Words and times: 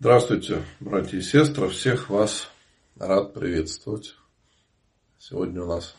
Здравствуйте, 0.00 0.62
братья 0.80 1.18
и 1.18 1.22
сестры. 1.22 1.68
Всех 1.68 2.08
вас 2.08 2.48
рад 2.98 3.34
приветствовать. 3.34 4.14
Сегодня 5.18 5.62
у 5.62 5.66
нас 5.66 5.96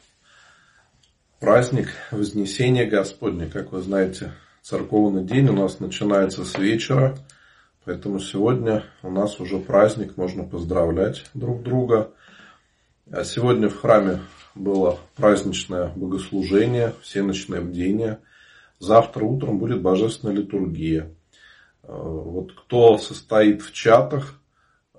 праздник 1.39 1.89
Вознесения 2.11 2.89
Господня. 2.89 3.49
Как 3.49 3.71
вы 3.71 3.81
знаете, 3.81 4.31
церковный 4.61 5.23
день 5.23 5.49
у 5.49 5.53
нас 5.53 5.79
начинается 5.79 6.45
с 6.45 6.57
вечера. 6.57 7.17
Поэтому 7.85 8.19
сегодня 8.19 8.85
у 9.03 9.11
нас 9.11 9.39
уже 9.39 9.57
праздник, 9.59 10.17
можно 10.17 10.43
поздравлять 10.43 11.25
друг 11.33 11.63
друга. 11.63 12.11
А 13.11 13.23
сегодня 13.23 13.69
в 13.69 13.79
храме 13.79 14.21
было 14.55 14.99
праздничное 15.15 15.91
богослужение, 15.95 16.93
всеночное 17.01 17.61
бдение. 17.61 18.19
Завтра 18.79 19.25
утром 19.25 19.59
будет 19.59 19.81
божественная 19.81 20.35
литургия. 20.35 21.13
Э, 21.83 21.93
вот 21.93 22.53
кто 22.53 22.97
состоит 22.97 23.61
в 23.61 23.73
чатах, 23.73 24.35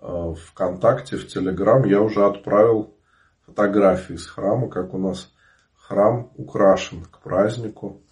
э, 0.01 0.35
ВКонтакте, 0.47 1.17
в 1.17 1.27
Телеграм, 1.27 1.85
я 1.85 2.01
уже 2.01 2.25
отправил 2.25 2.95
фотографии 3.47 4.15
из 4.15 4.27
храма, 4.27 4.69
как 4.69 4.95
у 4.95 4.99
нас 4.99 5.33
храм 5.75 6.31
украшен 6.37 7.05
к 7.05 7.21
празднику. 7.21 8.03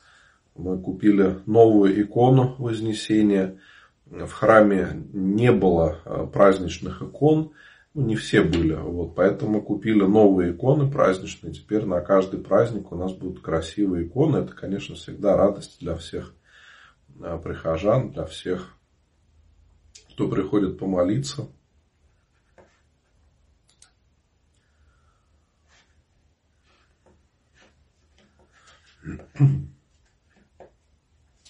Мы 0.57 0.81
купили 0.81 1.39
новую 1.47 2.03
икону 2.03 2.57
Вознесения. 2.59 3.59
В 4.07 4.31
храме 4.31 5.05
не 5.13 5.53
было 5.53 5.99
э, 6.05 6.27
праздничных 6.33 7.03
икон, 7.03 7.53
ну, 8.03 8.07
не 8.07 8.17
все 8.17 8.43
были. 8.43 8.75
Вот, 8.75 9.15
поэтому 9.15 9.53
мы 9.53 9.61
купили 9.61 10.05
новые 10.05 10.53
иконы 10.53 10.91
праздничные. 10.91 11.53
Теперь 11.53 11.85
на 11.85 12.01
каждый 12.01 12.41
праздник 12.41 12.93
у 12.93 12.97
нас 12.97 13.13
будут 13.13 13.41
красивые 13.41 14.07
иконы. 14.07 14.39
Это, 14.39 14.53
конечно, 14.53 14.95
всегда 14.95 15.37
радость 15.37 15.79
для 15.81 15.95
всех 15.97 16.35
Э, 17.21 17.39
прихожан, 17.43 18.13
для 18.13 18.25
всех, 18.27 18.77
кто 20.13 20.29
приходит 20.29 20.79
помолиться. 20.79 21.49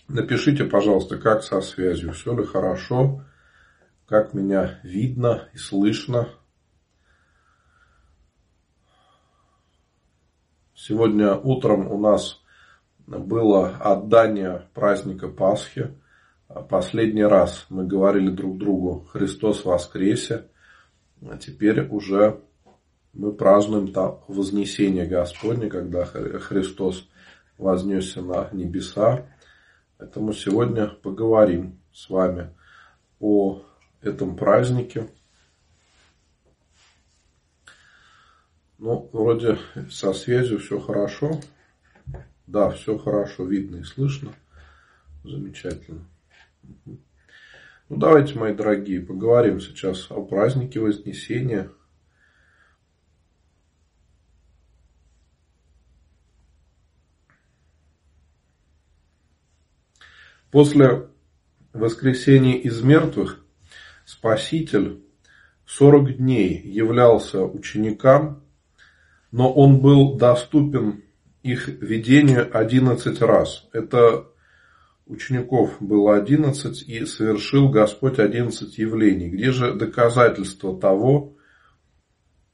Напишите, 0.09 0.65
пожалуйста, 0.65 1.19
как 1.19 1.43
со 1.43 1.61
связью, 1.61 2.13
все 2.13 2.35
ли 2.35 2.47
хорошо, 2.47 3.27
как 4.07 4.33
меня 4.33 4.81
видно 4.83 5.51
и 5.53 5.59
слышно. 5.59 6.31
Сегодня 10.89 11.35
утром 11.35 11.93
у 11.93 11.99
нас 11.99 12.41
было 13.07 13.77
отдание 13.77 14.69
праздника 14.73 15.29
Пасхи. 15.29 15.95
Последний 16.71 17.25
раз 17.25 17.67
мы 17.69 17.87
говорили 17.87 18.31
друг 18.31 18.57
другу 18.57 19.07
«Христос 19.13 19.67
воскресе», 19.67 20.47
а 21.21 21.37
теперь 21.37 21.87
уже 21.89 22.41
мы 23.13 23.33
празднуем 23.33 23.93
там 23.93 24.21
вознесение 24.29 25.05
Господне, 25.05 25.69
когда 25.69 26.07
Христос 26.07 27.07
вознесся 27.59 28.23
на 28.23 28.49
небеса. 28.53 29.27
Поэтому 29.99 30.33
сегодня 30.33 30.87
поговорим 30.87 31.83
с 31.93 32.09
вами 32.09 32.57
о 33.21 33.61
этом 34.01 34.37
празднике. 34.37 35.11
Ну, 38.79 39.11
вроде 39.13 39.59
со 39.91 40.13
связью 40.13 40.61
все 40.61 40.79
хорошо. 40.79 41.41
Да, 42.47 42.71
все 42.71 42.97
хорошо 42.97 43.45
видно 43.45 43.77
и 43.79 43.83
слышно. 43.83 44.33
Замечательно. 45.25 46.07
Ну, 46.87 47.97
давайте, 47.97 48.39
мои 48.39 48.55
дорогие, 48.55 49.01
поговорим 49.01 49.61
сейчас 49.61 50.11
о 50.11 50.25
празднике 50.25 50.79
Вознесения. 50.79 51.71
После 60.53 61.09
воскресения 61.73 62.57
из 62.59 62.81
мертвых 62.81 63.45
Спаситель 64.07 65.03
40 65.67 66.17
дней 66.17 66.63
являлся 66.63 67.43
ученикам, 67.43 68.43
но 69.31 69.53
он 69.53 69.81
был 69.81 70.17
доступен 70.17 71.03
их 71.43 71.69
видению 71.69 72.49
11 72.53 73.21
раз. 73.23 73.69
Это 73.73 74.27
учеников 75.07 75.77
было 75.81 76.17
11 76.17 76.89
и 76.89 77.05
совершил 77.05 77.69
Господь 77.71 78.19
11 78.19 78.79
явлений. 78.79 79.29
Где 79.29 79.53
же 79.53 79.75
доказательство 79.75 80.79
того, 80.79 81.37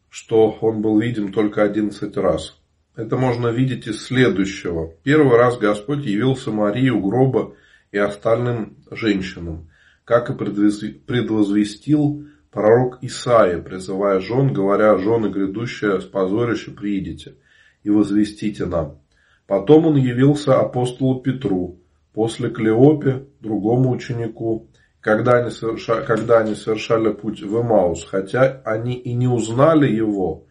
что 0.09 0.51
он 0.61 0.81
был 0.81 1.01
видим 1.01 1.33
только 1.33 1.62
11 1.62 2.17
раз? 2.17 2.61
Это 2.97 3.17
можно 3.17 3.49
видеть 3.49 3.89
из 3.89 4.05
следующего. 4.05 4.95
Первый 5.03 5.37
раз 5.37 5.59
Господь 5.59 6.05
явился 6.05 6.53
Марии 6.53 6.91
у 6.91 7.01
гроба 7.01 7.56
и 7.91 7.99
остальным 7.99 8.77
женщинам, 8.91 9.69
как 10.05 10.31
и 10.31 10.35
предвозвестил 10.35 12.27
пророк 12.55 12.99
Исаия, 13.03 13.61
призывая 13.61 14.21
жен, 14.21 14.53
говоря, 14.53 14.97
жены 14.97 15.29
грядущие 15.29 16.01
с 16.01 16.05
позорище 16.05 16.71
приидите 16.71 17.35
и 17.83 17.91
возвестите 17.91 18.65
нам. 18.65 19.01
Потом 19.49 19.87
он 19.87 19.97
явился 19.97 20.59
апостолу 20.59 21.21
Петру, 21.21 21.81
после 22.15 22.49
Клеопе, 22.49 23.27
другому 23.41 23.91
ученику, 23.91 24.71
когда 25.01 25.39
они, 25.39 25.51
совершали, 25.51 26.07
когда 26.07 26.39
они 26.39 26.55
совершали 26.55 27.13
путь 27.13 27.43
в 27.43 27.61
Эмаус, 27.61 28.05
хотя 28.05 28.63
они 28.65 28.95
и 28.95 29.13
не 29.13 29.27
узнали 29.27 29.93
его, 29.93 30.47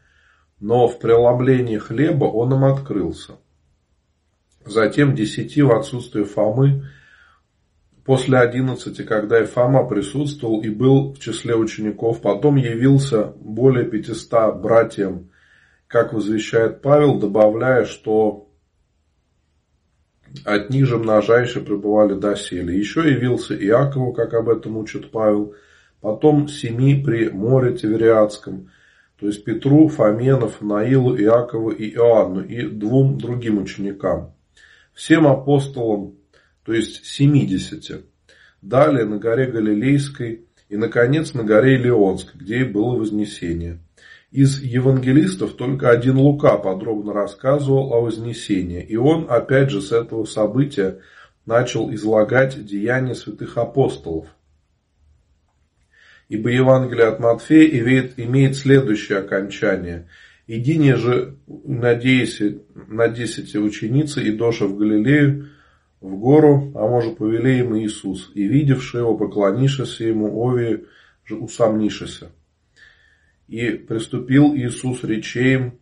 но 0.60 0.88
в 0.88 1.00
преломлении 1.00 1.78
хлеба 1.78 2.26
он 2.26 2.54
им 2.54 2.66
открылся. 2.66 3.38
Затем 4.66 5.16
десяти 5.16 5.62
в 5.62 5.72
отсутствие 5.72 6.26
Фомы, 6.26 6.86
после 8.06 8.40
одиннадцати, 8.40 9.04
когда 9.04 9.42
и 9.42 9.46
Фома 9.46 9.88
присутствовал 9.88 10.62
и 10.62 10.70
был 10.70 11.14
в 11.14 11.20
числе 11.20 11.56
учеников, 11.56 12.22
потом 12.22 12.56
явился 12.56 13.34
более 13.40 13.86
пятиста 13.86 14.52
братьям 14.52 15.30
как 15.94 16.12
возвещает 16.12 16.82
Павел, 16.82 17.20
добавляя, 17.20 17.86
что 17.86 18.50
от 20.44 20.72
них 20.72 20.88
же 20.88 20.98
множайше 20.98 21.62
пребывали 21.62 22.16
доселе. 22.16 22.76
Еще 22.76 23.12
явился 23.12 23.56
Иакову, 23.56 24.12
как 24.12 24.34
об 24.34 24.50
этом 24.50 24.76
учит 24.78 25.12
Павел, 25.12 25.54
потом 26.02 26.48
семи 26.48 26.96
при 26.96 27.30
море 27.30 27.78
Тивериадском, 27.78 28.72
то 29.20 29.28
есть 29.28 29.46
Петру, 29.46 29.88
Фоменов, 29.88 30.62
Наилу, 30.62 31.16
Иакову 31.16 31.70
и 31.70 31.94
Иоанну 31.94 32.42
и 32.42 32.68
двум 32.68 33.20
другим 33.20 33.60
ученикам. 33.60 34.34
Всем 34.96 35.28
апостолам, 35.28 36.16
то 36.64 36.74
есть 36.74 37.06
семидесяти. 37.06 38.04
Далее 38.62 39.06
на 39.06 39.18
горе 39.18 39.48
Галилейской 39.48 40.46
и, 40.70 40.78
наконец, 40.78 41.34
на 41.34 41.44
горе 41.44 41.78
Леонской, 41.78 42.40
где 42.40 42.62
и 42.62 42.64
было 42.64 42.96
Вознесение. 42.96 43.80
Из 44.32 44.64
евангелистов 44.64 45.54
только 45.54 45.92
один 45.92 46.18
Лука 46.18 46.58
подробно 46.58 47.14
рассказывал 47.14 47.94
о 47.94 48.02
Вознесении. 48.02 48.82
И 48.82 48.96
он, 48.96 49.28
опять 49.30 49.70
же, 49.70 49.80
с 49.80 49.92
этого 49.92 50.26
события 50.26 51.00
начал 51.46 51.94
излагать 51.94 52.66
деяния 52.66 53.14
святых 53.14 53.58
апостолов. 53.58 54.28
Ибо 56.30 56.50
Евангелие 56.50 57.08
от 57.08 57.20
Матфея 57.20 57.68
имеет, 57.80 58.18
имеет 58.18 58.56
следующее 58.56 59.20
окончание. 59.20 60.08
«Идине 60.48 60.96
же, 60.96 61.38
надеясь 61.48 62.42
на 62.74 63.08
десяти 63.08 63.60
ученицы, 63.60 64.24
и 64.24 64.32
доша 64.32 64.66
в 64.66 64.78
Галилею, 64.78 65.50
в 66.04 66.18
гору, 66.18 66.74
а 66.76 66.86
может 66.86 67.18
повеле 67.18 67.60
им 67.60 67.78
Иисус, 67.78 68.30
и 68.36 68.46
видевший 68.46 69.00
его, 69.00 69.18
поклонившийся 69.18 70.04
ему, 70.04 70.46
Ови, 70.46 70.86
усомнившийся. 71.30 72.30
И 73.48 73.72
приступил 73.72 74.54
Иисус 74.54 75.06
речеем, 75.06 75.80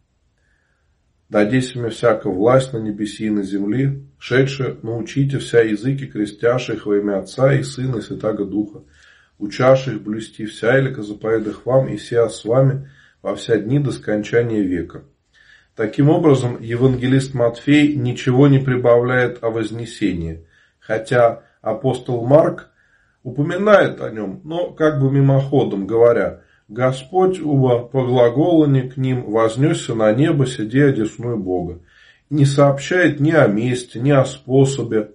дадись 1.28 1.74
мне 1.74 1.90
всякая 1.90 2.32
власть 2.32 2.72
на 2.72 2.78
небеси 2.78 3.26
и 3.26 3.30
на 3.32 3.42
земле, 3.42 4.04
шедше 4.20 4.78
научите 4.84 5.40
вся 5.40 5.62
языки, 5.62 6.06
крестяших 6.06 6.86
во 6.86 6.98
имя 6.98 7.18
Отца 7.18 7.56
и 7.56 7.64
Сына 7.64 7.98
и 7.98 8.02
Святаго 8.02 8.46
Духа, 8.46 8.84
учаших 9.40 10.04
блюсти 10.04 10.46
вся 10.46 10.78
или 10.78 10.94
заповедах 10.94 11.66
вам 11.66 11.88
и 11.88 11.98
сия 11.98 12.28
с 12.28 12.46
вами 12.46 12.92
во 13.24 13.36
вся 13.36 13.58
дни 13.58 13.80
до 13.80 13.92
скончания 13.92 14.62
века. 14.62 15.04
Таким 15.82 16.12
образом, 16.12 16.62
евангелист 16.62 17.34
Матфей 17.34 17.96
ничего 17.96 18.48
не 18.48 18.60
прибавляет 18.60 19.44
о 19.44 19.50
Вознесении, 19.50 20.46
хотя 20.80 21.42
апостол 21.64 22.24
Марк 22.24 22.70
упоминает 23.24 24.00
о 24.00 24.12
нем, 24.12 24.42
но 24.44 24.74
как 24.74 25.02
бы 25.02 25.10
мимоходом 25.10 25.88
говоря– 25.88 26.42
Господь, 26.68 27.40
уба 27.40 27.80
по 27.80 28.06
глаголане 28.06 28.84
к 28.84 28.96
ним, 28.96 29.24
вознесся 29.24 29.96
на 29.96 30.14
небо, 30.14 30.46
сидя 30.46 30.86
одесную 30.86 31.38
Бога. 31.38 31.80
не 32.30 32.46
сообщает 32.46 33.20
ни 33.20 33.32
о 33.32 33.48
месте, 33.48 34.00
ни 34.00 34.12
о 34.12 34.24
способе, 34.24 35.14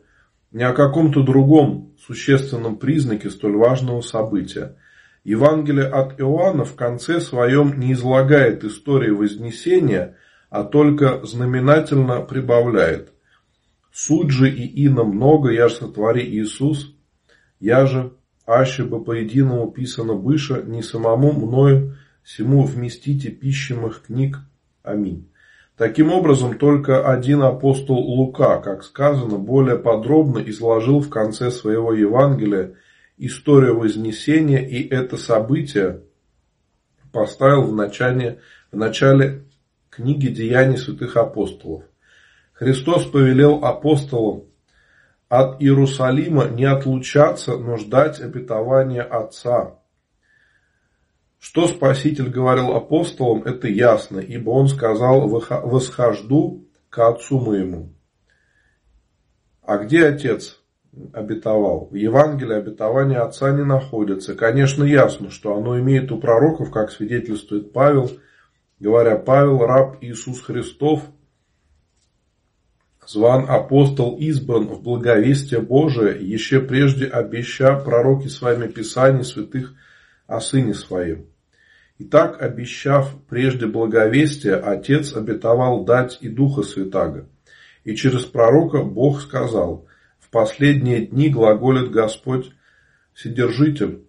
ни 0.50 0.64
о 0.64 0.72
каком-то 0.72 1.22
другом 1.22 1.94
существенном 2.04 2.74
признаке 2.74 3.30
столь 3.30 3.54
важного 3.56 4.00
события. 4.00 4.74
Евангелие 5.22 5.86
от 5.86 6.20
Иоанна 6.20 6.64
в 6.64 6.74
конце 6.74 7.20
своем 7.20 7.78
не 7.78 7.92
излагает 7.92 8.64
истории 8.64 9.10
Вознесения, 9.10 10.16
а 10.50 10.64
только 10.64 11.24
знаменательно 11.24 12.20
прибавляет. 12.20 13.12
Суть 13.92 14.30
же 14.30 14.50
и 14.50 14.86
ино 14.86 15.04
много, 15.04 15.50
я 15.50 15.68
же 15.68 15.76
сотвори 15.76 16.22
Иисус, 16.22 16.94
я 17.60 17.86
же, 17.86 18.12
аще 18.46 18.84
бы 18.84 19.02
по 19.02 19.12
единому 19.12 19.70
писано 19.70 20.14
быша, 20.14 20.62
не 20.62 20.82
самому 20.82 21.32
мною, 21.32 21.96
всему 22.22 22.64
вместите 22.64 23.30
пищемых 23.30 24.02
книг. 24.02 24.38
Аминь. 24.82 25.30
Таким 25.76 26.10
образом, 26.10 26.56
только 26.58 27.06
один 27.10 27.42
апостол 27.42 27.96
Лука, 27.96 28.58
как 28.60 28.82
сказано, 28.82 29.38
более 29.38 29.78
подробно 29.78 30.38
изложил 30.38 31.00
в 31.00 31.10
конце 31.10 31.50
своего 31.50 31.92
Евангелия 31.92 32.74
историю 33.18 33.78
Вознесения, 33.78 34.66
и 34.66 34.88
это 34.88 35.16
событие 35.16 36.02
поставил 37.12 37.62
в 37.62 37.74
начале, 37.74 38.40
в 38.72 38.76
начале 38.76 39.45
книги 39.96 40.28
«Деяний 40.28 40.76
святых 40.76 41.16
апостолов». 41.16 41.84
Христос 42.52 43.06
повелел 43.06 43.64
апостолам 43.64 44.44
от 45.28 45.60
Иерусалима 45.60 46.48
не 46.48 46.64
отлучаться, 46.64 47.56
но 47.56 47.76
ждать 47.78 48.20
обетования 48.20 49.02
Отца. 49.02 49.78
Что 51.38 51.66
Спаситель 51.66 52.28
говорил 52.28 52.74
апостолам, 52.74 53.42
это 53.44 53.68
ясно, 53.68 54.18
ибо 54.18 54.50
Он 54.50 54.68
сказал 54.68 55.28
«восхожду 55.28 56.66
к 56.90 56.98
Отцу 56.98 57.40
моему». 57.40 57.92
А 59.62 59.78
где 59.78 60.06
Отец 60.06 60.60
обетовал? 61.12 61.88
В 61.90 61.94
Евангелии 61.94 62.54
обетования 62.54 63.22
Отца 63.22 63.50
не 63.50 63.64
находится. 63.64 64.34
Конечно, 64.34 64.84
ясно, 64.84 65.30
что 65.30 65.56
оно 65.56 65.78
имеет 65.80 66.12
у 66.12 66.18
пророков, 66.18 66.70
как 66.70 66.90
свидетельствует 66.90 67.72
Павел, 67.72 68.10
говоря, 68.78 69.16
Павел, 69.16 69.64
раб 69.66 69.98
Иисус 70.02 70.40
Христов– 70.42 71.02
Зван 73.06 73.46
апостол 73.48 74.16
избран 74.18 74.66
в 74.66 74.82
благовестие 74.82 75.60
Божие, 75.60 76.18
еще 76.20 76.60
прежде 76.60 77.06
обеща 77.06 77.76
пророки 77.76 78.26
с 78.26 78.42
вами 78.42 78.66
Писаний 78.66 79.22
святых 79.22 79.74
о 80.26 80.40
Сыне 80.40 80.74
Своем. 80.74 81.26
Итак, 81.98 82.42
обещав 82.42 83.14
прежде 83.28 83.66
благовестие, 83.66 84.56
Отец 84.56 85.14
обетовал 85.14 85.84
дать 85.84 86.18
и 86.20 86.28
Духа 86.28 86.62
Святаго. 86.62 87.28
И 87.84 87.94
через 87.94 88.24
пророка 88.24 88.82
Бог 88.82 89.20
сказал, 89.20 89.86
в 90.18 90.28
последние 90.30 91.06
дни 91.06 91.28
глаголит 91.28 91.92
Господь 91.92 92.50
Вседержитель, 93.14 94.02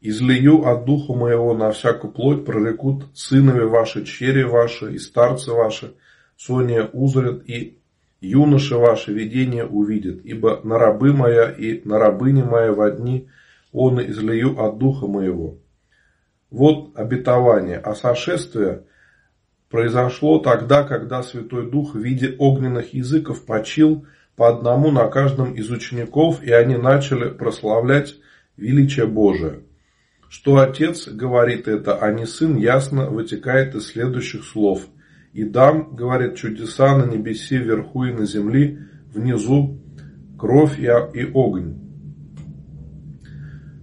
излию 0.00 0.66
от 0.66 0.84
Духа 0.84 1.12
Моего 1.12 1.54
на 1.54 1.72
всякую 1.72 2.12
плоть, 2.12 2.44
прорекут 2.44 3.04
сынове 3.14 3.66
ваши, 3.66 4.04
чере 4.04 4.46
ваши 4.46 4.94
и 4.94 4.98
старцы 4.98 5.52
ваши, 5.52 5.94
сония 6.36 6.84
узрят 6.92 7.48
и 7.48 7.78
юноши 8.20 8.76
ваше 8.76 9.12
видение 9.12 9.66
увидит, 9.66 10.24
ибо 10.24 10.60
на 10.64 10.78
рабы 10.78 11.12
моя 11.12 11.50
и 11.50 11.86
на 11.86 11.98
рабыни 11.98 12.42
моя 12.42 12.72
в 12.72 12.80
одни 12.80 13.28
он 13.72 14.00
излию 14.00 14.58
от 14.60 14.78
духа 14.78 15.06
моего. 15.06 15.58
Вот 16.50 16.96
обетование, 16.96 17.78
а 17.78 17.94
сошествие 17.94 18.84
произошло 19.68 20.38
тогда, 20.38 20.82
когда 20.82 21.22
Святой 21.22 21.70
Дух 21.70 21.94
в 21.94 21.98
виде 21.98 22.34
огненных 22.38 22.94
языков 22.94 23.44
почил 23.44 24.06
по 24.34 24.48
одному 24.48 24.90
на 24.90 25.08
каждом 25.08 25.52
из 25.52 25.70
учеников, 25.70 26.42
и 26.42 26.50
они 26.52 26.76
начали 26.76 27.28
прославлять 27.28 28.14
величие 28.56 29.06
Божие. 29.06 29.64
Что 30.28 30.58
Отец 30.58 31.08
говорит 31.08 31.68
это, 31.68 31.96
а 31.96 32.12
не 32.12 32.26
Сын, 32.26 32.56
ясно 32.56 33.10
вытекает 33.10 33.74
из 33.74 33.86
следующих 33.86 34.44
слов– 34.44 34.86
и 35.32 35.44
дам, 35.44 35.94
говорит, 35.94 36.36
чудеса 36.36 36.96
на 36.96 37.04
небесе 37.08 37.58
вверху 37.58 38.04
и 38.04 38.12
на 38.12 38.26
земли, 38.26 38.78
внизу 39.14 39.78
кровь 40.38 40.78
и 40.78 40.86
огонь. 40.86 41.76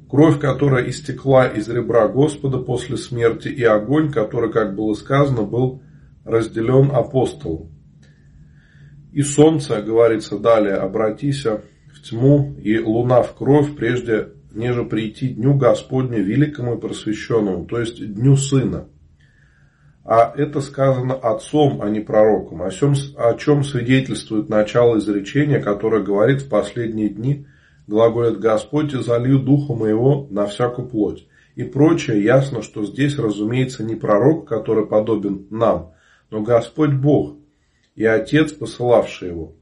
Кровь, 0.09 0.39
которая 0.39 0.89
истекла 0.89 1.47
из 1.47 1.69
ребра 1.69 2.07
Господа 2.07 2.57
после 2.57 2.98
смерти, 2.98 3.48
и 3.48 3.63
огонь, 3.63 4.12
который, 4.12 4.51
как 4.51 4.75
было 4.75 4.94
сказано, 4.94 5.44
был 5.44 5.81
разделен 6.24 6.91
апостолом. 6.91 7.71
И 9.12 9.21
солнце, 9.21 9.81
говорится 9.81 10.38
далее, 10.38 10.75
обратися 10.75 11.62
в 11.94 12.01
тьму, 12.01 12.56
и 12.62 12.80
луна 12.80 13.21
в 13.21 13.33
кровь, 13.36 13.75
прежде 13.75 14.30
неже 14.56 14.84
прийти 14.84 15.30
дню 15.30 15.56
Господню 15.56 16.24
великому 16.24 16.75
и 16.75 16.80
просвещенному, 16.80 17.66
то 17.66 17.80
есть 17.80 18.13
дню 18.13 18.38
Сына. 18.38 18.88
А 20.04 20.34
это 20.38 20.62
сказано 20.62 21.16
отцом, 21.16 21.81
а 21.81 21.90
не 21.90 22.00
пророком. 22.00 22.62
О 22.62 22.69
чем, 22.69 22.94
о 23.18 23.34
чем 23.34 23.63
свидетельствует 23.63 24.50
начало 24.50 25.00
изречения, 25.00 25.60
которое 25.60 26.04
говорит 26.04 26.44
в 26.44 26.50
последние 26.50 27.10
дни, 27.10 27.48
глаголит 27.88 28.40
Господь, 28.40 28.94
и 28.94 29.02
залью 29.02 29.40
духа 29.40 29.74
моего 29.74 30.28
на 30.30 30.46
всякую 30.46 30.88
плоть. 30.88 31.28
И 31.56 31.63
прочее, 31.63 32.24
ясно, 32.24 32.62
что 32.62 32.86
здесь, 32.86 33.18
разумеется, 33.18 33.84
не 33.84 33.96
пророк, 33.96 34.48
который 34.48 34.86
подобен 34.86 35.48
нам, 35.50 35.94
но 36.30 36.42
Господь 36.42 36.94
Бог 36.94 37.38
и 37.96 38.06
Отец, 38.06 38.51
посылавший 38.51 39.30
его. 39.30 39.56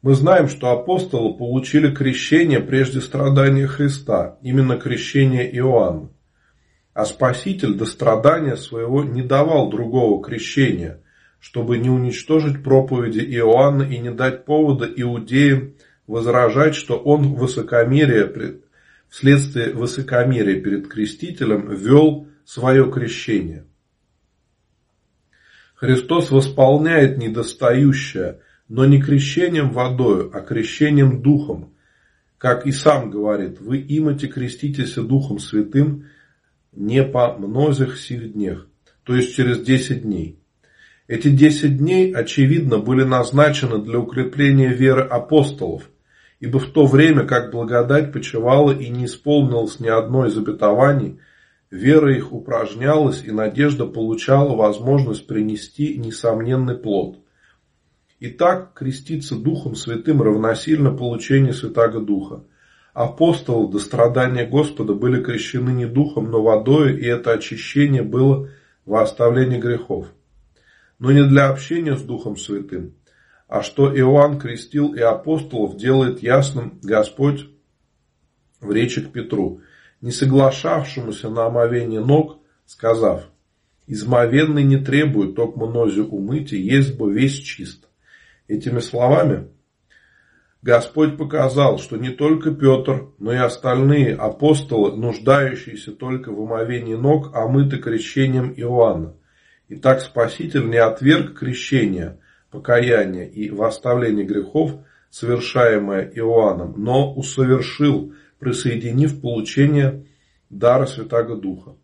Мы 0.00 0.14
знаем, 0.14 0.48
что 0.48 0.70
апостолы 0.70 1.36
получили 1.36 1.92
крещение 1.92 2.60
прежде 2.60 3.00
страдания 3.00 3.66
Христа, 3.66 4.38
именно 4.42 4.76
крещение 4.76 5.52
Иоанна. 5.56 6.10
А 6.94 7.04
Спаситель 7.04 7.74
до 7.74 7.84
страдания 7.84 8.56
своего 8.56 9.02
не 9.02 9.22
давал 9.22 9.70
другого 9.70 10.22
крещения, 10.22 11.02
чтобы 11.40 11.78
не 11.78 11.90
уничтожить 11.90 12.62
проповеди 12.62 13.18
Иоанна 13.18 13.82
и 13.82 13.98
не 13.98 14.10
дать 14.10 14.44
повода 14.44 14.86
иудеям 14.86 15.74
возражать, 16.06 16.76
что 16.76 16.96
он 16.96 17.34
высокомерие, 17.34 18.60
вследствие 19.08 19.72
высокомерия 19.72 20.60
перед 20.60 20.88
крестителем 20.88 21.70
ввел 21.70 22.28
свое 22.44 22.90
крещение. 22.90 23.64
Христос 25.74 26.30
восполняет 26.30 27.18
недостающее, 27.18 28.40
но 28.68 28.84
не 28.84 29.00
крещением 29.00 29.70
водою, 29.70 30.30
а 30.32 30.40
крещением 30.40 31.22
Духом. 31.22 31.72
Как 32.36 32.66
и 32.66 32.72
сам 32.72 33.10
говорит, 33.10 33.60
вы 33.60 33.84
имате 33.88 34.28
креститесь 34.28 34.94
Духом 34.94 35.38
Святым, 35.38 36.06
не 36.72 37.02
по 37.02 37.36
мнозих 37.36 37.98
сих 37.98 38.32
днях, 38.34 38.66
то 39.02 39.16
есть 39.16 39.34
через 39.34 39.60
10 39.60 40.02
дней. 40.02 40.38
Эти 41.08 41.28
10 41.28 41.78
дней, 41.78 42.12
очевидно, 42.12 42.78
были 42.78 43.02
назначены 43.02 43.82
для 43.82 43.98
укрепления 43.98 44.68
веры 44.68 45.02
апостолов, 45.02 45.90
ибо 46.38 46.58
в 46.58 46.66
то 46.66 46.86
время, 46.86 47.26
как 47.26 47.50
благодать 47.50 48.12
почивала 48.12 48.70
и 48.70 48.88
не 48.90 49.06
исполнилось 49.06 49.80
ни 49.80 49.88
одно 49.88 50.26
из 50.26 50.36
обетований, 50.36 51.18
вера 51.70 52.14
их 52.14 52.32
упражнялась 52.32 53.24
и 53.24 53.32
надежда 53.32 53.86
получала 53.86 54.54
возможность 54.54 55.26
принести 55.26 55.96
несомненный 55.96 56.76
плод. 56.76 57.18
Итак, 58.20 58.74
креститься 58.74 59.36
Духом 59.36 59.74
Святым 59.74 60.22
равносильно 60.22 60.90
получению 60.90 61.54
Святаго 61.54 62.00
Духа– 62.00 62.44
Апостолы 62.98 63.70
до 63.70 63.78
страдания 63.78 64.44
Господа 64.44 64.92
были 64.92 65.22
крещены 65.22 65.70
не 65.70 65.86
духом, 65.86 66.32
но 66.32 66.42
водой, 66.42 66.98
и 66.98 67.06
это 67.06 67.30
очищение 67.30 68.02
было 68.02 68.48
во 68.84 69.02
оставление 69.02 69.60
грехов. 69.60 70.08
Но 70.98 71.12
не 71.12 71.24
для 71.24 71.48
общения 71.48 71.96
с 71.96 72.02
Духом 72.02 72.36
Святым, 72.36 72.94
а 73.46 73.62
что 73.62 73.96
Иоанн 73.96 74.40
крестил 74.40 74.94
и 74.94 75.00
апостолов 75.00 75.76
делает 75.76 76.24
ясным 76.24 76.80
Господь 76.82 77.46
в 78.60 78.72
речи 78.72 79.00
к 79.00 79.12
Петру, 79.12 79.60
не 80.00 80.10
соглашавшемуся 80.10 81.28
на 81.28 81.46
омовение 81.46 82.00
ног, 82.00 82.40
сказав, 82.66 83.28
«Измовенный 83.86 84.64
не 84.64 84.76
требует, 84.76 85.36
только 85.36 85.66
нози 85.66 86.00
умыть, 86.00 86.52
и 86.52 86.60
есть 86.60 86.98
бы 86.98 87.12
весь 87.12 87.38
чист». 87.38 87.87
Этими 88.48 88.78
словами 88.80 89.48
Господь 90.62 91.18
показал, 91.18 91.78
что 91.78 91.98
не 91.98 92.10
только 92.10 92.50
Петр, 92.50 93.10
но 93.18 93.32
и 93.32 93.36
остальные 93.36 94.14
апостолы, 94.14 94.96
нуждающиеся 94.96 95.92
только 95.92 96.32
в 96.32 96.40
омовении 96.40 96.94
ног, 96.94 97.36
омыты 97.36 97.76
крещением 97.76 98.52
Иоанна. 98.56 99.14
И 99.68 99.76
так 99.76 100.00
Спаситель 100.00 100.68
не 100.68 100.78
отверг 100.78 101.38
крещение, 101.38 102.20
покаяние 102.50 103.30
и 103.30 103.50
восставление 103.50 104.24
грехов, 104.24 104.72
совершаемое 105.10 106.10
Иоанном, 106.14 106.74
но 106.76 107.14
усовершил, 107.14 108.14
присоединив 108.38 109.20
получение 109.20 110.06
дара 110.48 110.86
Святаго 110.86 111.36
Духа. 111.36 111.76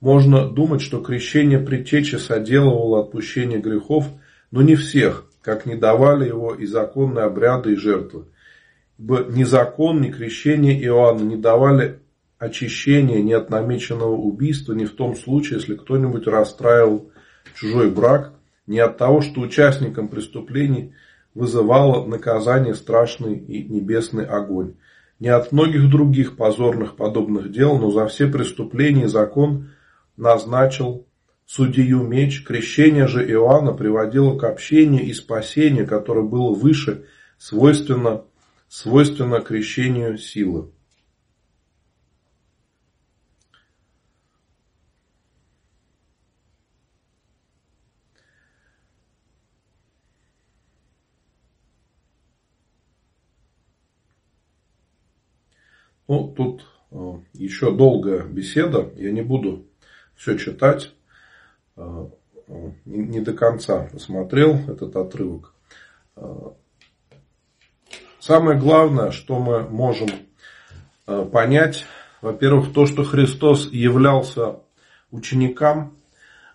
Можно 0.00 0.48
думать, 0.48 0.82
что 0.82 1.00
крещение 1.00 1.58
предтечи 1.58 2.16
соделывало 2.16 3.00
отпущение 3.00 3.60
грехов, 3.60 4.06
но 4.50 4.60
не 4.60 4.76
всех– 4.76 5.26
как 5.42 5.66
не 5.66 5.74
давали 5.74 6.26
его 6.26 6.54
и 6.54 6.66
законные 6.66 7.24
обряды 7.24 7.72
и 7.72 7.76
жертвы. 7.76 8.26
Ибо 8.98 9.26
ни 9.28 9.44
закон, 9.44 10.00
ни 10.00 10.10
крещение 10.10 10.80
Иоанна 10.84 11.22
не 11.22 11.36
давали 11.36 11.98
очищения 12.38 13.22
ни 13.22 13.32
от 13.32 13.50
намеченного 13.50 14.14
убийства, 14.14 14.72
ни 14.72 14.84
в 14.84 14.92
том 14.92 15.14
случае, 15.14 15.58
если 15.58 15.76
кто-нибудь 15.76 16.26
расстраивал 16.26 17.10
чужой 17.54 17.90
брак, 17.90 18.32
ни 18.66 18.78
от 18.78 18.96
того, 18.98 19.20
что 19.20 19.40
участникам 19.40 20.08
преступлений 20.08 20.94
вызывало 21.34 22.06
наказание 22.06 22.74
страшный 22.74 23.36
и 23.36 23.64
небесный 23.64 24.24
огонь. 24.24 24.74
Не 25.18 25.28
от 25.28 25.52
многих 25.52 25.88
других 25.88 26.36
позорных 26.36 26.96
подобных 26.96 27.52
дел, 27.52 27.78
но 27.78 27.90
за 27.90 28.06
все 28.06 28.26
преступления 28.26 29.08
закон 29.08 29.70
назначил 30.16 31.06
судью 31.52 32.02
меч. 32.02 32.44
Крещение 32.44 33.06
же 33.06 33.30
Иоанна 33.30 33.74
приводило 33.74 34.38
к 34.38 34.44
общению 34.44 35.04
и 35.04 35.12
спасению, 35.12 35.86
которое 35.86 36.24
было 36.24 36.54
выше, 36.54 37.04
свойственно, 37.36 38.24
свойственно 38.68 39.42
крещению 39.42 40.16
силы. 40.16 40.72
Ну, 56.08 56.32
тут 56.34 56.66
э, 56.90 57.12
еще 57.34 57.76
долгая 57.76 58.24
беседа, 58.24 58.90
я 58.96 59.12
не 59.12 59.22
буду 59.22 59.66
все 60.14 60.38
читать, 60.38 60.94
не 61.76 63.20
до 63.20 63.32
конца 63.32 63.88
посмотрел 63.92 64.56
этот 64.68 64.94
отрывок. 64.96 65.54
Э, 66.16 66.50
самое 68.20 68.58
главное, 68.58 69.10
что 69.10 69.38
мы 69.38 69.62
можем 69.62 70.08
понять, 71.32 71.84
во-первых, 72.20 72.72
то, 72.72 72.86
что 72.86 73.02
Христос 73.02 73.68
являлся 73.72 74.60
ученикам 75.10 75.96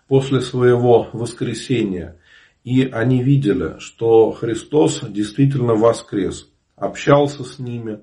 после 0.08 0.40
своего 0.40 1.08
воскресения, 1.12 2.18
и 2.64 2.84
они 2.84 3.22
видели, 3.22 3.78
что 3.78 4.32
Христос 4.32 5.02
действительно 5.06 5.74
воскрес, 5.74 6.50
общался 6.76 7.44
с 7.44 7.58
ними, 7.58 8.00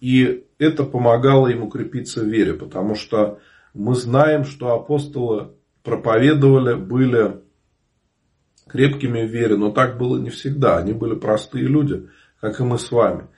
и 0.00 0.44
это 0.58 0.84
помогало 0.84 1.48
им 1.48 1.62
укрепиться 1.62 2.20
в 2.20 2.26
вере, 2.26 2.54
потому 2.54 2.94
что 2.94 3.40
мы 3.78 3.94
знаем, 3.94 4.44
что 4.44 4.74
апостолы 4.74 5.52
проповедовали, 5.84 6.74
были 6.74 7.42
крепкими 8.66 9.22
в 9.22 9.30
вере, 9.30 9.56
но 9.56 9.70
так 9.70 9.98
было 9.98 10.18
не 10.18 10.30
всегда. 10.30 10.78
Они 10.78 10.92
были 10.92 11.14
простые 11.14 11.66
люди, 11.66 12.08
как 12.40 12.58
и 12.58 12.64
мы 12.64 12.80
с 12.80 12.90
вами. 12.90 13.28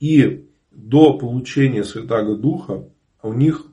И 0.00 0.50
до 0.72 1.16
получения 1.16 1.84
Святаго 1.84 2.34
Духа 2.34 2.88
у 3.22 3.32
них 3.32 3.66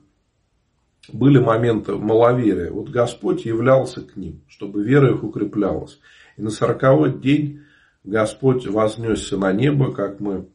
были 1.12 1.40
моменты 1.40 1.96
маловерия. 1.96 2.70
Вот 2.70 2.88
Господь 2.88 3.44
являлся 3.44 4.02
к 4.02 4.14
ним, 4.14 4.44
чтобы 4.46 4.84
вера 4.84 5.12
их 5.12 5.24
укреплялась. 5.24 5.98
И 6.36 6.42
на 6.42 6.50
сороковой 6.50 7.18
день 7.18 7.62
Господь 8.04 8.64
вознесся 8.68 9.36
на 9.36 9.52
небо, 9.52 9.92
как 9.92 10.20
мы 10.20 10.48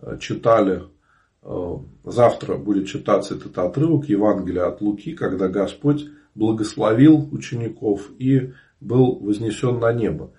э, 0.00 0.16
читали 0.18 0.84
завтра 2.04 2.56
будет 2.56 2.86
читаться 2.86 3.34
этот 3.34 3.58
отрывок 3.58 4.08
Евангелия 4.08 4.66
от 4.66 4.80
Луки, 4.80 5.12
когда 5.12 5.48
Господь 5.48 6.06
благословил 6.34 7.28
учеников 7.32 8.10
и 8.18 8.52
был 8.80 9.16
вознесен 9.16 9.78
на 9.80 9.92
небо. 9.92 10.32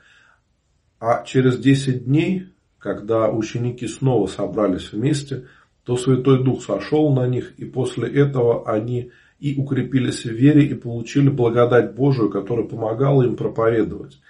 А 1.00 1.24
через 1.24 1.58
10 1.60 2.06
дней, 2.06 2.48
когда 2.80 3.30
ученики 3.30 3.88
снова 3.88 4.28
собрались 4.28 4.94
вместе, 4.94 5.48
то 5.84 5.98
Святой 5.98 6.44
Дух 6.44 6.64
сошел 6.64 7.14
на 7.14 7.28
них, 7.28 7.54
и 7.58 7.66
после 7.66 8.08
этого 8.08 8.70
они 8.70 9.12
и 9.40 9.60
укрепились 9.60 10.24
в 10.24 10.32
вере, 10.32 10.66
и 10.66 10.74
получили 10.74 11.28
благодать 11.28 11.96
Божию, 11.96 12.30
которая 12.30 12.66
помогала 12.66 13.24
им 13.24 13.36
проповедовать. 13.36 14.22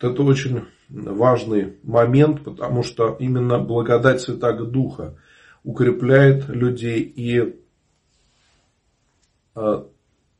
Вот 0.00 0.12
это 0.12 0.22
очень 0.22 0.62
важный 0.88 1.74
момент, 1.82 2.44
потому 2.44 2.84
что 2.84 3.16
именно 3.18 3.58
благодать 3.58 4.20
Святаго 4.20 4.64
Духа– 4.64 5.16
укрепляет 5.64 6.48
людей. 6.48 7.00
И 7.02 7.54
э, 9.54 9.84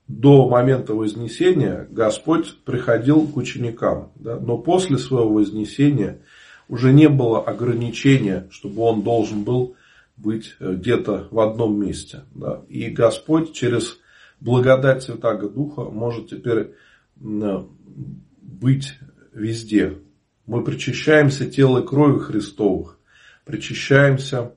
до 0.08 0.48
момента 0.48 0.94
Вознесения 0.94 1.86
Господь 1.90 2.58
приходил 2.64 3.26
к 3.26 3.36
ученикам. 3.36 4.12
Да? 4.16 4.38
Но 4.38 4.58
после 4.58 4.98
своего 4.98 5.34
Вознесения 5.34 6.20
уже 6.68 6.92
не 6.92 7.08
было 7.08 7.42
ограничения, 7.42 8.48
чтобы 8.50 8.82
он 8.82 9.02
должен 9.02 9.44
был 9.44 9.76
быть 10.16 10.56
э, 10.58 10.74
где-то 10.74 11.28
в 11.30 11.38
одном 11.40 11.80
месте. 11.80 12.24
Да? 12.34 12.62
И 12.68 12.88
Господь 12.90 13.52
через 13.52 13.98
благодать 14.40 15.02
Святаго 15.02 15.48
Духа 15.48 15.82
может 15.82 16.30
теперь 16.30 16.72
быть 17.16 18.94
везде. 19.32 19.98
Мы 20.46 20.64
причащаемся 20.64 21.48
тело 21.48 21.82
и 21.82 21.86
крови 21.86 22.18
Христовых, 22.18 22.98
причащаемся 23.44 24.54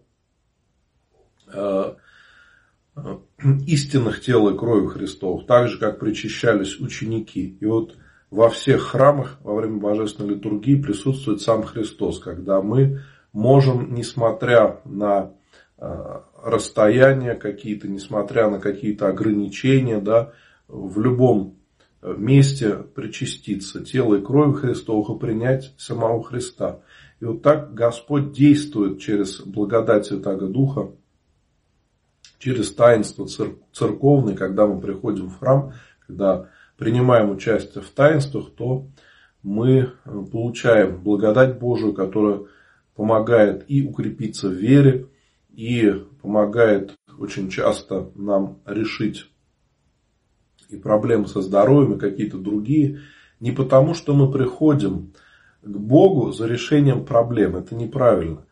истинных 3.66 4.22
тел 4.22 4.50
и 4.50 4.58
крови 4.58 4.88
Христов, 4.88 5.46
так 5.46 5.68
же, 5.68 5.80
как 5.80 6.00
причащались 6.00 6.80
ученики. 6.80 7.58
И 7.60 7.66
вот 7.66 7.98
во 8.30 8.50
всех 8.50 8.82
храмах 8.82 9.40
во 9.44 9.56
время 9.56 9.78
божественной 9.78 10.36
литургии 10.36 10.82
присутствует 10.82 11.42
сам 11.42 11.64
Христос, 11.64 12.20
когда 12.20 12.62
мы 12.62 13.02
можем, 13.32 13.94
несмотря 13.94 14.80
на 14.86 15.32
э, 15.78 16.20
расстояния 16.44 17.36
какие-то, 17.36 17.88
несмотря 17.88 18.50
на 18.50 18.60
какие-то 18.60 19.08
ограничения, 19.08 20.00
да, 20.00 20.34
в 20.68 21.00
любом 21.00 21.58
месте 22.04 22.76
причаститься 22.76 23.84
тело 23.84 24.16
и 24.16 24.22
крови 24.22 24.54
Христовых 24.54 25.10
и 25.10 25.20
принять 25.20 25.74
самого 25.78 26.24
Христа. 26.24 26.82
И 27.20 27.26
вот 27.26 27.42
так 27.42 27.74
Господь 27.74 28.34
действует 28.34 29.00
через 29.00 29.40
благодать 29.42 30.06
Святаго 30.06 30.48
Духа 30.48 30.92
через 32.44 32.74
таинство 32.74 33.26
церковное, 33.72 34.36
когда 34.36 34.68
мы 34.68 34.82
приходим 34.82 35.30
в 35.30 35.40
храм, 35.40 35.72
когда 36.06 36.50
принимаем 36.78 37.32
участие 37.32 37.82
в 37.82 37.90
таинствах, 37.90 38.52
то 38.52 38.88
мы 39.44 39.80
э, 39.80 40.24
получаем 40.30 41.02
благодать 41.02 41.58
Божию, 41.58 41.94
которая 41.94 42.42
помогает 42.96 43.64
и 43.70 43.88
укрепиться 43.88 44.50
в 44.50 44.54
вере, 44.54 45.08
и 45.54 46.04
помогает 46.22 46.94
очень 47.18 47.50
часто 47.50 48.12
нам 48.16 48.60
решить 48.66 49.30
и 50.68 50.76
проблемы 50.76 51.28
со 51.28 51.42
здоровьем, 51.42 51.94
и 51.94 52.00
какие-то 52.00 52.38
другие. 52.38 53.00
Не 53.40 53.52
потому, 53.52 53.94
что 53.94 54.14
мы 54.14 54.30
приходим 54.30 55.14
к 55.62 55.78
Богу 55.78 56.34
за 56.34 56.48
решением 56.48 57.06
проблем. 57.06 57.56
Это 57.56 57.74
неправильно 57.74 58.46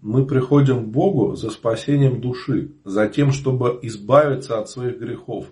мы 0.00 0.26
приходим 0.26 0.84
к 0.84 0.88
Богу 0.88 1.34
за 1.34 1.50
спасением 1.50 2.20
души, 2.20 2.72
за 2.84 3.08
тем, 3.08 3.32
чтобы 3.32 3.78
избавиться 3.82 4.58
от 4.58 4.68
своих 4.68 4.98
грехов. 4.98 5.46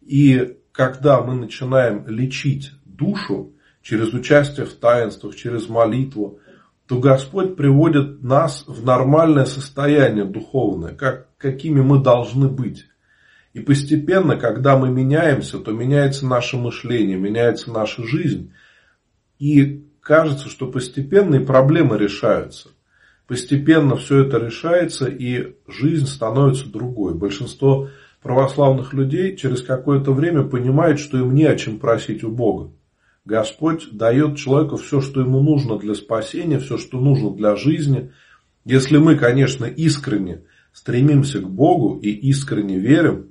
И 0.00 0.58
когда 0.72 1.20
мы 1.20 1.34
начинаем 1.34 2.06
лечить 2.06 2.72
душу 2.84 3.52
через 3.82 4.12
участие 4.12 4.66
в 4.66 4.72
таинствах, 4.74 5.36
через 5.36 5.68
молитву, 5.68 6.40
то 6.86 6.98
Господь 6.98 7.56
приводит 7.56 8.22
нас 8.22 8.64
в 8.66 8.84
нормальное 8.84 9.46
состояние 9.46 10.24
духовное, 10.24 10.94
как, 10.94 11.28
какими 11.38 11.80
мы 11.80 12.02
должны 12.02 12.48
быть. 12.48 12.86
И 13.52 13.60
постепенно, 13.60 14.36
когда 14.36 14.76
мы 14.76 14.90
меняемся, 14.90 15.58
то 15.58 15.72
меняется 15.72 16.26
наше 16.26 16.56
мышление, 16.56 17.16
меняется 17.16 17.70
наша 17.70 18.02
жизнь. 18.04 18.52
И 19.38 19.86
кажется, 20.00 20.48
что 20.48 20.66
постепенно 20.66 21.36
и 21.36 21.44
проблемы 21.44 21.96
решаются 21.96 22.70
постепенно 23.26 23.96
все 23.96 24.24
это 24.24 24.38
решается 24.38 25.06
и 25.06 25.54
жизнь 25.66 26.06
становится 26.06 26.68
другой. 26.68 27.14
Большинство 27.14 27.88
православных 28.22 28.92
людей 28.92 29.36
через 29.36 29.62
какое-то 29.62 30.12
время 30.12 30.44
понимает, 30.44 30.98
что 30.98 31.18
им 31.18 31.34
не 31.34 31.44
о 31.44 31.56
чем 31.56 31.78
просить 31.78 32.24
у 32.24 32.30
Бога. 32.30 32.72
Господь 33.24 33.88
дает 33.92 34.36
человеку 34.36 34.76
все, 34.76 35.00
что 35.00 35.20
ему 35.20 35.40
нужно 35.42 35.78
для 35.78 35.94
спасения, 35.94 36.58
все, 36.58 36.76
что 36.76 37.00
нужно 37.00 37.30
для 37.30 37.56
жизни. 37.56 38.12
Если 38.64 38.98
мы, 38.98 39.16
конечно, 39.16 39.64
искренне 39.64 40.42
стремимся 40.72 41.40
к 41.40 41.48
Богу 41.48 41.98
и 41.98 42.10
искренне 42.10 42.78
верим, 42.78 43.30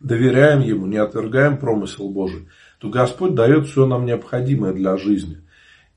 доверяем 0.00 0.60
Ему, 0.60 0.86
не 0.86 0.96
отвергаем 0.96 1.58
промысел 1.58 2.08
Божий, 2.08 2.48
то 2.78 2.88
Господь 2.88 3.34
дает 3.34 3.66
все 3.66 3.86
нам 3.86 4.06
необходимое 4.06 4.72
для 4.72 4.96
жизни. 4.96 5.42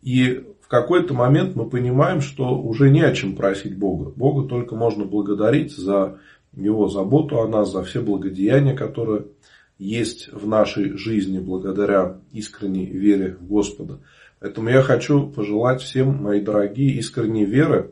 И 0.02 0.46
какой-то 0.70 1.16
момент 1.16 1.56
мы 1.56 1.68
понимаем, 1.68 2.22
что 2.22 2.58
уже 2.58 2.90
не 2.92 3.02
о 3.02 3.12
чем 3.12 3.36
просить 3.36 3.78
Бога. 3.78 4.12
Бога 4.16 4.48
только 4.48 4.76
можно 4.76 5.04
благодарить 5.04 5.76
за 5.76 6.20
Его 6.54 6.88
заботу 6.88 7.40
о 7.40 7.48
нас, 7.48 7.72
за 7.72 7.84
все 7.84 8.02
благодеяния, 8.02 8.76
которые 8.76 9.26
есть 9.80 10.32
в 10.32 10.48
нашей 10.48 10.96
жизни 10.96 11.40
благодаря 11.40 12.20
искренней 12.32 12.86
вере 12.86 13.38
в 13.40 13.48
Господа. 13.48 14.00
Поэтому 14.40 14.70
я 14.70 14.84
хочу 14.84 15.28
пожелать 15.28 15.82
всем, 15.82 16.22
мои 16.24 16.40
дорогие, 16.40 17.00
искренней 17.00 17.46
веры, 17.46 17.92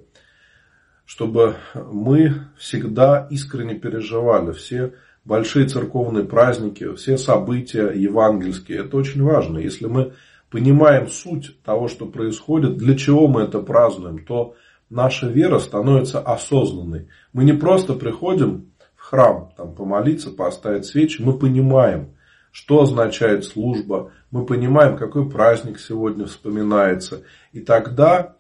чтобы 1.04 1.56
мы 1.92 2.34
всегда 2.58 3.28
искренне 3.32 3.74
переживали 3.74 4.52
все 4.52 4.94
большие 5.26 5.68
церковные 5.68 6.26
праздники, 6.26 6.94
все 6.94 7.18
события 7.18 7.90
евангельские. 7.90 8.80
Это 8.80 8.98
очень 8.98 9.24
важно. 9.24 9.58
Если 9.58 9.88
мы 9.88 10.14
понимаем 10.50 11.08
суть 11.08 11.62
того, 11.64 11.88
что 11.88 12.06
происходит, 12.06 12.78
для 12.78 12.96
чего 12.96 13.28
мы 13.28 13.42
это 13.42 13.60
празднуем, 13.60 14.26
то 14.26 14.56
наша 14.90 15.28
вера 15.28 15.60
становится 15.60 16.20
осознанной. 16.20 17.10
Мы 17.34 17.44
не 17.44 17.54
просто 17.54 17.94
приходим 17.94 18.72
в 18.96 19.02
храм 19.02 19.52
там, 19.58 19.76
помолиться, 19.76 20.32
поставить 20.32 20.86
свечи, 20.86 21.22
мы 21.22 21.38
понимаем, 21.38 22.16
что 22.52 22.82
означает 22.82 23.46
служба, 23.46 24.12
мы 24.32 24.46
понимаем, 24.46 24.98
какой 24.98 25.30
праздник 25.30 25.80
сегодня 25.80 26.26
вспоминается. 26.26 27.24
И 27.52 27.60
тогда 27.60 28.36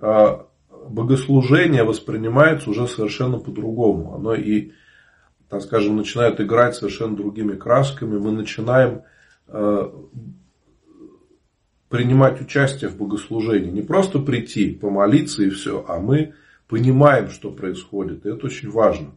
а, 0.00 0.46
богослужение 0.88 1.84
воспринимается 1.84 2.70
уже 2.70 2.88
совершенно 2.88 3.38
по-другому. 3.38 4.14
Оно 4.14 4.34
и, 4.34 4.72
так 5.48 5.62
скажем, 5.62 5.96
начинает 5.96 6.40
играть 6.40 6.74
совершенно 6.74 7.16
другими 7.16 7.54
красками. 7.54 8.18
Мы 8.18 8.32
начинаем 8.32 9.02
а, 9.46 9.92
принимать 11.90 12.40
участие 12.40 12.88
в 12.88 12.96
богослужении. 12.96 13.70
Не 13.70 13.82
просто 13.82 14.20
прийти, 14.20 14.72
помолиться 14.72 15.42
и 15.42 15.50
все, 15.50 15.84
а 15.86 15.98
мы 15.98 16.34
понимаем, 16.68 17.28
что 17.30 17.50
происходит. 17.50 18.24
И 18.24 18.30
это 18.30 18.46
очень 18.46 18.70
важно. 18.70 19.10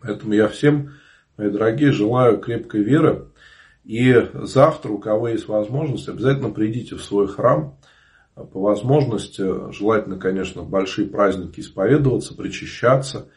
Поэтому 0.00 0.32
я 0.32 0.48
всем, 0.48 0.92
мои 1.36 1.50
дорогие, 1.50 1.90
желаю 1.90 2.38
крепкой 2.38 2.82
веры 2.82 3.26
и 3.84 4.28
завтра, 4.34 4.90
у 4.90 4.98
кого 4.98 5.28
есть 5.28 5.48
возможность, 5.48 6.08
обязательно 6.08 6.50
придите 6.50 6.94
в 6.96 7.02
свой 7.02 7.28
храм. 7.28 7.78
По 8.34 8.60
возможности, 8.60 9.72
желательно, 9.72 10.18
конечно, 10.18 10.62
большие 10.62 11.08
праздники 11.08 11.60
исповедоваться, 11.60 12.34
причащаться. 12.34 13.28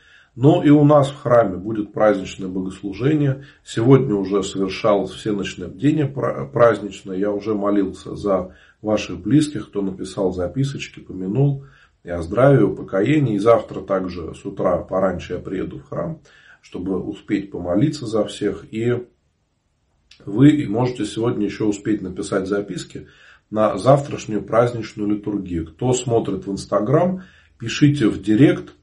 Но 0.42 0.64
и 0.64 0.70
у 0.70 0.86
нас 0.86 1.10
в 1.10 1.18
храме 1.18 1.58
будет 1.58 1.92
праздничное 1.92 2.48
богослужение. 2.48 3.44
Сегодня 3.62 4.16
уже 4.16 4.42
совершалось 4.42 5.12
всеночное 5.12 5.68
бдение 5.68 6.06
праздничное. 6.08 7.18
Я 7.18 7.34
уже 7.34 7.56
молился 7.56 8.16
за 8.16 8.56
ваших 8.82 9.20
близких, 9.20 9.68
кто 9.68 9.82
написал 9.82 10.32
записочки, 10.32 11.02
помянул. 11.02 11.66
И 12.06 12.10
о 12.10 12.22
здравии, 12.22 12.64
о 12.64 12.74
покоении. 12.74 13.36
И 13.36 13.40
завтра 13.40 13.82
также 13.82 14.34
с 14.34 14.46
утра 14.46 14.78
пораньше 14.78 15.34
я 15.34 15.40
приеду 15.40 15.80
в 15.80 15.90
храм, 15.90 16.22
чтобы 16.62 16.98
успеть 17.04 17.52
помолиться 17.52 18.06
за 18.06 18.24
всех. 18.24 18.64
И 18.72 18.96
вы 20.26 20.66
можете 20.70 21.04
сегодня 21.04 21.48
еще 21.48 21.66
успеть 21.66 22.02
написать 22.02 22.48
записки 22.48 23.08
на 23.50 23.78
завтрашнюю 23.78 24.42
праздничную 24.42 25.10
литургию. 25.10 25.68
Кто 25.68 25.92
смотрит 25.92 26.48
в 26.48 26.52
Инстаграм, 26.54 27.24
пишите 27.60 28.08
в 28.08 28.22
Директ, 28.22 28.74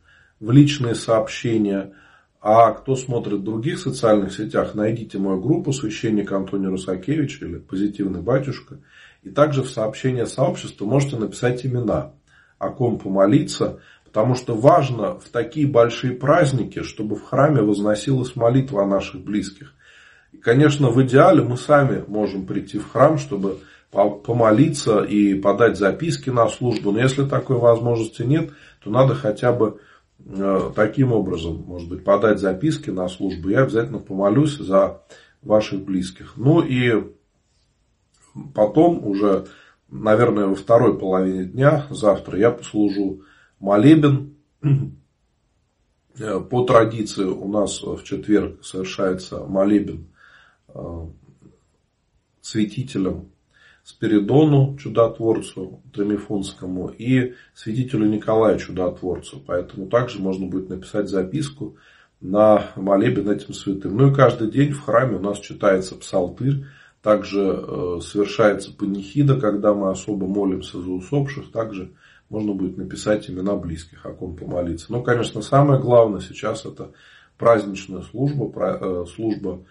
в 0.40 0.50
личные 0.50 0.94
сообщения. 0.94 1.92
А 2.40 2.72
кто 2.72 2.94
смотрит 2.96 3.40
в 3.40 3.44
других 3.44 3.78
социальных 3.78 4.32
сетях, 4.32 4.74
найдите 4.74 5.18
мою 5.18 5.40
группу 5.40 5.72
«Священник 5.72 6.30
Антоний 6.30 6.68
Русакевич» 6.68 7.42
или 7.42 7.58
«Позитивный 7.58 8.20
батюшка». 8.20 8.78
И 9.22 9.30
также 9.30 9.62
в 9.62 9.70
сообщение 9.70 10.26
сообщества 10.26 10.84
можете 10.84 11.16
написать 11.16 11.66
имена, 11.66 12.12
о 12.58 12.68
ком 12.70 12.98
помолиться. 12.98 13.80
Потому 14.04 14.34
что 14.34 14.54
важно 14.54 15.18
в 15.18 15.28
такие 15.30 15.66
большие 15.66 16.12
праздники, 16.12 16.82
чтобы 16.82 17.16
в 17.16 17.24
храме 17.24 17.62
возносилась 17.62 18.36
молитва 18.36 18.84
о 18.84 18.86
наших 18.86 19.20
близких. 19.22 19.74
И, 20.32 20.38
конечно, 20.38 20.90
в 20.90 21.02
идеале 21.02 21.42
мы 21.42 21.56
сами 21.56 22.04
можем 22.06 22.46
прийти 22.46 22.78
в 22.78 22.90
храм, 22.90 23.18
чтобы 23.18 23.58
помолиться 23.90 25.02
и 25.02 25.34
подать 25.34 25.78
записки 25.78 26.30
на 26.30 26.48
службу. 26.48 26.92
Но 26.92 27.00
если 27.00 27.24
такой 27.24 27.56
возможности 27.56 28.22
нет, 28.22 28.50
то 28.82 28.90
надо 28.90 29.14
хотя 29.14 29.52
бы 29.52 29.80
таким 30.74 31.12
образом, 31.12 31.64
может 31.66 31.88
быть, 31.88 32.04
подать 32.04 32.40
записки 32.40 32.90
на 32.90 33.08
службу. 33.08 33.48
Я 33.48 33.62
обязательно 33.62 33.98
помолюсь 33.98 34.56
за 34.58 35.02
ваших 35.42 35.84
близких. 35.84 36.34
Ну 36.36 36.62
и 36.62 37.12
потом 38.54 39.06
уже, 39.06 39.46
наверное, 39.88 40.46
во 40.46 40.54
второй 40.54 40.98
половине 40.98 41.44
дня, 41.44 41.86
завтра, 41.90 42.38
я 42.38 42.50
послужу 42.50 43.22
молебен. 43.60 44.34
Э, 46.18 46.40
по 46.40 46.64
традиции 46.64 47.24
у 47.24 47.46
нас 47.46 47.82
в 47.82 48.02
четверг 48.02 48.64
совершается 48.64 49.44
молебен 49.44 50.08
Э, 50.76 51.06
святителям 52.42 53.32
Спиридону 53.86 54.76
Чудотворцу 54.78 55.80
Тремифунскому 55.94 56.88
и 56.88 57.34
святителю 57.54 58.08
Николаю 58.08 58.58
Чудотворцу. 58.58 59.40
Поэтому 59.46 59.86
также 59.86 60.20
можно 60.20 60.46
будет 60.46 60.68
написать 60.68 61.08
записку 61.08 61.76
на 62.20 62.64
молебен 62.74 63.30
этим 63.30 63.54
святым. 63.54 63.96
Ну 63.96 64.10
и 64.10 64.14
каждый 64.14 64.50
день 64.50 64.72
в 64.72 64.82
храме 64.82 65.18
у 65.18 65.20
нас 65.20 65.38
читается 65.38 65.94
псалтырь. 65.94 66.64
Также 67.00 67.42
э, 67.42 68.00
совершается 68.02 68.74
панихида, 68.74 69.40
когда 69.40 69.72
мы 69.72 69.92
особо 69.92 70.26
молимся 70.26 70.80
за 70.80 70.90
усопших. 70.90 71.52
Также 71.52 71.92
можно 72.28 72.54
будет 72.54 72.76
написать 72.78 73.30
имена 73.30 73.54
близких, 73.54 74.04
о 74.04 74.12
ком 74.12 74.34
помолиться. 74.34 74.86
Но, 74.88 75.00
конечно, 75.00 75.42
самое 75.42 75.80
главное 75.80 76.20
сейчас 76.20 76.66
это 76.66 76.90
праздничная 77.38 78.02
служба, 78.02 78.50
э, 78.56 79.04
служба 79.14 79.64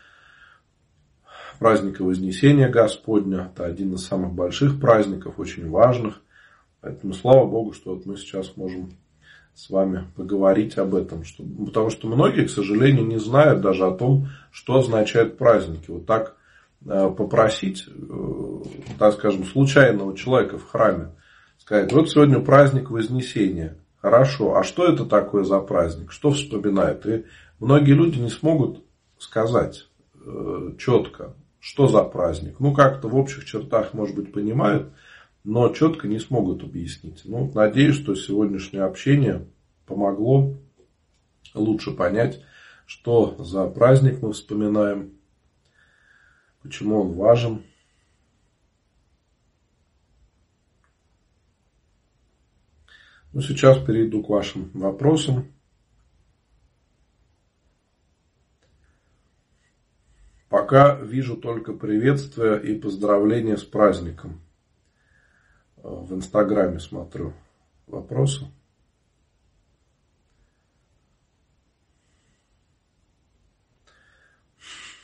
праздника 1.57 2.03
Вознесения 2.03 2.69
Господня. 2.69 3.51
Это 3.53 3.65
один 3.65 3.93
из 3.93 4.05
самых 4.05 4.33
больших 4.33 4.79
праздников, 4.79 5.39
очень 5.39 5.69
важных. 5.69 6.21
Поэтому 6.81 7.13
слава 7.13 7.45
Богу, 7.45 7.73
что 7.73 7.95
вот 7.95 8.05
мы 8.05 8.17
сейчас 8.17 8.55
можем 8.55 8.91
с 9.55 9.69
вами 9.69 10.05
поговорить 10.15 10.77
об 10.77 10.93
этом. 10.93 11.23
Что, 11.23 11.43
потому 11.65 11.89
что 11.89 12.07
многие, 12.07 12.45
к 12.45 12.51
сожалению, 12.51 13.05
не 13.05 13.17
знают 13.17 13.61
даже 13.61 13.85
о 13.85 13.91
том, 13.91 14.27
что 14.51 14.79
означают 14.79 15.37
праздники. 15.37 15.89
Вот 15.89 16.05
так 16.05 16.35
э, 16.85 17.09
попросить, 17.17 17.85
э, 17.87 18.63
так 18.99 19.13
скажем, 19.13 19.45
случайного 19.45 20.15
человека 20.15 20.57
в 20.57 20.67
храме, 20.67 21.11
сказать, 21.57 21.91
вот 21.93 22.09
сегодня 22.09 22.39
праздник 22.39 22.91
Вознесения. 22.91 23.77
Хорошо, 24.01 24.55
а 24.55 24.63
что 24.63 24.85
это 24.85 25.05
такое 25.05 25.43
за 25.45 25.59
праздник? 25.59 26.11
Что 26.11 26.31
вспоминает? 26.31 27.05
И 27.07 27.25
многие 27.59 27.93
люди 27.93 28.19
не 28.19 28.29
смогут 28.29 28.83
сказать 29.17 29.87
э, 30.23 30.73
четко 30.77 31.33
что 31.65 31.87
за 31.87 32.03
праздник. 32.03 32.59
Ну, 32.59 32.75
как-то 32.75 33.07
в 33.07 33.15
общих 33.15 33.43
чертах, 33.43 33.95
может 33.95 34.15
быть, 34.15 34.31
понимают, 34.31 34.93
но 35.43 35.67
четко 35.69 36.07
не 36.07 36.19
смогут 36.19 36.61
объяснить. 36.61 37.23
Ну, 37.25 37.51
надеюсь, 37.55 37.95
что 37.95 38.13
сегодняшнее 38.13 38.83
общение 38.83 39.47
помогло 39.87 40.53
лучше 41.55 41.89
понять, 41.89 42.43
что 42.85 43.43
за 43.43 43.65
праздник 43.65 44.21
мы 44.21 44.33
вспоминаем, 44.33 45.13
почему 46.61 47.01
он 47.01 47.13
важен. 47.13 47.63
Ну, 53.33 53.41
сейчас 53.41 53.79
перейду 53.79 54.21
к 54.21 54.29
вашим 54.29 54.69
вопросам. 54.75 55.51
Пока 60.65 60.95
вижу 60.95 61.37
только 61.37 61.73
приветствия 61.73 62.55
и 62.55 62.73
поздравления 62.73 63.55
с 63.55 63.63
праздником. 63.63 64.41
В 65.77 66.11
Инстаграме 66.15 66.79
смотрю 66.79 67.33
вопросы. 67.85 68.47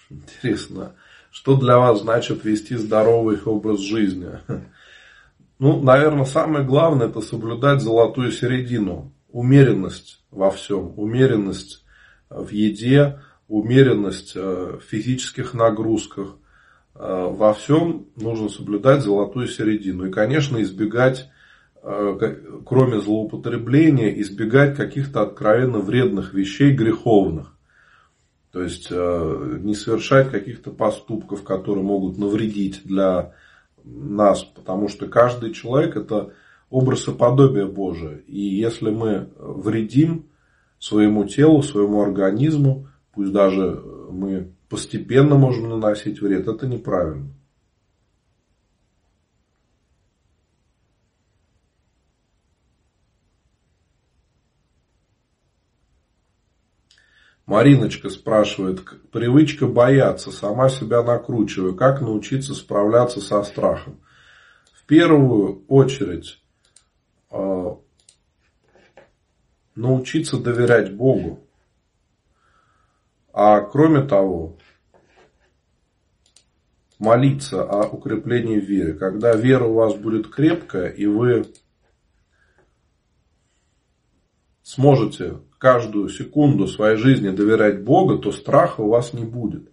Интересно, 0.09 0.95
что 1.29 1.55
для 1.55 1.77
вас 1.77 2.01
значит 2.01 2.43
вести 2.43 2.75
здоровый 2.75 3.39
образ 3.39 3.81
жизни? 3.81 4.31
Ну, 5.59 5.79
наверное, 5.79 6.25
самое 6.25 6.65
главное 6.65 7.07
это 7.07 7.21
соблюдать 7.21 7.81
золотую 7.81 8.31
середину. 8.31 9.13
Умеренность 9.29 10.23
во 10.31 10.49
всем. 10.49 10.97
Умеренность 10.97 11.85
в 12.31 12.49
еде, 12.49 13.19
умеренность 13.51 14.31
э, 14.35 14.77
в 14.79 14.89
физических 14.89 15.53
нагрузках. 15.53 16.37
Э, 16.95 17.27
во 17.29 17.53
всем 17.53 18.07
нужно 18.15 18.47
соблюдать 18.47 19.01
золотую 19.03 19.47
середину. 19.47 20.07
И, 20.07 20.11
конечно, 20.11 20.61
избегать, 20.61 21.29
э, 21.83 22.35
кроме 22.65 23.01
злоупотребления, 23.01 24.21
избегать 24.21 24.77
каких-то 24.77 25.21
откровенно 25.23 25.79
вредных 25.79 26.33
вещей, 26.33 26.71
греховных. 26.71 27.53
То 28.53 28.61
есть, 28.61 28.91
не 28.91 29.73
совершать 29.73 30.29
каких-то 30.29 30.71
поступков, 30.71 31.41
которые 31.41 31.85
могут 31.85 32.17
навредить 32.17 32.81
для 32.83 33.33
нас. 33.85 34.43
Потому 34.43 34.89
что 34.89 35.07
каждый 35.07 35.53
человек 35.53 35.95
это 35.95 36.33
образ 36.69 37.07
и 37.07 37.13
подобие 37.13 37.65
Божие. 37.65 38.23
И 38.27 38.41
если 38.41 38.89
мы 38.89 39.29
вредим 39.37 40.25
своему 40.79 41.23
телу, 41.23 41.63
своему 41.63 42.01
организму, 42.01 42.89
пусть 43.13 43.31
даже 43.31 43.61
э, 43.61 44.07
мы 44.11 44.53
постепенно 44.69 45.35
можем 45.35 45.69
наносить 45.69 46.21
вред, 46.21 46.47
это 46.47 46.67
неправильно. 46.67 47.33
Мариночка 57.51 58.09
спрашивает, 58.09 58.81
привычка 59.11 59.67
бояться, 59.67 60.31
сама 60.31 60.69
себя 60.69 61.03
накручиваю, 61.03 61.75
как 61.75 61.99
научиться 61.99 62.53
справляться 62.53 63.19
со 63.19 63.43
страхом? 63.43 63.99
В 64.71 64.85
первую 64.85 65.65
очередь, 65.67 66.41
э, 67.29 67.75
научиться 69.75 70.37
доверять 70.37 70.95
Богу. 70.95 71.45
А 73.33 73.61
кроме 73.61 74.01
того, 74.01 74.57
молиться 77.01 77.63
о 77.63 77.87
укреплении 77.87 78.59
веры. 78.59 78.93
Когда 78.93 79.33
вера 79.33 79.65
у 79.65 79.73
вас 79.73 79.95
будет 79.95 80.27
крепкая, 80.27 80.89
и 80.89 81.07
вы 81.07 81.47
сможете 84.61 85.39
каждую 85.57 86.09
секунду 86.09 86.67
своей 86.67 86.97
жизни 86.97 87.29
доверять 87.29 87.83
Богу, 87.83 88.19
то 88.19 88.31
страха 88.31 88.81
у 88.81 88.89
вас 88.89 89.13
не 89.13 89.23
будет. 89.23 89.71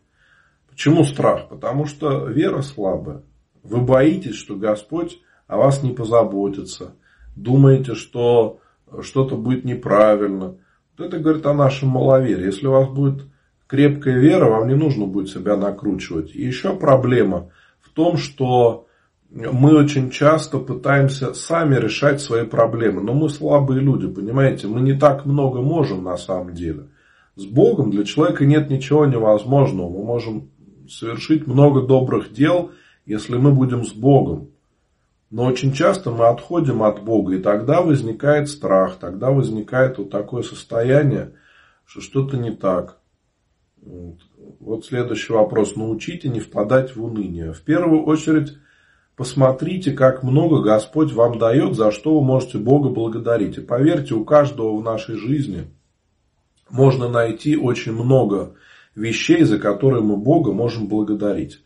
Почему 0.70 1.04
страх? 1.04 1.48
Потому 1.48 1.84
что 1.84 2.26
вера 2.26 2.62
слабая. 2.62 3.22
Вы 3.62 3.82
боитесь, 3.82 4.36
что 4.36 4.56
Господь 4.56 5.20
о 5.46 5.58
вас 5.58 5.82
не 5.82 5.90
позаботится. 5.90 6.94
Думаете, 7.36 7.94
что 7.94 8.60
что-то 9.02 9.36
будет 9.36 9.64
неправильно. 9.66 10.56
Это 10.96 11.18
говорит 11.18 11.44
о 11.44 11.52
нашем 11.52 11.90
маловерии. 11.90 12.46
Если 12.46 12.66
у 12.66 12.72
вас 12.72 12.88
будет 12.88 13.26
крепкая 13.68 14.18
вера, 14.18 14.46
вам 14.50 14.66
не 14.66 14.74
нужно 14.74 15.06
будет 15.06 15.28
себя 15.28 15.56
накручивать. 15.56 16.34
И 16.34 16.42
еще 16.42 16.74
проблема 16.74 17.50
в 17.80 17.90
том, 17.90 18.16
что 18.16 18.86
мы 19.30 19.76
очень 19.76 20.10
часто 20.10 20.58
пытаемся 20.58 21.34
сами 21.34 21.76
решать 21.76 22.20
свои 22.20 22.44
проблемы. 22.44 23.02
Но 23.02 23.12
мы 23.12 23.28
слабые 23.28 23.80
люди, 23.80 24.08
понимаете? 24.08 24.66
Мы 24.66 24.80
не 24.80 24.94
так 24.94 25.26
много 25.26 25.60
можем 25.60 26.02
на 26.02 26.16
самом 26.16 26.54
деле. 26.54 26.88
С 27.36 27.44
Богом 27.44 27.90
для 27.90 28.04
человека 28.04 28.46
нет 28.46 28.70
ничего 28.70 29.06
невозможного. 29.06 29.90
Мы 29.90 30.02
можем 30.02 30.50
совершить 30.88 31.46
много 31.46 31.82
добрых 31.82 32.32
дел, 32.32 32.72
если 33.04 33.36
мы 33.36 33.52
будем 33.52 33.84
с 33.84 33.92
Богом. 33.92 34.48
Но 35.30 35.44
очень 35.44 35.72
часто 35.72 36.10
мы 36.10 36.26
отходим 36.26 36.82
от 36.82 37.04
Бога, 37.04 37.34
и 37.34 37.38
тогда 37.38 37.82
возникает 37.82 38.48
страх, 38.48 38.96
тогда 38.98 39.30
возникает 39.30 39.98
вот 39.98 40.10
такое 40.10 40.42
состояние, 40.42 41.34
что 41.84 42.00
что-то 42.00 42.38
не 42.38 42.50
так. 42.50 42.97
Вот 44.60 44.84
следующий 44.84 45.32
вопрос. 45.32 45.76
Научите 45.76 46.28
не 46.28 46.40
впадать 46.40 46.94
в 46.94 47.02
уныние. 47.02 47.52
В 47.52 47.62
первую 47.62 48.04
очередь, 48.04 48.58
посмотрите, 49.16 49.92
как 49.92 50.22
много 50.22 50.62
Господь 50.62 51.12
вам 51.12 51.38
дает, 51.38 51.74
за 51.74 51.90
что 51.90 52.18
вы 52.18 52.24
можете 52.24 52.58
Бога 52.58 52.90
благодарить. 52.90 53.56
И 53.58 53.62
поверьте, 53.62 54.14
у 54.14 54.24
каждого 54.24 54.76
в 54.76 54.82
нашей 54.82 55.16
жизни 55.16 55.68
можно 56.70 57.08
найти 57.08 57.56
очень 57.56 57.92
много 57.92 58.54
вещей, 58.94 59.44
за 59.44 59.58
которые 59.58 60.02
мы 60.02 60.16
Бога 60.16 60.52
можем 60.52 60.88
благодарить. 60.88 61.64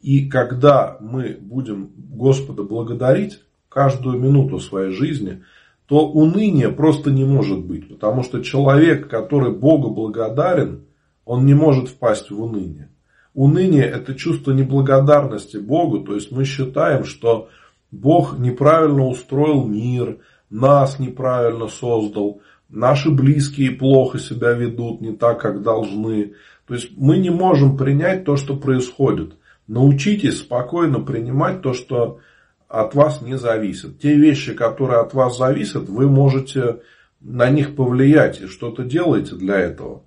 И 0.00 0.28
когда 0.28 0.98
мы 1.00 1.36
будем 1.40 1.90
Господа 1.96 2.62
благодарить 2.62 3.40
каждую 3.68 4.20
минуту 4.20 4.60
своей 4.60 4.92
жизни, 4.92 5.42
то 5.86 6.08
уныния 6.08 6.70
просто 6.70 7.10
не 7.10 7.24
может 7.24 7.64
быть. 7.64 7.88
Потому 7.88 8.22
что 8.22 8.42
человек, 8.42 9.08
который 9.08 9.52
Богу 9.52 9.90
благодарен, 9.90 10.85
он 11.26 11.44
не 11.44 11.52
может 11.52 11.88
впасть 11.88 12.30
в 12.30 12.40
уныние. 12.40 12.88
Уныние– 13.34 13.84
это 13.84 14.14
чувство 14.14 14.52
неблагодарности 14.52 15.58
Богу. 15.58 15.98
То 15.98 16.14
есть 16.14 16.30
мы 16.32 16.46
считаем, 16.46 17.04
что 17.04 17.50
Бог 17.90 18.38
неправильно 18.38 19.04
устроил 19.04 19.66
мир, 19.66 20.20
нас 20.48 20.98
неправильно 20.98 21.68
создал, 21.68 22.40
наши 22.70 23.10
близкие 23.10 23.72
плохо 23.72 24.18
себя 24.18 24.52
ведут, 24.52 25.02
не 25.02 25.12
так, 25.12 25.40
как 25.40 25.62
должны. 25.62 26.34
То 26.66 26.74
есть 26.74 26.96
мы 26.96 27.18
не 27.18 27.30
можем 27.30 27.76
принять 27.76 28.24
то, 28.24 28.36
что 28.36 28.56
происходит. 28.56 29.34
Научитесь 29.66 30.38
спокойно 30.38 31.00
принимать 31.00 31.60
то, 31.60 31.74
что 31.74 32.20
от 32.68 32.94
вас 32.94 33.20
не 33.20 33.36
зависит. 33.36 34.00
Те 34.00 34.14
вещи, 34.14 34.54
которые 34.54 35.00
от 35.00 35.12
вас 35.12 35.36
зависят, 35.36 35.88
вы 35.88 36.08
можете 36.08 36.80
на 37.20 37.50
них 37.50 37.74
повлиять 37.74 38.40
и 38.40 38.46
что-то 38.46 38.84
делаете 38.84 39.34
для 39.34 39.58
этого. 39.58 40.05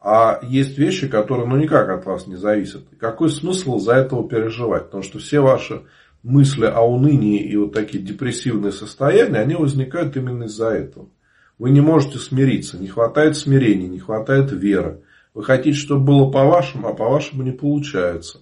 А 0.00 0.38
есть 0.42 0.78
вещи, 0.78 1.08
которые 1.08 1.46
ну 1.46 1.56
никак 1.56 1.88
от 1.88 2.06
вас 2.06 2.26
не 2.26 2.36
зависят. 2.36 2.84
Какой 3.00 3.30
смысл 3.30 3.78
за 3.78 3.94
этого 3.94 4.28
переживать? 4.28 4.86
Потому 4.86 5.02
что 5.02 5.18
все 5.18 5.40
ваши 5.40 5.82
мысли 6.22 6.66
о 6.66 6.82
унынии 6.82 7.42
и 7.42 7.56
вот 7.56 7.72
такие 7.72 8.02
депрессивные 8.02 8.72
состояния, 8.72 9.38
они 9.38 9.54
возникают 9.54 10.16
именно 10.16 10.44
из-за 10.44 10.70
этого. 10.70 11.08
Вы 11.58 11.70
не 11.70 11.80
можете 11.80 12.18
смириться, 12.18 12.78
не 12.78 12.86
хватает 12.86 13.36
смирения, 13.36 13.88
не 13.88 13.98
хватает 13.98 14.52
веры. 14.52 15.02
Вы 15.34 15.42
хотите, 15.42 15.76
чтобы 15.76 16.04
было 16.04 16.30
по-вашему, 16.30 16.88
а 16.88 16.94
по-вашему 16.94 17.42
не 17.42 17.52
получается. 17.52 18.40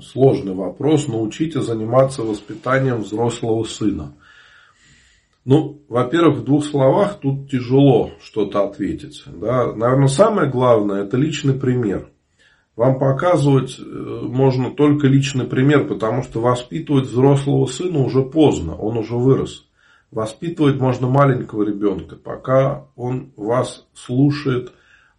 Сложный 0.00 0.54
вопрос. 0.54 1.08
Научите 1.08 1.60
заниматься 1.60 2.22
воспитанием 2.22 3.02
взрослого 3.02 3.64
сына. 3.64 4.12
Ну, 5.44 5.80
во-первых, 5.88 6.38
в 6.38 6.44
двух 6.44 6.64
словах 6.64 7.20
тут 7.20 7.50
тяжело 7.50 8.10
что-то 8.20 8.64
ответить. 8.64 9.22
Да? 9.26 9.72
Наверное, 9.74 10.08
самое 10.08 10.50
главное– 10.50 11.02
это 11.04 11.16
личный 11.16 11.54
пример. 11.54 12.08
Вам 12.74 12.98
показывать 12.98 13.78
э, 13.78 13.82
можно 13.82 14.70
только 14.70 15.06
личный 15.06 15.46
пример, 15.46 15.86
потому 15.86 16.22
что 16.22 16.40
воспитывать 16.40 17.06
взрослого 17.06 17.66
сына 17.66 18.00
уже 18.00 18.22
поздно, 18.22 18.74
он 18.74 18.98
уже 18.98 19.14
вырос. 19.14 19.66
Воспитывать 20.10 20.80
можно 20.80 21.06
маленького 21.06 21.62
ребенка, 21.62 22.16
пока 22.16 22.86
он 22.96 23.32
вас 23.36 23.86
слушает, 23.94 24.72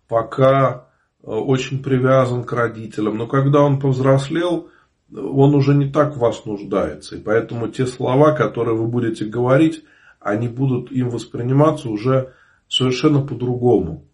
пока 0.08 0.87
очень 1.23 1.84
привязан 1.84 2.43
к 2.43 2.53
родителям. 2.53 3.17
Но 3.17 3.27
когда 3.27 3.62
он 3.62 3.80
повзрослел, 3.80 4.69
он 5.12 5.56
уже 5.56 5.73
не 5.73 5.89
так 5.91 6.15
в 6.15 6.19
вас 6.19 6.45
нуждается. 6.45 7.15
И 7.15 7.21
поэтому 7.21 7.67
те 7.69 7.86
слова, 7.86 8.34
которые 8.34 8.75
вы 8.75 8.88
будете 8.88 9.25
говорить, 9.25 9.84
они 10.19 10.47
будут 10.47 10.91
им 10.91 11.10
восприниматься 11.10 11.89
уже 11.89 12.34
совершенно 12.67 13.21
по-другому. 13.25 14.06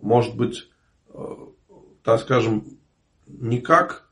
Может 0.00 0.36
быть, 0.36 0.68
э, 1.12 1.18
так 2.04 2.20
скажем, 2.20 2.64
не 3.26 3.60
как 3.60 4.08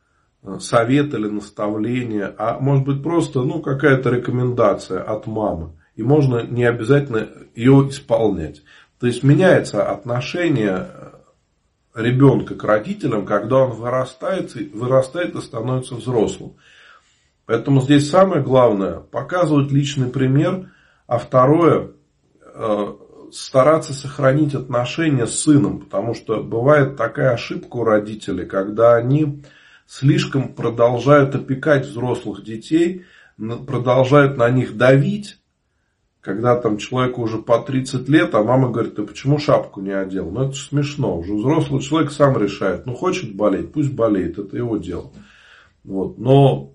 совет 0.60 1.12
или 1.14 1.28
наставление, 1.28 2.34
а 2.38 2.58
может 2.60 2.84
быть 2.84 3.02
просто 3.02 3.42
ну, 3.42 3.60
какая-то 3.60 4.10
рекомендация 4.10 5.02
от 5.02 5.26
мамы. 5.26 5.72
И 5.96 6.02
можно 6.02 6.42
не 6.42 6.64
обязательно 6.64 7.28
ее 7.54 7.88
исполнять. 7.88 8.62
То 9.00 9.06
есть 9.06 9.22
меняется 9.22 9.90
отношение 9.90 10.88
ребенка 11.96 12.54
к 12.54 12.62
родителям, 12.62 13.24
когда 13.24 13.64
он 13.64 13.72
вырастает, 13.72 14.54
вырастает 14.72 15.34
и 15.34 15.40
становится 15.40 15.94
взрослым. 15.94 16.56
Поэтому 17.46 17.80
здесь 17.80 18.10
самое 18.10 18.42
главное 18.42 19.00
показывать 19.00 19.72
личный 19.72 20.08
пример, 20.08 20.70
а 21.06 21.18
второе 21.18 21.92
э, 22.54 22.94
стараться 23.32 23.94
сохранить 23.94 24.54
отношения 24.54 25.26
с 25.26 25.38
сыном, 25.40 25.80
потому 25.80 26.14
что 26.14 26.42
бывает 26.42 26.96
такая 26.96 27.32
ошибка 27.32 27.76
у 27.76 27.84
родителей, 27.84 28.44
когда 28.44 28.96
они 28.96 29.42
слишком 29.86 30.52
продолжают 30.52 31.34
опекать 31.34 31.86
взрослых 31.86 32.44
детей, 32.44 33.06
продолжают 33.38 34.36
на 34.36 34.50
них 34.50 34.76
давить, 34.76 35.38
когда 36.26 36.56
там 36.56 36.76
человеку 36.76 37.22
уже 37.22 37.38
по 37.38 37.60
30 37.60 38.08
лет, 38.08 38.34
а 38.34 38.42
мама 38.42 38.68
говорит, 38.68 38.96
ты 38.96 39.04
почему 39.04 39.38
шапку 39.38 39.80
не 39.80 39.92
одел? 39.92 40.28
Ну, 40.28 40.48
это 40.48 40.56
смешно. 40.56 41.16
Уже 41.16 41.34
взрослый 41.34 41.80
человек 41.80 42.10
сам 42.10 42.36
решает. 42.36 42.84
Ну, 42.84 42.94
хочет 42.96 43.36
болеть, 43.36 43.70
пусть 43.70 43.92
болеет. 43.92 44.36
Это 44.36 44.56
его 44.56 44.76
дело. 44.76 45.12
Вот. 45.84 46.18
Но 46.18 46.72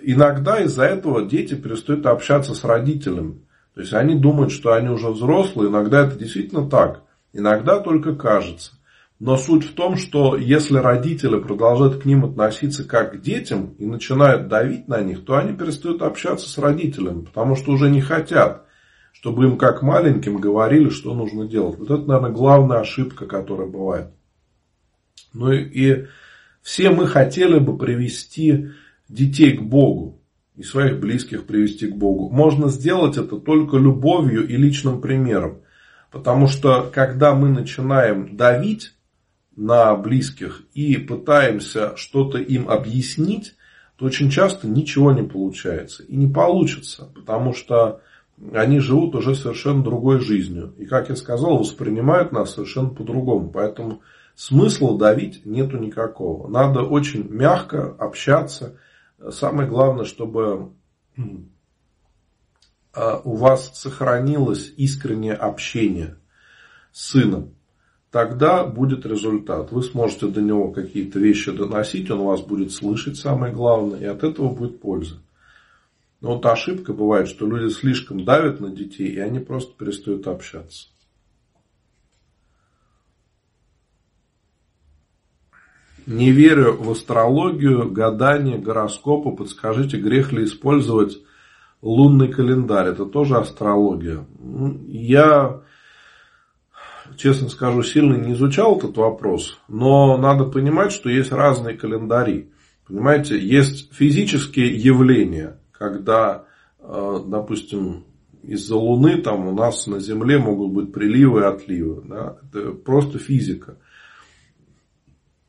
иногда 0.00 0.58
из-за 0.60 0.84
этого 0.84 1.26
дети 1.26 1.52
перестают 1.52 2.06
общаться 2.06 2.54
с 2.54 2.64
родителями. 2.64 3.42
То 3.74 3.82
есть, 3.82 3.92
они 3.92 4.14
думают, 4.14 4.52
что 4.52 4.72
они 4.72 4.88
уже 4.88 5.08
взрослые. 5.10 5.68
Иногда 5.68 6.06
это 6.06 6.16
действительно 6.16 6.66
так. 6.66 7.02
Иногда 7.34 7.78
только 7.78 8.14
кажется. 8.14 8.72
Но 9.24 9.36
суть 9.36 9.62
в 9.62 9.74
том, 9.74 9.96
что 9.96 10.36
если 10.36 10.78
родители 10.78 11.38
продолжают 11.38 12.02
к 12.02 12.06
ним 12.06 12.24
относиться 12.24 12.82
как 12.82 13.12
к 13.12 13.20
детям 13.20 13.76
и 13.78 13.86
начинают 13.86 14.48
давить 14.48 14.88
на 14.88 15.00
них, 15.00 15.24
то 15.24 15.36
они 15.36 15.56
перестают 15.56 16.02
общаться 16.02 16.48
с 16.48 16.58
родителями, 16.58 17.26
потому 17.26 17.54
что 17.54 17.70
уже 17.70 17.88
не 17.88 18.00
хотят, 18.00 18.66
чтобы 19.12 19.44
им 19.44 19.58
как 19.58 19.80
маленьким 19.80 20.38
говорили, 20.38 20.88
что 20.88 21.14
нужно 21.14 21.46
делать. 21.46 21.78
Вот 21.78 21.88
это, 21.88 22.02
наверное, 22.02 22.32
главная 22.32 22.80
ошибка, 22.80 23.26
которая 23.26 23.68
бывает. 23.68 24.08
Ну 25.32 25.52
и, 25.52 25.60
и 25.60 26.06
все 26.60 26.90
мы 26.90 27.06
хотели 27.06 27.60
бы 27.60 27.78
привести 27.78 28.70
детей 29.08 29.56
к 29.56 29.62
Богу 29.62 30.20
и 30.56 30.64
своих 30.64 30.98
близких 30.98 31.46
привести 31.46 31.86
к 31.86 31.94
Богу. 31.94 32.28
Можно 32.28 32.70
сделать 32.70 33.16
это 33.16 33.36
только 33.36 33.76
любовью 33.76 34.48
и 34.48 34.56
личным 34.56 35.00
примером. 35.00 35.60
Потому 36.10 36.48
что 36.48 36.90
когда 36.92 37.36
мы 37.36 37.50
начинаем 37.50 38.36
давить 38.36 38.94
на 39.56 39.94
близких 39.96 40.62
и 40.74 40.96
пытаемся 40.96 41.96
что-то 41.96 42.38
им 42.38 42.68
объяснить, 42.68 43.54
то 43.96 44.06
очень 44.06 44.30
часто 44.30 44.66
ничего 44.66 45.12
не 45.12 45.22
получается. 45.22 46.02
И 46.04 46.16
не 46.16 46.32
получится, 46.32 47.10
потому 47.14 47.54
что 47.54 48.00
они 48.52 48.80
живут 48.80 49.14
уже 49.14 49.34
совершенно 49.34 49.82
другой 49.82 50.20
жизнью. 50.20 50.74
И, 50.78 50.86
как 50.86 51.10
я 51.10 51.16
сказал, 51.16 51.58
воспринимают 51.58 52.32
нас 52.32 52.54
совершенно 52.54 52.88
по-другому. 52.88 53.50
Поэтому 53.50 54.00
смысла 54.34 54.98
давить 54.98 55.44
нету 55.44 55.78
никакого. 55.78 56.48
Надо 56.48 56.82
очень 56.82 57.28
мягко 57.28 57.94
общаться. 57.98 58.78
Самое 59.30 59.68
главное, 59.68 60.04
чтобы 60.04 60.72
а, 62.94 63.20
у 63.22 63.36
вас 63.36 63.78
сохранилось 63.78 64.72
искреннее 64.76 65.34
общение 65.34 66.16
с 66.90 67.10
сыном 67.10 67.54
тогда 68.12 68.64
будет 68.64 69.04
результат. 69.06 69.72
Вы 69.72 69.82
сможете 69.82 70.28
до 70.28 70.42
него 70.42 70.70
какие-то 70.70 71.18
вещи 71.18 71.50
доносить, 71.50 72.10
он 72.10 72.20
вас 72.20 72.42
будет 72.42 72.70
слышать, 72.70 73.16
самое 73.16 73.52
главное, 73.52 73.98
и 73.98 74.04
от 74.04 74.22
этого 74.22 74.54
будет 74.54 74.80
польза. 74.80 75.16
Но 76.20 76.34
вот 76.34 76.46
ошибка 76.46 76.92
бывает, 76.92 77.26
что 77.26 77.48
люди 77.48 77.72
слишком 77.72 78.24
давят 78.24 78.60
на 78.60 78.70
детей, 78.70 79.08
и 79.08 79.18
они 79.18 79.40
просто 79.40 79.72
перестают 79.76 80.28
общаться. 80.28 80.88
Не 86.06 86.32
верю 86.32 86.76
в 86.76 86.90
астрологию, 86.90 87.90
гадание, 87.90 88.58
гороскопы. 88.58 89.30
Подскажите, 89.30 89.96
грех 89.96 90.32
ли 90.32 90.44
использовать 90.44 91.18
лунный 91.80 92.28
календарь? 92.28 92.88
Это 92.88 93.06
тоже 93.06 93.36
астрология. 93.36 94.26
Я 94.88 95.62
честно 97.16 97.48
скажу, 97.48 97.82
сильно 97.82 98.14
не 98.14 98.32
изучал 98.32 98.78
этот 98.78 98.96
вопрос, 98.96 99.58
но 99.68 100.16
надо 100.16 100.44
понимать, 100.44 100.92
что 100.92 101.08
есть 101.08 101.32
разные 101.32 101.76
календари. 101.76 102.50
Понимаете, 102.86 103.38
есть 103.38 103.92
физические 103.94 104.74
явления, 104.76 105.60
когда, 105.70 106.44
э, 106.78 107.20
допустим, 107.26 108.04
из-за 108.42 108.76
Луны 108.76 109.18
там 109.22 109.46
у 109.46 109.52
нас 109.52 109.86
на 109.86 110.00
Земле 110.00 110.38
могут 110.38 110.72
быть 110.72 110.92
приливы 110.92 111.40
и 111.40 111.44
отливы. 111.44 112.02
Да? 112.04 112.38
Это 112.42 112.72
просто 112.72 113.18
физика. 113.18 113.78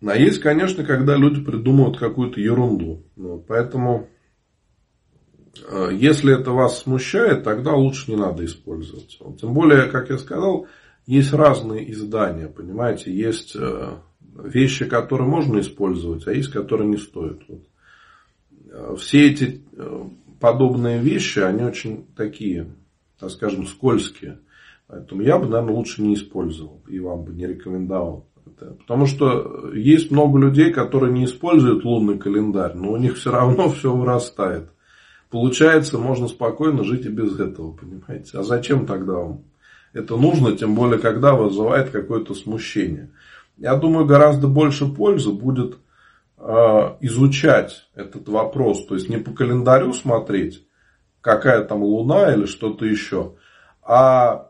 А 0.06 0.17
есть, 0.17 0.39
конечно, 0.39 0.84
когда 0.84 1.15
люди 1.15 1.41
придумывают 1.41 1.97
какую-то 1.97 2.39
ерунду. 2.39 3.04
Вот, 3.15 3.47
поэтому, 3.47 4.10
э, 5.69 5.89
если 5.93 6.38
это 6.38 6.52
вас 6.52 6.82
смущает, 6.82 7.43
тогда 7.43 7.73
лучше 7.73 8.12
не 8.12 8.17
надо 8.17 8.43
использовать. 8.43 9.19
Тем 9.39 9.54
более, 9.54 9.84
как 9.84 10.10
я 10.10 10.17
сказал, 10.17 10.67
есть 11.06 11.34
разные 11.34 11.92
издания, 11.92 12.48
понимаете, 12.48 13.13
есть 13.13 13.56
э, 13.56 13.98
вещи, 14.36 14.86
которые 14.86 15.28
можно 15.28 15.60
использовать, 15.60 16.28
а 16.28 16.34
есть, 16.34 16.50
которые 16.50 16.89
не 16.89 16.98
стоит. 16.98 17.42
Вот. 17.48 17.62
Э, 18.72 18.96
все 18.98 19.30
эти 19.30 19.62
э, 19.74 20.04
подобные 20.39 21.00
вещи, 21.00 21.39
они 21.39 21.63
очень 21.63 22.06
такие, 22.16 22.74
так 23.20 23.32
скажем, 23.32 23.68
скользкие. 23.68 24.39
Поэтому 24.88 25.22
я 25.22 25.38
бы, 25.38 25.48
наверное, 25.48 25.76
лучше 25.76 26.02
не 26.02 26.13
использовал 26.13 26.82
и 26.88 27.00
вам 27.00 27.24
бы 27.24 27.34
не 27.34 27.48
рекомендовал. 27.48 28.28
Это. 28.46 28.74
Потому 28.74 29.06
что 29.06 29.72
есть 29.74 30.12
много 30.12 30.38
людей, 30.38 30.72
которые 30.72 31.13
не 31.13 31.26
используют 31.26 31.86
лунный 31.86 32.18
календарь, 32.18 32.76
но 32.76 32.92
у 32.92 32.98
них 32.98 33.18
все 33.18 33.32
равно 33.32 33.70
все 33.72 33.94
вырастает. 33.94 34.70
Получается, 35.30 35.98
можно 35.98 36.28
спокойно 36.28 36.84
жить 36.84 37.06
и 37.06 37.10
без 37.10 37.39
этого, 37.39 37.72
понимаете. 37.72 38.38
А 38.38 38.44
зачем 38.44 38.86
тогда 38.86 39.13
вам 39.13 39.44
это 39.94 40.18
нужно, 40.18 40.58
тем 40.58 40.76
более, 40.76 41.00
когда 41.00 41.34
вызывает 41.34 41.92
какое-то 41.92 42.34
смущение. 42.34 43.12
Я 43.58 43.76
думаю, 43.76 44.06
гораздо 44.06 44.48
больше 44.48 44.88
пользы 44.88 45.32
будет 45.32 45.78
э, 46.38 46.44
изучать 47.02 47.88
этот 47.94 48.28
вопрос. 48.28 48.86
То 48.88 48.96
есть, 48.96 49.08
не 49.10 49.18
по 49.18 49.32
календарю 49.32 49.94
смотреть, 49.94 50.66
какая 51.22 51.64
там 51.64 51.84
луна 51.84 52.34
или 52.34 52.46
что-то 52.46 52.86
еще, 52.86 53.36
а 53.84 54.50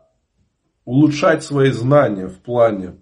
улучшать 0.86 1.44
свои 1.44 1.70
знания 1.70 2.28
в 2.28 2.38
плане 2.38 2.96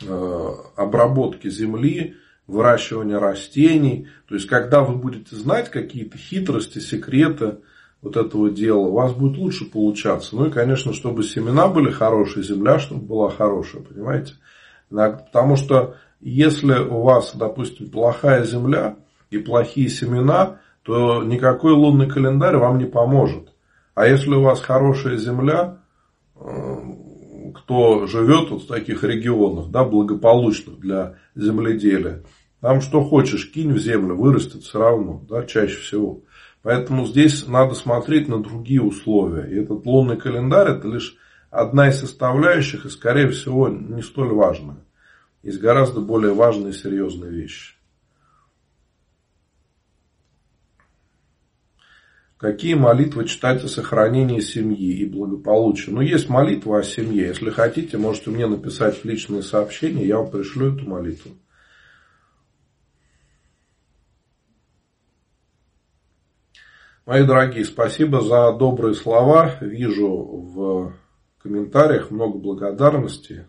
э, 0.00 0.48
обработки 0.76 1.50
земли, 1.50 2.14
выращивания 2.46 3.18
растений. 3.18 4.08
То 4.28 4.36
есть, 4.36 4.46
когда 4.46 4.82
вы 4.82 4.94
будете 4.94 5.34
знать 5.34 5.70
какие-то 5.70 6.16
хитрости, 6.16 6.78
секреты, 6.78 7.58
вот 8.02 8.16
этого 8.16 8.50
дела, 8.50 8.80
у 8.80 8.92
вас 8.92 9.12
будет 9.12 9.38
лучше 9.38 9.64
получаться. 9.64 10.34
Ну 10.36 10.46
и, 10.46 10.50
конечно, 10.50 10.92
чтобы 10.92 11.22
семена 11.22 11.68
были 11.68 11.90
хорошие, 11.90 12.42
земля 12.42 12.78
чтобы 12.78 13.02
была 13.02 13.30
хорошая, 13.30 13.82
понимаете? 13.82 14.34
Потому 14.90 15.56
что 15.56 15.94
если 16.20 16.74
у 16.74 17.02
вас, 17.02 17.32
допустим, 17.34 17.90
плохая 17.90 18.44
земля 18.44 18.96
и 19.30 19.38
плохие 19.38 19.88
семена, 19.88 20.58
то 20.82 21.22
никакой 21.22 21.72
лунный 21.72 22.08
календарь 22.08 22.56
вам 22.56 22.78
не 22.78 22.86
поможет. 22.86 23.52
А 23.94 24.06
если 24.06 24.34
у 24.34 24.42
вас 24.42 24.60
хорошая 24.60 25.16
земля, 25.16 25.78
э, 26.34 26.76
кто 27.54 28.06
живет 28.06 28.50
вот 28.50 28.62
в 28.62 28.66
таких 28.66 29.04
регионах, 29.04 29.70
да, 29.70 29.84
благополучных 29.84 30.80
для 30.80 31.16
земледелия, 31.34 32.24
там 32.60 32.80
что 32.80 33.02
хочешь, 33.02 33.50
кинь 33.50 33.72
в 33.72 33.78
землю, 33.78 34.16
вырастет 34.16 34.62
все 34.62 34.78
равно, 34.78 35.22
да, 35.28 35.44
чаще 35.44 35.76
всего. 35.76 36.22
Поэтому 36.62 37.06
здесь 37.06 37.46
надо 37.46 37.74
смотреть 37.74 38.28
на 38.28 38.42
другие 38.42 38.80
условия. 38.80 39.50
И 39.50 39.60
этот 39.60 39.84
лунный 39.84 40.16
календарь 40.16 40.70
это 40.70 40.86
лишь 40.88 41.16
одна 41.50 41.88
из 41.88 41.98
составляющих 41.98 42.86
и, 42.86 42.90
скорее 42.90 43.28
всего, 43.28 43.68
не 43.68 44.02
столь 44.02 44.32
важная. 44.32 44.84
Есть 45.42 45.60
гораздо 45.60 46.00
более 46.00 46.32
важные 46.32 46.70
и 46.70 46.76
серьезные 46.76 47.32
вещи. 47.32 47.74
Какие 52.38 52.74
молитвы 52.74 53.24
читать 53.24 53.62
о 53.62 53.68
сохранении 53.68 54.40
семьи 54.40 54.96
и 54.96 55.04
благополучия? 55.04 55.92
Ну, 55.92 56.00
есть 56.00 56.28
молитва 56.28 56.80
о 56.80 56.82
семье. 56.82 57.28
Если 57.28 57.50
хотите, 57.50 57.98
можете 57.98 58.30
мне 58.30 58.46
написать 58.46 58.96
в 58.96 59.04
личные 59.04 59.42
сообщения, 59.42 60.04
я 60.04 60.18
вам 60.18 60.30
пришлю 60.30 60.74
эту 60.74 60.88
молитву. 60.88 61.30
Мои 67.04 67.24
дорогие, 67.24 67.64
спасибо 67.64 68.20
за 68.20 68.52
добрые 68.52 68.94
слова. 68.94 69.56
Вижу 69.60 70.08
в 70.08 70.92
комментариях 71.42 72.12
много 72.12 72.38
благодарности. 72.38 73.44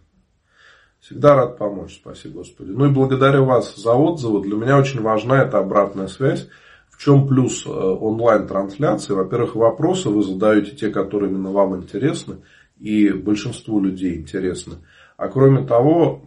Всегда 1.00 1.36
рад 1.36 1.60
помочь. 1.60 1.98
Спасибо, 2.02 2.40
Господи. 2.40 2.72
Ну 2.72 2.88
и 2.88 2.90
благодарю 2.90 3.46
вас 3.46 3.76
за 3.76 3.94
отзывы. 3.94 4.42
Для 4.42 4.56
меня 4.56 4.80
очень 4.80 5.02
важна 5.02 5.44
эта 5.44 5.60
обратная 5.60 6.08
связь. 6.08 6.50
В 6.90 6.98
чем 6.98 7.28
плюс 7.28 7.64
э, 7.68 7.70
онлайн-трансляции? 7.70 9.14
Во-первых, 9.14 9.54
вопросы 9.54 10.10
вы 10.10 10.24
задаете 10.24 10.72
те, 10.72 10.90
которые 10.90 11.30
именно 11.30 11.52
вам 11.52 11.76
интересны. 11.76 12.38
И 12.80 13.12
большинству 13.12 13.80
людей 13.80 14.16
интересны. 14.16 14.78
А 15.16 15.28
кроме 15.28 15.64
того, 15.64 16.24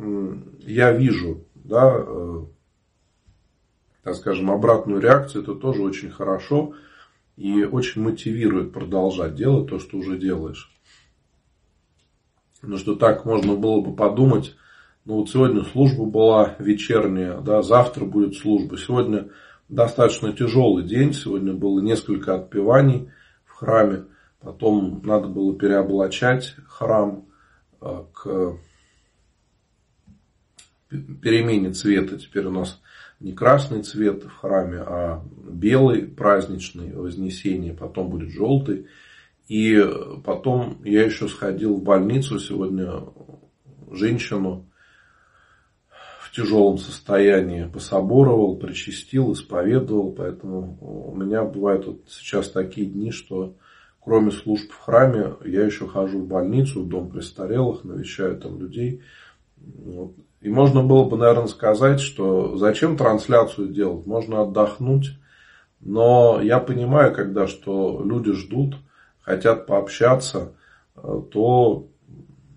я 0.60 0.92
вижу, 0.92 1.44
да, 1.56 1.92
э, 1.98 2.44
так 4.04 4.14
скажем, 4.14 4.48
обратную 4.52 5.00
реакцию. 5.00 5.42
Это 5.42 5.56
тоже 5.56 5.82
очень 5.82 6.10
хорошо 6.10 6.74
и 7.36 7.64
очень 7.64 8.02
мотивирует 8.02 8.72
продолжать 8.72 9.34
делать 9.34 9.68
то, 9.68 9.78
что 9.78 9.98
уже 9.98 10.18
делаешь. 10.18 10.70
Ну, 12.62 12.78
что 12.78 12.96
так 12.96 13.24
можно 13.24 13.54
было 13.54 13.80
бы 13.80 13.94
подумать, 13.94 14.56
ну, 15.04 15.18
вот 15.18 15.30
сегодня 15.30 15.62
служба 15.62 16.04
была 16.04 16.56
вечерняя, 16.58 17.40
да, 17.40 17.62
завтра 17.62 18.04
будет 18.04 18.34
служба. 18.34 18.76
Сегодня 18.76 19.28
достаточно 19.68 20.32
тяжелый 20.32 20.84
день, 20.84 21.12
сегодня 21.12 21.52
было 21.52 21.80
несколько 21.80 22.34
отпеваний 22.34 23.10
в 23.44 23.52
храме. 23.52 24.06
Потом 24.40 25.02
надо 25.04 25.28
было 25.28 25.56
переоблачать 25.56 26.56
храм 26.66 27.26
э, 27.80 28.04
к 28.12 28.58
перемене 31.22 31.72
цвета. 31.72 32.18
Теперь 32.18 32.46
у 32.46 32.50
нас 32.50 32.80
не 33.20 33.32
красный 33.32 33.82
цвет 33.82 34.24
в 34.24 34.30
храме, 34.30 34.78
а 34.78 35.24
белый 35.48 36.02
праздничный 36.02 36.92
Вознесение, 36.94 37.72
потом 37.72 38.10
будет 38.10 38.30
желтый. 38.30 38.86
И 39.48 39.80
потом 40.24 40.82
я 40.84 41.04
еще 41.04 41.28
сходил 41.28 41.76
в 41.76 41.82
больницу 41.82 42.38
сегодня 42.38 43.04
женщину 43.90 44.66
в 46.20 46.32
тяжелом 46.34 46.78
состоянии 46.78 47.64
пособоровал, 47.64 48.56
причастил, 48.56 49.32
исповедовал. 49.32 50.12
Поэтому 50.12 50.76
у 50.80 51.14
меня 51.14 51.44
бывают 51.44 51.86
вот 51.86 52.02
сейчас 52.08 52.50
такие 52.50 52.86
дни, 52.86 53.10
что 53.10 53.54
кроме 54.00 54.32
служб 54.32 54.70
в 54.70 54.78
храме, 54.78 55.34
я 55.44 55.64
еще 55.64 55.86
хожу 55.86 56.20
в 56.20 56.26
больницу, 56.26 56.82
в 56.82 56.88
дом 56.88 57.08
престарелых, 57.08 57.84
навещаю 57.84 58.36
там 58.38 58.60
людей. 58.60 59.00
Вот. 59.56 60.14
И 60.46 60.48
можно 60.48 60.80
было 60.80 61.02
бы, 61.02 61.16
наверное, 61.16 61.48
сказать, 61.48 61.98
что 61.98 62.56
зачем 62.56 62.96
трансляцию 62.96 63.66
делать, 63.66 64.06
можно 64.06 64.42
отдохнуть. 64.42 65.18
Но 65.80 66.40
я 66.40 66.60
понимаю, 66.60 67.12
когда 67.12 67.48
что 67.48 68.00
люди 68.04 68.30
ждут, 68.30 68.76
хотят 69.22 69.66
пообщаться, 69.66 70.52
то 70.94 71.88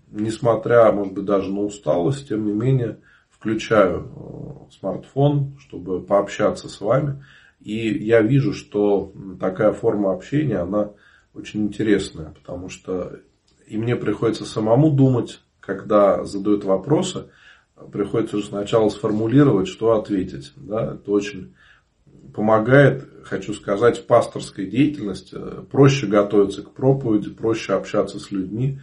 несмотря, 0.08 0.92
может 0.92 1.14
быть, 1.14 1.24
даже 1.24 1.52
на 1.52 1.62
усталость, 1.62 2.28
тем 2.28 2.46
не 2.46 2.52
менее, 2.52 3.00
включаю 3.28 4.68
э, 4.68 4.72
смартфон, 4.72 5.56
чтобы 5.58 6.00
пообщаться 6.00 6.68
с 6.68 6.80
вами. 6.80 7.24
И 7.58 7.88
я 7.88 8.22
вижу, 8.22 8.52
что 8.52 9.12
такая 9.40 9.72
форма 9.72 10.12
общения, 10.12 10.58
она 10.58 10.90
очень 11.34 11.64
интересная, 11.64 12.34
потому 12.40 12.68
что 12.68 13.18
и 13.66 13.76
мне 13.76 13.96
приходится 13.96 14.44
самому 14.44 14.92
думать, 14.92 15.40
когда 15.58 16.22
задают 16.22 16.62
вопросы, 16.62 17.30
приходится 17.92 18.36
уже 18.36 18.46
сначала 18.46 18.88
сформулировать, 18.88 19.68
что 19.68 19.92
ответить. 19.92 20.52
Да? 20.56 20.94
Это 20.94 21.10
очень 21.10 21.54
помогает, 22.34 23.08
хочу 23.24 23.54
сказать, 23.54 23.98
в 23.98 24.06
пасторской 24.06 24.66
деятельности. 24.66 25.36
Проще 25.70 26.06
готовиться 26.06 26.62
к 26.62 26.72
проповеди, 26.72 27.30
проще 27.30 27.74
общаться 27.74 28.18
с 28.18 28.30
людьми 28.30 28.80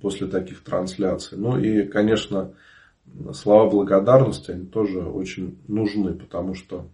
после 0.00 0.26
таких 0.26 0.62
трансляций. 0.62 1.38
Ну 1.38 1.58
и, 1.58 1.82
конечно, 1.82 2.52
слова 3.32 3.70
благодарности, 3.70 4.50
они 4.50 4.66
тоже 4.66 5.00
очень 5.00 5.58
нужны, 5.68 6.14
потому 6.14 6.54
что 6.54 6.88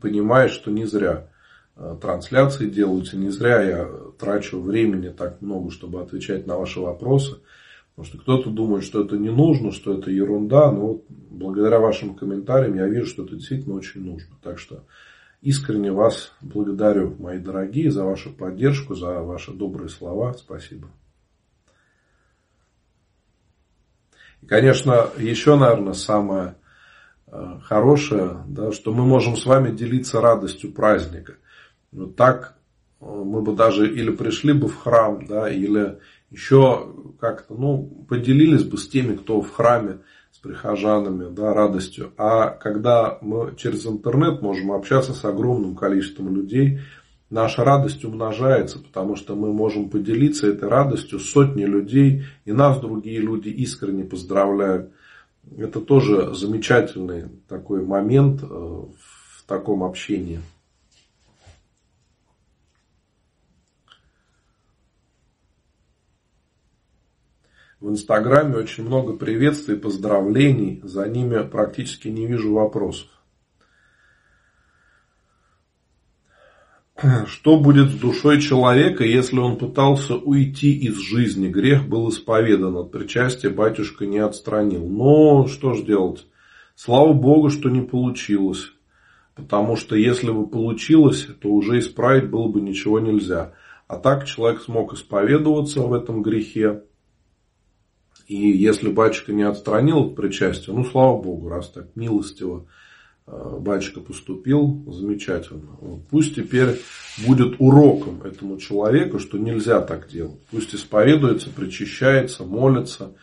понимаешь, 0.00 0.52
что 0.52 0.70
не 0.70 0.84
зря 0.84 1.28
э, 1.76 1.96
трансляции 2.00 2.68
делаются, 2.68 3.16
не 3.16 3.30
зря 3.30 3.62
я 3.62 3.88
трачу 4.18 4.60
времени 4.60 5.08
так 5.08 5.40
много, 5.40 5.70
чтобы 5.70 6.00
отвечать 6.00 6.46
на 6.46 6.56
ваши 6.56 6.80
вопросы. 6.80 7.38
Потому 7.94 8.06
что 8.06 8.18
кто-то 8.18 8.50
думает, 8.50 8.84
что 8.84 9.04
это 9.04 9.18
не 9.18 9.30
нужно, 9.30 9.72
что 9.72 9.98
это 9.98 10.10
ерунда, 10.10 10.70
но 10.70 10.86
вот 10.86 11.04
благодаря 11.08 11.80
вашим 11.80 12.14
комментариям 12.14 12.74
я 12.76 12.86
вижу, 12.86 13.06
что 13.06 13.24
это 13.24 13.36
действительно 13.36 13.74
очень 13.74 14.02
нужно. 14.02 14.36
Так 14.42 14.58
что 14.58 14.84
искренне 15.42 15.92
вас 15.92 16.32
благодарю, 16.40 17.16
мои 17.18 17.38
дорогие, 17.38 17.90
за 17.90 18.04
вашу 18.04 18.30
поддержку, 18.30 18.94
за 18.94 19.20
ваши 19.20 19.52
добрые 19.52 19.88
слова. 19.88 20.32
Спасибо. 20.34 20.88
И, 24.42 24.46
конечно, 24.46 25.10
еще, 25.18 25.56
наверное, 25.56 25.92
самое 25.92 26.56
э, 27.26 27.58
хорошее, 27.62 28.44
да, 28.46 28.72
что 28.72 28.92
мы 28.92 29.04
можем 29.04 29.36
с 29.36 29.44
вами 29.44 29.74
делиться 29.74 30.20
радостью 30.20 30.72
праздника. 30.72 31.34
Вот 31.92 32.16
так 32.16 32.56
э, 33.00 33.04
мы 33.04 33.42
бы 33.42 33.54
даже 33.54 33.92
или 33.92 34.10
пришли 34.10 34.52
бы 34.52 34.68
в 34.68 34.76
храм, 34.76 35.26
да, 35.26 35.50
или 35.50 35.98
еще 36.30 36.94
как-то, 37.18 37.54
ну, 37.54 38.06
поделились 38.08 38.62
бы 38.62 38.78
с 38.78 38.88
теми, 38.88 39.16
кто 39.16 39.40
в 39.40 39.50
храме, 39.50 39.98
с 40.32 40.38
прихожанами, 40.38 41.34
да, 41.34 41.52
радостью. 41.52 42.12
А 42.16 42.50
когда 42.50 43.18
мы 43.20 43.54
через 43.56 43.86
интернет 43.86 44.40
можем 44.40 44.72
общаться 44.72 45.12
с 45.12 45.24
огромным 45.24 45.74
количеством 45.74 46.34
людей, 46.34 46.80
наша 47.30 47.64
радость 47.64 48.04
умножается, 48.04 48.78
потому 48.78 49.16
что 49.16 49.34
мы 49.34 49.52
можем 49.52 49.90
поделиться 49.90 50.46
этой 50.46 50.68
радостью 50.68 51.18
с 51.18 51.30
сотней 51.30 51.66
людей, 51.66 52.24
и 52.44 52.52
нас 52.52 52.80
другие 52.80 53.18
люди 53.18 53.48
искренне 53.48 54.04
поздравляют. 54.04 54.92
Это 55.56 55.80
тоже 55.80 56.34
замечательный 56.34 57.24
такой 57.48 57.84
момент 57.84 58.42
э, 58.42 58.46
в 58.46 59.44
таком 59.46 59.82
общении. 59.82 60.40
В 67.80 67.88
Инстаграме 67.88 68.56
очень 68.56 68.84
много 68.84 69.14
приветствий, 69.14 69.74
поздравлений. 69.74 70.82
За 70.84 71.08
ними 71.08 71.42
практически 71.48 72.08
не 72.08 72.26
вижу 72.26 72.52
вопросов. 72.52 73.08
Что 77.26 77.58
будет 77.58 77.88
с 77.88 77.94
душой 77.94 78.42
человека, 78.42 79.02
если 79.02 79.38
он 79.38 79.56
пытался 79.56 80.16
уйти 80.16 80.76
из 80.76 80.98
жизни? 80.98 81.48
Грех 81.48 81.88
был 81.88 82.10
исповедан, 82.10 82.76
от 82.76 82.92
причастия 82.92 83.48
батюшка 83.48 84.04
не 84.04 84.18
отстранил. 84.18 84.86
Но 84.86 85.46
что 85.46 85.72
ж 85.72 85.80
делать? 85.82 86.26
Слава 86.74 87.14
Богу, 87.14 87.48
что 87.48 87.70
не 87.70 87.80
получилось. 87.80 88.72
Потому 89.34 89.76
что 89.76 89.96
если 89.96 90.30
бы 90.30 90.46
получилось, 90.46 91.26
то 91.40 91.48
уже 91.48 91.78
исправить 91.78 92.28
было 92.28 92.46
бы 92.46 92.60
ничего 92.60 93.00
нельзя. 93.00 93.54
А 93.88 93.96
так 93.96 94.26
человек 94.26 94.60
смог 94.60 94.92
исповедоваться 94.92 95.80
в 95.80 95.94
этом 95.94 96.22
грехе. 96.22 96.82
И 98.30 98.36
если 98.36 98.90
батюшка 98.90 99.32
не 99.32 99.42
отстранил 99.42 100.06
от 100.06 100.16
причастия, 100.16 100.72
ну 100.72 100.84
слава 100.84 101.20
Богу, 101.20 101.48
раз 101.48 101.70
так 101.70 101.88
милостиво 101.96 102.66
Э, 103.32 103.58
батюшка 103.60 104.00
поступил 104.00 104.82
замечательно. 104.88 105.76
Пусть 106.10 106.34
теперь 106.34 106.80
будет 107.26 107.56
уроком 107.60 108.22
этому 108.22 108.58
человеку, 108.58 109.18
что 109.18 109.38
нельзя 109.38 109.80
так 109.80 110.08
делать. 110.08 110.40
Пусть 110.50 110.74
исповедуется, 110.74 111.50
причащается, 111.50 112.44
молится 112.44 113.14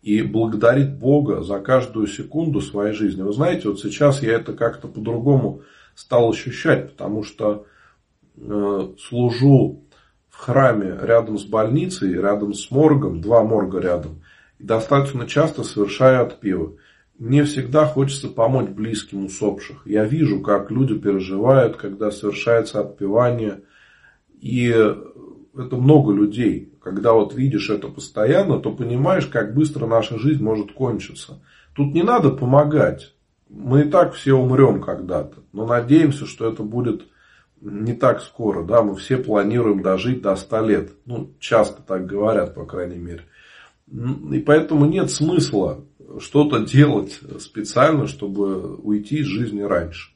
и 0.00 0.22
благодарит 0.22 0.98
Бога 0.98 1.42
за 1.42 1.58
каждую 1.58 2.06
секунду 2.06 2.60
своей 2.60 2.94
жизни. 2.94 3.22
Вы 3.22 3.32
знаете, 3.32 3.68
вот 3.68 3.80
сейчас 3.80 4.22
я 4.22 4.34
это 4.34 4.52
как-то 4.52 4.86
по-другому 4.86 5.62
стал 5.96 6.30
ощущать, 6.30 6.92
потому 6.92 7.24
что 7.24 7.66
э, 8.36 8.88
служу 9.00 9.82
в 10.28 10.36
храме 10.36 10.96
рядом 11.02 11.36
с 11.36 11.44
больницей, 11.44 12.12
рядом 12.12 12.54
с 12.54 12.70
моргом, 12.70 13.20
два 13.20 13.42
морга 13.42 13.80
рядом, 13.80 14.22
и 14.58 14.64
достаточно 14.64 15.26
часто 15.26 15.62
совершаю 15.62 16.22
отпевы. 16.22 16.76
Мне 17.18 17.44
всегда 17.44 17.84
хочется 17.84 18.28
помочь 18.28 18.68
близким 18.68 19.24
усопших. 19.24 19.82
Я 19.86 20.04
вижу, 20.04 20.40
как 20.40 20.70
люди 20.70 20.96
переживают, 20.96 21.76
когда 21.76 22.10
совершается 22.10 22.80
отпевание. 22.80 23.62
И 24.40 24.68
это 24.68 25.76
много 25.76 26.12
людей. 26.12 26.72
Когда 26.80 27.12
вот 27.12 27.34
видишь 27.34 27.70
это 27.70 27.88
постоянно, 27.88 28.60
то 28.60 28.72
понимаешь, 28.72 29.26
как 29.26 29.54
быстро 29.54 29.86
наша 29.86 30.18
жизнь 30.18 30.42
может 30.42 30.72
кончиться. 30.72 31.42
Тут 31.74 31.92
не 31.92 32.02
надо 32.02 32.30
помогать. 32.30 33.14
Мы 33.48 33.82
и 33.82 33.90
так 33.90 34.14
все 34.14 34.34
умрем 34.34 34.80
когда-то. 34.80 35.42
Но 35.52 35.66
надеемся, 35.66 36.26
что 36.26 36.48
это 36.48 36.62
будет 36.62 37.02
не 37.60 37.94
так 37.94 38.20
скоро. 38.20 38.62
Да? 38.62 38.82
Мы 38.82 38.94
все 38.94 39.16
планируем 39.16 39.82
дожить 39.82 40.22
до 40.22 40.36
100 40.36 40.66
лет. 40.66 40.90
Ну, 41.04 41.34
часто 41.40 41.82
так 41.82 42.06
говорят, 42.06 42.54
по 42.54 42.64
крайней 42.64 42.98
мере. 42.98 43.24
И 43.90 44.38
поэтому 44.40 44.86
нет 44.86 45.10
смысла 45.10 45.84
что-то 46.20 46.60
делать 46.60 47.20
специально, 47.40 48.06
чтобы 48.06 48.76
уйти 48.76 49.18
из 49.18 49.26
жизни 49.26 49.62
раньше. 49.62 50.12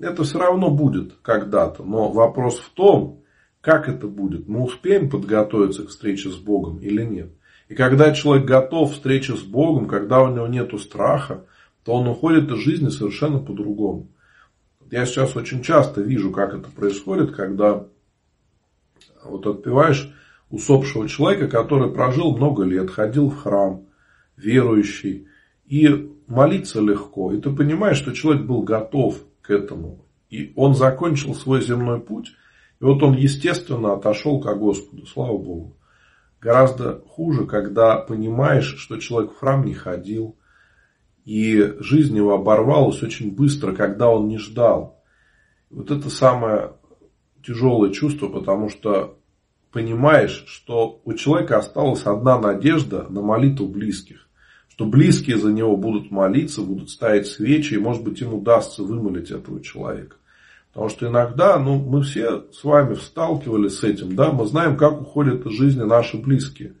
Это 0.00 0.24
все 0.24 0.38
равно 0.38 0.70
будет 0.70 1.14
когда-то. 1.22 1.82
Но 1.82 2.10
вопрос 2.10 2.58
в 2.58 2.70
том, 2.70 3.22
как 3.60 3.88
это 3.88 4.06
будет. 4.06 4.48
Мы 4.48 4.62
успеем 4.62 5.08
подготовиться 5.08 5.84
к 5.84 5.88
встрече 5.88 6.30
с 6.30 6.36
Богом 6.36 6.78
или 6.78 7.02
нет. 7.02 7.32
И 7.68 7.74
когда 7.74 8.12
человек 8.12 8.46
готов 8.46 8.90
к 8.90 8.94
встрече 8.94 9.34
с 9.34 9.42
Богом, 9.42 9.88
когда 9.88 10.22
у 10.22 10.32
него 10.32 10.46
нет 10.46 10.72
страха, 10.80 11.44
то 11.84 11.92
он 11.92 12.06
уходит 12.08 12.50
из 12.50 12.58
жизни 12.58 12.88
совершенно 12.90 13.38
по-другому. 13.38 14.08
Я 14.90 15.04
сейчас 15.06 15.34
очень 15.34 15.62
часто 15.62 16.00
вижу, 16.00 16.30
как 16.30 16.54
это 16.54 16.70
происходит, 16.70 17.32
когда 17.34 17.86
вот 19.24 19.46
отпеваешь 19.46 20.12
усопшего 20.50 21.08
человека, 21.08 21.48
который 21.48 21.90
прожил 21.92 22.36
много 22.36 22.64
лет, 22.64 22.90
ходил 22.90 23.30
в 23.30 23.36
храм, 23.36 23.86
верующий, 24.36 25.26
и 25.66 26.10
молиться 26.26 26.80
легко. 26.80 27.32
И 27.32 27.40
ты 27.40 27.50
понимаешь, 27.50 27.96
что 27.96 28.12
человек 28.12 28.44
был 28.44 28.62
готов 28.62 29.18
к 29.42 29.50
этому. 29.50 30.04
И 30.30 30.52
он 30.56 30.74
закончил 30.74 31.34
свой 31.34 31.62
земной 31.62 32.00
путь. 32.00 32.32
И 32.80 32.84
вот 32.84 33.02
он, 33.02 33.14
естественно, 33.14 33.94
отошел 33.94 34.40
к 34.40 34.54
Господу. 34.54 35.06
Слава 35.06 35.38
Богу. 35.38 35.76
Гораздо 36.40 37.00
хуже, 37.08 37.46
когда 37.46 37.96
понимаешь, 37.96 38.76
что 38.78 38.98
человек 38.98 39.32
в 39.32 39.38
храм 39.38 39.64
не 39.64 39.74
ходил. 39.74 40.36
И 41.24 41.74
жизнь 41.80 42.16
его 42.16 42.34
оборвалась 42.34 43.02
очень 43.02 43.34
быстро, 43.34 43.72
когда 43.72 44.08
он 44.08 44.28
не 44.28 44.38
ждал. 44.38 45.02
Вот 45.70 45.90
это 45.90 46.08
самое 46.08 46.74
тяжелое 47.44 47.90
чувство, 47.90 48.28
потому 48.28 48.68
что 48.68 49.18
понимаешь, 49.76 50.44
что 50.46 51.02
у 51.04 51.12
человека 51.12 51.58
осталась 51.58 52.06
одна 52.06 52.38
надежда 52.38 53.04
на 53.10 53.20
молитву 53.20 53.68
близких. 53.68 54.26
Что 54.70 54.86
близкие 54.86 55.36
за 55.36 55.52
него 55.52 55.76
будут 55.76 56.10
молиться, 56.10 56.62
будут 56.62 56.88
ставить 56.88 57.26
свечи, 57.26 57.74
и 57.74 57.78
может 57.78 58.02
быть 58.02 58.18
им 58.22 58.32
удастся 58.32 58.82
вымолить 58.82 59.30
этого 59.30 59.62
человека. 59.62 60.16
Потому 60.72 60.88
что 60.88 61.08
иногда, 61.08 61.58
ну, 61.58 61.78
мы 61.78 62.02
все 62.04 62.46
с 62.52 62.64
вами 62.64 62.94
сталкивались 62.94 63.80
с 63.80 63.84
этим, 63.84 64.16
да, 64.16 64.32
мы 64.32 64.46
знаем, 64.46 64.78
как 64.78 64.98
уходят 64.98 65.44
из 65.44 65.52
жизни 65.52 65.82
наши 65.82 66.16
близкие. 66.16 66.72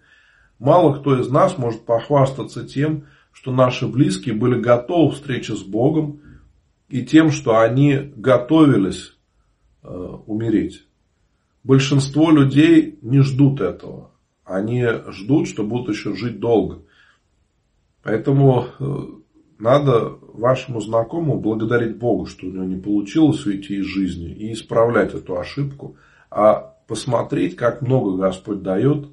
Мало 0.58 0.98
кто 0.98 1.20
из 1.20 1.28
нас 1.28 1.58
может 1.58 1.84
похвастаться 1.84 2.66
тем, 2.66 3.04
что 3.30 3.52
наши 3.52 3.86
близкие 3.86 4.34
были 4.34 4.58
готовы 4.58 5.12
к 5.12 5.16
встрече 5.16 5.54
с 5.54 5.62
Богом 5.62 6.22
и 6.88 7.04
тем, 7.04 7.30
что 7.30 7.58
они 7.58 8.10
готовились 8.16 9.18
э, 9.82 9.88
умереть. 10.26 10.86
Большинство 11.66 12.30
людей 12.30 12.96
не 13.02 13.22
ждут 13.22 13.60
этого. 13.60 14.12
Они 14.44 14.86
ждут, 15.08 15.48
что 15.48 15.64
будут 15.64 15.88
еще 15.96 16.14
жить 16.14 16.38
долго. 16.38 16.82
Поэтому 18.04 18.66
э, 18.78 19.06
надо 19.58 20.10
вашему 20.32 20.80
знакомому 20.80 21.40
благодарить 21.40 21.96
Богу, 21.96 22.26
что 22.26 22.46
у 22.46 22.50
него 22.50 22.62
не 22.62 22.76
получилось 22.76 23.44
уйти 23.46 23.78
из 23.78 23.86
жизни 23.86 24.30
и 24.30 24.52
исправлять 24.52 25.12
эту 25.12 25.40
ошибку, 25.40 25.96
а 26.30 26.76
посмотреть, 26.86 27.56
как 27.56 27.82
много 27.82 28.16
Господь 28.16 28.62
дает 28.62 29.08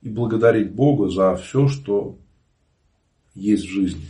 и 0.00 0.08
благодарить 0.08 0.72
Бога 0.74 1.10
за 1.10 1.36
все, 1.36 1.68
что 1.68 2.16
есть 3.34 3.66
в 3.66 3.70
жизни. 3.70 4.06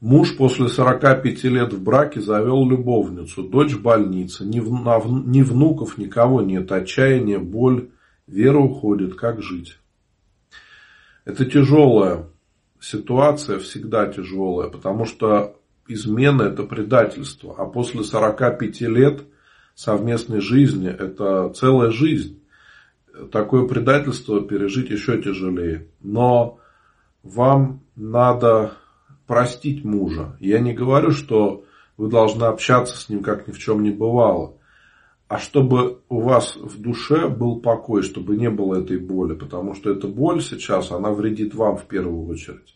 Муж 0.00 0.36
после 0.36 0.68
45 0.68 1.44
лет 1.44 1.72
в 1.72 1.82
браке 1.82 2.20
завел 2.20 2.68
любовницу, 2.68 3.42
дочь 3.42 3.72
в 3.72 3.82
больнице, 3.82 4.44
ни, 4.44 4.60
ни 4.60 5.42
внуков, 5.42 5.98
никого 5.98 6.40
нет, 6.40 6.70
отчаяние, 6.70 7.40
боль, 7.40 7.90
вера 8.28 8.58
уходит, 8.58 9.16
как 9.16 9.42
жить? 9.42 9.78
Это 11.24 11.44
тяжелая 11.44 12.26
ситуация, 12.80 13.58
всегда 13.58 14.06
тяжелая, 14.06 14.68
потому 14.68 15.04
что 15.04 15.56
измена 15.88 16.42
это 16.42 16.62
предательство, 16.62 17.56
а 17.58 17.66
после 17.66 18.04
45 18.04 18.80
лет 18.82 19.22
совместной 19.74 20.40
жизни 20.40 20.88
это 20.88 21.50
целая 21.50 21.90
жизнь. 21.90 22.40
Такое 23.32 23.66
предательство 23.66 24.40
пережить 24.40 24.90
еще 24.90 25.20
тяжелее. 25.20 25.88
Но 26.00 26.60
вам 27.24 27.80
надо 27.96 28.74
простить 29.28 29.84
мужа. 29.84 30.36
Я 30.40 30.58
не 30.58 30.72
говорю, 30.72 31.12
что 31.12 31.64
вы 31.96 32.08
должны 32.08 32.44
общаться 32.44 32.96
с 32.96 33.08
ним, 33.08 33.22
как 33.22 33.46
ни 33.46 33.52
в 33.52 33.58
чем 33.58 33.82
не 33.84 33.90
бывало. 33.90 34.56
А 35.28 35.38
чтобы 35.38 36.00
у 36.08 36.22
вас 36.22 36.56
в 36.56 36.80
душе 36.80 37.28
был 37.28 37.60
покой, 37.60 38.02
чтобы 38.02 38.38
не 38.38 38.48
было 38.48 38.80
этой 38.80 38.96
боли. 38.96 39.34
Потому 39.34 39.74
что 39.74 39.90
эта 39.90 40.08
боль 40.08 40.42
сейчас, 40.42 40.90
она 40.90 41.12
вредит 41.12 41.54
вам 41.54 41.76
в 41.76 41.84
первую 41.84 42.26
очередь. 42.26 42.74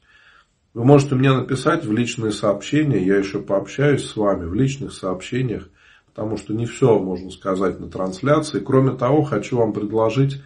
Вы 0.75 0.85
можете 0.85 1.15
мне 1.15 1.33
написать 1.33 1.85
в 1.85 1.93
личные 1.93 2.33
сообщения, 2.33 3.05
я 3.05 3.17
еще 3.17 3.41
пообщаюсь 3.41 4.05
с 4.07 4.17
вами 4.17 4.47
в 4.47 4.55
личных 4.55 4.93
сообщениях, 4.93 5.69
потому 6.07 6.37
что 6.37 6.55
не 6.55 6.67
все 6.67 6.99
можно 6.99 7.31
сказать 7.31 7.81
на 7.81 7.89
трансляции. 7.89 8.61
Кроме 8.61 8.97
того, 8.97 9.23
хочу 9.23 9.57
вам 9.59 9.73
предложить 9.73 10.43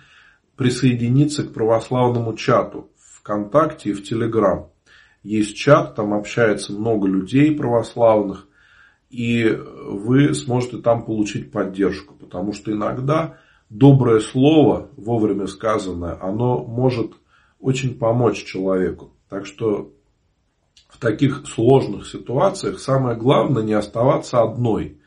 присоединиться 0.57 1.45
к 1.45 1.53
православному 1.53 2.35
чату 2.35 2.91
ВКонтакте 3.21 3.91
и 3.91 3.93
в 3.93 4.03
Телеграм 4.03 4.71
есть 5.27 5.57
чат, 5.57 5.95
там 5.95 6.15
общается 6.15 6.73
много 6.73 7.09
людей 7.09 7.55
православных, 7.55 8.47
и 9.11 9.45
вы 9.49 10.35
сможете 10.35 10.79
там 10.79 11.05
получить 11.05 11.51
поддержку, 11.51 12.15
потому 12.15 12.53
что 12.53 12.73
иногда 12.73 13.39
доброе 13.69 14.21
слово, 14.21 14.91
вовремя 14.97 15.47
сказанное, 15.47 16.17
оно 16.21 16.65
может 16.65 17.15
очень 17.59 17.99
помочь 17.99 18.45
человеку. 18.45 19.13
Так 19.29 19.47
что 19.47 19.93
в 20.89 20.99
таких 20.99 21.47
сложных 21.47 22.07
ситуациях 22.07 22.79
самое 22.79 23.17
главное 23.17 23.63
не 23.63 23.75
оставаться 23.75 24.43
одной. 24.43 25.01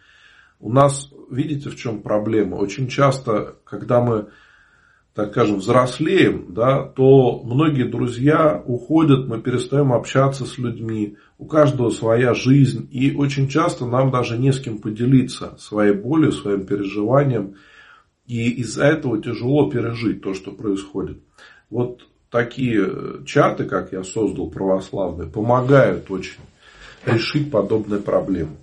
У 0.60 0.72
нас, 0.72 1.12
видите, 1.32 1.70
в 1.70 1.78
чем 1.78 2.02
проблема? 2.02 2.56
Очень 2.56 2.90
часто, 2.90 3.56
когда 3.64 4.02
мы 4.02 4.30
так 5.20 5.32
скажем, 5.32 5.58
взрослеем, 5.58 6.46
да, 6.48 6.82
то 6.82 7.42
многие 7.44 7.84
друзья 7.84 8.64
уходят, 8.66 9.28
мы 9.28 9.42
перестаем 9.42 9.92
общаться 9.92 10.46
с 10.46 10.58
людьми, 10.58 11.18
у 11.38 11.46
каждого 11.46 11.90
своя 11.90 12.34
жизнь, 12.34 12.88
и 12.90 13.14
очень 13.14 13.50
часто 13.50 13.86
нам 13.86 14.12
даже 14.12 14.38
не 14.38 14.54
с 14.54 14.62
кем 14.62 14.78
поделиться 14.78 15.58
своей 15.60 15.92
болью, 15.92 16.32
своим 16.32 16.66
переживанием, 16.66 17.56
и 18.28 18.50
из-за 18.62 18.86
этого 18.86 19.22
тяжело 19.22 19.70
пережить 19.70 20.22
то, 20.22 20.34
что 20.34 20.52
происходит. 20.52 21.18
Вот 21.70 22.08
такие 22.32 23.26
чаты, 23.26 23.66
как 23.66 23.92
я 23.92 24.06
создал 24.06 24.50
православные, 24.50 25.30
помогают 25.30 26.10
очень 26.10 26.40
решить 27.06 27.52
подобные 27.52 28.00
проблемы. 28.00 28.56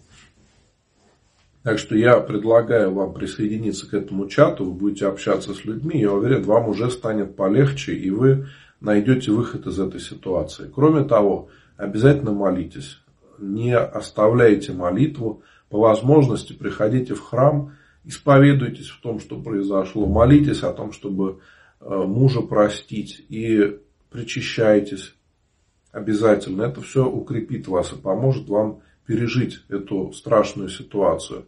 Так 1.67 1.81
что 1.81 1.97
я 1.97 2.21
предлагаю 2.21 2.95
вам 2.95 3.13
присоединиться 3.13 3.91
к 3.91 3.95
этому 3.95 4.29
чату, 4.29 4.65
вы 4.67 4.71
будете 4.71 5.09
общаться 5.09 5.53
с 5.53 5.65
людьми, 5.65 6.01
я 6.01 6.13
уверен, 6.13 6.45
вам 6.45 6.69
уже 6.69 6.93
станет 6.93 7.35
полегче, 7.35 7.93
и 7.93 8.09
вы 8.09 8.47
найдете 8.81 9.33
выход 9.33 9.67
из 9.67 9.81
этой 9.81 9.99
ситуации. 9.99 10.71
Кроме 10.73 11.03
того, 11.03 11.49
обязательно 11.77 12.31
молитесь, 12.31 13.01
не 13.41 13.77
оставляйте 13.77 14.75
молитву, 14.75 15.43
по 15.69 15.81
возможности 15.81 16.53
приходите 16.53 17.15
в 17.15 17.21
храм, 17.21 17.73
исповедуйтесь 18.05 18.89
в 18.89 19.01
том, 19.01 19.19
что 19.19 19.37
произошло, 19.37 20.07
молитесь 20.07 20.63
о 20.63 20.73
том, 20.73 20.93
чтобы 20.93 21.41
э, 21.81 21.89
мужа 21.89 22.43
простить 22.43 23.27
и 23.29 23.77
причащайтесь 24.13 25.17
обязательно. 25.91 26.63
Это 26.63 26.81
все 26.81 27.05
укрепит 27.05 27.67
вас 27.67 27.93
и 27.93 27.97
поможет 27.97 28.49
вам 28.49 28.83
пережить 29.05 29.65
эту 29.69 30.13
страшную 30.13 30.69
ситуацию. 30.69 31.47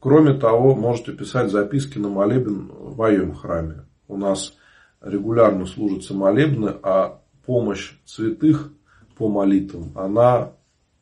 Кроме 0.00 0.34
того, 0.34 0.74
можете 0.74 1.12
писать 1.12 1.50
записки 1.50 1.98
на 1.98 2.08
молебен 2.08 2.68
в 2.68 2.96
моем 2.96 3.34
храме. 3.34 3.86
У 4.06 4.16
нас 4.16 4.54
регулярно 5.00 5.66
служатся 5.66 6.14
молебны, 6.14 6.74
а 6.82 7.20
помощь 7.46 7.94
святых 8.04 8.70
по 9.16 9.28
молитвам, 9.28 9.96
она 9.96 10.52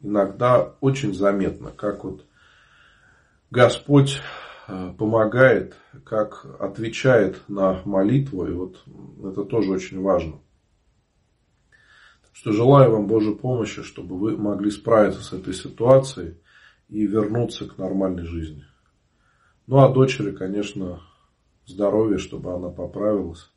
иногда 0.01 0.75
очень 0.81 1.13
заметна, 1.13 1.71
как 1.71 2.05
вот 2.05 2.25
Господь 3.51 4.21
э, 4.69 4.93
помогает, 4.97 5.77
как 6.05 6.47
отвечает 6.61 7.43
на 7.49 7.83
молитву, 7.85 8.47
и 8.47 8.53
вот 8.53 8.83
это 9.25 9.45
тоже 9.45 9.71
очень 9.71 10.01
важно. 10.01 10.41
Что 12.33 12.53
желаю 12.53 12.93
вам 12.93 13.07
Божьей 13.07 13.35
помощи, 13.35 13.83
чтобы 13.83 14.17
вы 14.17 14.37
могли 14.37 14.71
справиться 14.71 15.23
с 15.23 15.33
этой 15.33 15.55
ситуацией 15.55 16.37
и 16.89 17.07
вернуться 17.07 17.67
к 17.67 17.79
нормальной 17.79 18.25
жизни. 18.25 18.65
Ну 19.67 19.79
а 19.79 19.89
дочери, 19.89 20.31
конечно, 20.31 21.01
здоровье, 21.67 22.19
чтобы 22.19 22.55
она 22.55 22.69
поправилась. 22.69 23.51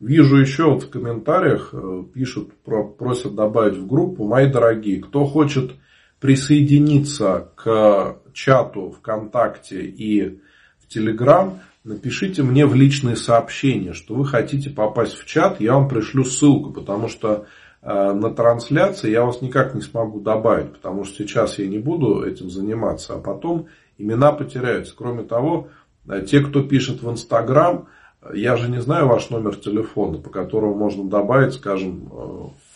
Вижу 0.00 0.36
еще 0.36 0.64
вот 0.64 0.82
в 0.82 0.90
комментариях 0.90 1.70
э, 1.72 2.04
пишут, 2.12 2.52
просят 2.64 3.34
добавить 3.34 3.78
в 3.78 3.86
группу, 3.86 4.26
мои 4.26 4.50
дорогие, 4.50 5.00
кто 5.00 5.24
хочет 5.24 5.72
присоединиться 6.20 7.52
к 7.54 8.18
чату 8.32 8.90
ВКонтакте 8.98 9.84
и 9.84 10.40
в 10.78 10.88
Телеграм, 10.88 11.60
напишите 11.84 12.42
мне 12.42 12.66
в 12.66 12.74
личные 12.74 13.14
сообщения, 13.14 13.92
что 13.92 14.14
вы 14.14 14.26
хотите 14.26 14.70
попасть 14.70 15.14
в 15.14 15.26
чат, 15.26 15.60
я 15.60 15.74
вам 15.74 15.88
пришлю 15.88 16.24
ссылку, 16.24 16.72
потому 16.72 17.08
что 17.08 17.46
на 17.84 18.30
трансляции 18.30 19.10
я 19.10 19.24
вас 19.24 19.42
никак 19.42 19.74
не 19.74 19.82
смогу 19.82 20.18
добавить, 20.18 20.72
потому 20.72 21.04
что 21.04 21.16
сейчас 21.18 21.58
я 21.58 21.66
не 21.66 21.78
буду 21.78 22.24
этим 22.24 22.48
заниматься, 22.48 23.14
а 23.14 23.18
потом 23.18 23.66
имена 23.98 24.32
потеряются. 24.32 24.94
Кроме 24.96 25.22
того, 25.22 25.68
э, 26.08 26.24
те, 26.26 26.40
кто 26.40 26.62
пишет 26.62 27.02
в 27.02 27.10
Инстаграм, 27.10 27.88
э, 28.22 28.32
я 28.36 28.56
же 28.56 28.70
не 28.70 28.80
знаю 28.80 29.08
ваш 29.08 29.28
номер 29.28 29.56
телефона, 29.56 30.18
по 30.18 30.30
которому 30.30 30.74
можно 30.74 31.04
добавить, 31.04 31.54
скажем, 31.54 32.08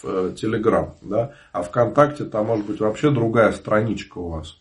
в 0.03 0.35
Телеграм. 0.35 0.95
Да? 1.03 1.33
А 1.53 1.63
ВКонтакте 1.63 2.25
там 2.25 2.47
может 2.47 2.67
быть 2.67 2.81
вообще 2.81 3.11
другая 3.11 3.53
страничка 3.53 4.19
у 4.19 4.29
вас. 4.29 4.59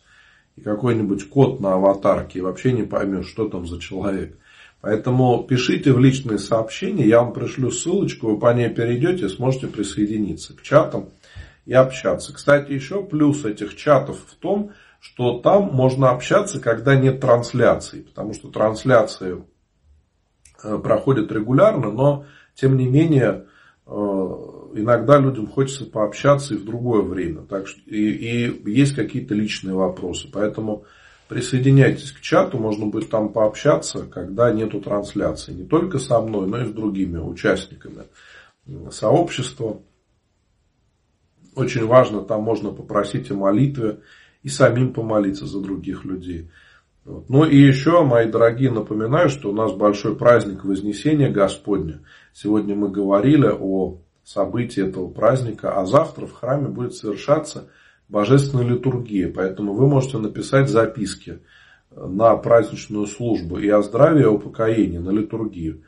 И 0.56 0.60
какой-нибудь 0.60 1.28
код 1.28 1.60
на 1.60 1.74
аватарке. 1.74 2.38
И 2.38 2.42
вообще 2.42 2.72
не 2.72 2.82
поймешь, 2.82 3.28
что 3.28 3.48
там 3.48 3.66
за 3.66 3.78
человек. 3.78 4.36
Поэтому 4.80 5.42
пишите 5.42 5.92
в 5.92 5.98
личные 5.98 6.38
сообщения, 6.38 7.06
я 7.06 7.22
вам 7.22 7.32
пришлю 7.32 7.70
ссылочку, 7.70 8.28
вы 8.28 8.38
по 8.38 8.52
ней 8.52 8.68
перейдете 8.68 9.28
сможете 9.28 9.66
присоединиться 9.66 10.54
к 10.56 10.62
чатам 10.62 11.10
и 11.66 11.72
общаться. 11.72 12.32
Кстати, 12.32 12.72
еще 12.72 13.02
плюс 13.02 13.44
этих 13.44 13.76
чатов 13.76 14.18
в 14.26 14.34
том, 14.36 14.72
что 15.00 15.38
там 15.40 15.70
можно 15.72 16.10
общаться, 16.10 16.60
когда 16.60 16.94
нет 16.94 17.20
трансляции. 17.20 18.02
Потому 18.02 18.34
что 18.34 18.48
трансляции 18.48 19.44
э, 20.62 20.78
проходят 20.78 21.30
регулярно, 21.32 21.90
но 21.90 22.26
тем 22.54 22.76
не 22.76 22.86
менее 22.86 23.46
э, 23.86 23.90
иногда 23.90 25.18
людям 25.18 25.46
хочется 25.46 25.86
пообщаться 25.86 26.54
и 26.54 26.58
в 26.58 26.64
другое 26.64 27.02
время. 27.02 27.42
Так 27.42 27.66
что, 27.66 27.80
и, 27.86 28.46
и 28.46 28.70
есть 28.70 28.94
какие-то 28.94 29.34
личные 29.34 29.74
вопросы. 29.74 30.28
Поэтому 30.32 30.84
Присоединяйтесь 31.28 32.12
к 32.12 32.20
чату, 32.20 32.58
можно 32.58 32.86
будет 32.86 33.10
там 33.10 33.32
пообщаться, 33.32 34.06
когда 34.06 34.50
нету 34.50 34.80
трансляции. 34.80 35.52
Не 35.52 35.64
только 35.64 35.98
со 35.98 36.20
мной, 36.20 36.46
но 36.46 36.62
и 36.62 36.64
с 36.64 36.70
другими 36.70 37.18
участниками 37.18 38.04
сообщества. 38.90 39.82
Очень 41.54 41.86
важно, 41.86 42.22
там 42.22 42.42
можно 42.42 42.70
попросить 42.70 43.30
о 43.30 43.34
молитве 43.34 44.00
и 44.42 44.48
самим 44.48 44.94
помолиться 44.94 45.46
за 45.46 45.60
других 45.60 46.04
людей. 46.04 46.50
Ну 47.04 47.44
и 47.44 47.56
еще, 47.56 48.04
мои 48.04 48.30
дорогие, 48.30 48.70
напоминаю, 48.70 49.28
что 49.28 49.50
у 49.50 49.54
нас 49.54 49.72
большой 49.72 50.16
праздник 50.16 50.64
Вознесения 50.64 51.30
Господня. 51.30 52.00
Сегодня 52.32 52.74
мы 52.74 52.90
говорили 52.90 53.48
о 53.48 53.98
событии 54.24 54.86
этого 54.86 55.08
праздника, 55.08 55.78
а 55.78 55.86
завтра 55.86 56.26
в 56.26 56.32
храме 56.32 56.68
будет 56.68 56.94
совершаться 56.94 57.70
божественной 58.08 58.64
литургии. 58.64 59.26
Поэтому 59.26 59.74
вы 59.74 59.86
можете 59.88 60.18
написать 60.18 60.68
записки 60.68 61.40
на 61.90 62.36
праздничную 62.36 63.06
службу 63.06 63.58
и 63.58 63.68
о 63.68 63.82
здравии, 63.82 64.22
и 64.22 64.26
о 64.26 64.32
упокоении, 64.32 64.98
на 64.98 65.10
литургию. 65.10 65.82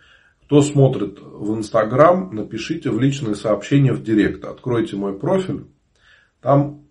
Кто 0.45 0.63
смотрит 0.63 1.21
в 1.21 1.57
Инстаграм, 1.57 2.35
напишите 2.35 2.91
в 2.91 2.99
личные 2.99 3.35
сообщения 3.37 3.93
в 3.93 4.03
Директ. 4.03 4.45
Откройте 4.45 4.97
мой 4.97 5.17
профиль. 5.19 5.67
Там 6.41 6.85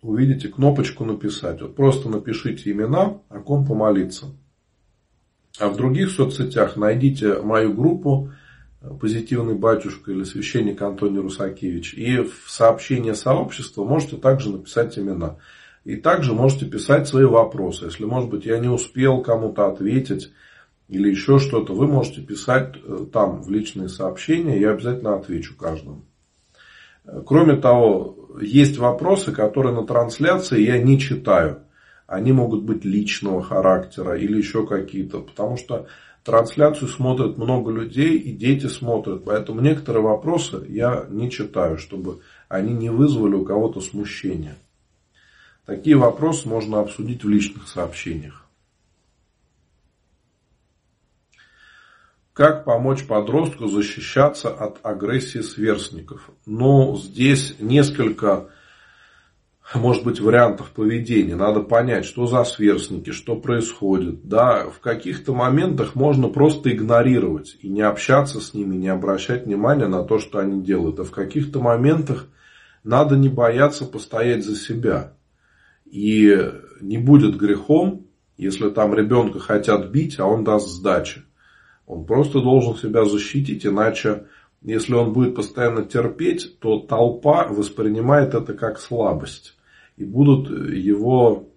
увидите 0.00 0.48
кнопочку 0.48 1.04
«Написать». 1.04 1.62
Вот 1.62 1.76
просто 1.76 2.08
напишите 2.08 2.72
имена, 2.72 3.20
о 3.28 3.38
ком 3.38 3.64
помолиться. 3.64 4.34
А 5.60 5.68
в 5.68 5.76
других 5.76 6.10
соцсетях 6.10 6.76
найдите 6.76 7.40
мою 7.42 7.74
группу 7.74 8.32
«Позитивный 9.00 9.54
батюшка» 9.54 10.10
или 10.12 10.24
«Священник 10.24 10.80
Антоний 10.82 11.20
Русакевич». 11.20 11.94
И 11.94 12.18
в 12.18 12.50
сообщение 12.50 13.14
сообщества 13.14 13.84
можете 13.84 14.16
также 14.16 14.50
написать 14.50 14.98
имена. 14.98 15.36
И 15.84 15.96
также 15.96 16.32
можете 16.32 16.66
писать 16.66 17.08
свои 17.08 17.24
вопросы. 17.24 17.86
Если, 17.86 18.04
может 18.04 18.30
быть, 18.30 18.46
я 18.46 18.58
не 18.58 18.68
успел 18.68 19.22
кому-то 19.22 19.66
ответить 19.66 20.32
или 20.88 21.10
еще 21.10 21.38
что-то, 21.38 21.74
вы 21.74 21.86
можете 21.86 22.22
писать 22.22 22.76
э, 22.76 23.06
там 23.12 23.42
в 23.42 23.50
личные 23.50 23.88
сообщения, 23.88 24.60
я 24.60 24.72
обязательно 24.72 25.16
отвечу 25.16 25.56
каждому. 25.56 26.04
Кроме 27.26 27.56
того, 27.56 28.30
есть 28.40 28.78
вопросы, 28.78 29.32
которые 29.32 29.74
на 29.74 29.86
трансляции 29.86 30.62
я 30.62 30.78
не 30.78 30.98
читаю. 31.00 31.62
Они 32.06 32.32
могут 32.32 32.62
быть 32.62 32.84
личного 32.84 33.42
характера 33.42 34.16
или 34.18 34.36
еще 34.36 34.66
какие-то. 34.66 35.20
Потому 35.20 35.56
что 35.56 35.86
трансляцию 36.24 36.88
смотрят 36.88 37.38
много 37.38 37.70
людей 37.70 38.18
и 38.18 38.32
дети 38.32 38.66
смотрят. 38.66 39.24
Поэтому 39.24 39.60
некоторые 39.60 40.02
вопросы 40.02 40.64
я 40.68 41.06
не 41.08 41.30
читаю, 41.30 41.78
чтобы 41.78 42.20
они 42.48 42.72
не 42.72 42.90
вызвали 42.90 43.34
у 43.34 43.44
кого-то 43.44 43.80
смущения. 43.80 44.56
Такие 45.66 45.96
вопросы 45.96 46.48
можно 46.48 46.80
обсудить 46.80 47.24
в 47.24 47.28
личных 47.28 47.68
сообщениях. 47.68 48.42
Как 52.32 52.64
помочь 52.64 53.04
подростку 53.06 53.66
защищаться 53.66 54.48
от 54.48 54.78
агрессии 54.82 55.40
сверстников? 55.40 56.30
Ну, 56.46 56.96
здесь 56.96 57.56
несколько, 57.60 58.48
может 59.74 60.04
быть, 60.04 60.20
вариантов 60.20 60.70
поведения. 60.70 61.36
Надо 61.36 61.60
понять, 61.60 62.04
что 62.04 62.26
за 62.26 62.44
сверстники, 62.44 63.10
что 63.10 63.36
происходит. 63.36 64.26
Да, 64.26 64.68
в 64.70 64.80
каких-то 64.80 65.34
моментах 65.34 65.94
можно 65.94 66.28
просто 66.28 66.70
игнорировать 66.70 67.56
и 67.60 67.68
не 67.68 67.82
общаться 67.82 68.40
с 68.40 68.54
ними, 68.54 68.76
не 68.76 68.88
обращать 68.88 69.46
внимания 69.46 69.86
на 69.86 70.02
то, 70.02 70.18
что 70.18 70.38
они 70.38 70.62
делают. 70.62 71.00
А 71.00 71.04
в 71.04 71.10
каких-то 71.10 71.60
моментах 71.60 72.28
надо 72.84 73.16
не 73.16 73.28
бояться 73.28 73.84
постоять 73.84 74.44
за 74.44 74.56
себя. 74.56 75.14
И 75.84 76.50
не 76.80 76.98
будет 76.98 77.36
грехом, 77.36 78.06
если 78.36 78.70
там 78.70 78.94
ребенка 78.94 79.38
хотят 79.38 79.90
бить, 79.90 80.18
а 80.18 80.26
он 80.26 80.44
даст 80.44 80.68
сдачи. 80.68 81.22
Он 81.86 82.04
просто 82.04 82.40
должен 82.40 82.76
себя 82.76 83.04
защитить, 83.04 83.66
иначе, 83.66 84.24
если 84.62 84.94
он 84.94 85.12
будет 85.12 85.34
постоянно 85.34 85.84
терпеть, 85.84 86.58
то 86.60 86.78
толпа 86.78 87.46
воспринимает 87.48 88.34
это 88.34 88.54
как 88.54 88.78
слабость. 88.78 89.56
И 89.96 90.04
будут 90.04 90.50
его 90.50 91.48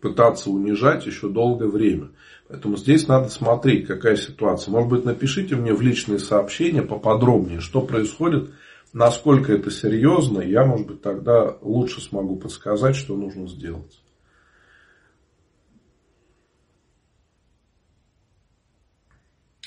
пытаться 0.00 0.50
унижать 0.50 1.06
еще 1.06 1.28
долгое 1.28 1.68
время. 1.68 2.10
Поэтому 2.48 2.76
здесь 2.76 3.08
надо 3.08 3.28
смотреть, 3.28 3.86
какая 3.86 4.16
ситуация. 4.16 4.72
Может 4.72 4.88
быть, 4.88 5.04
напишите 5.04 5.56
мне 5.56 5.72
в 5.74 5.80
личные 5.80 6.18
сообщения 6.18 6.82
поподробнее, 6.82 7.60
что 7.60 7.82
происходит 7.82 8.50
насколько 8.96 9.52
это 9.52 9.70
серьезно, 9.70 10.40
я, 10.40 10.64
может 10.64 10.86
быть, 10.86 11.02
тогда 11.02 11.58
лучше 11.60 12.00
смогу 12.00 12.36
подсказать, 12.36 12.96
что 12.96 13.14
нужно 13.14 13.46
сделать. 13.46 14.02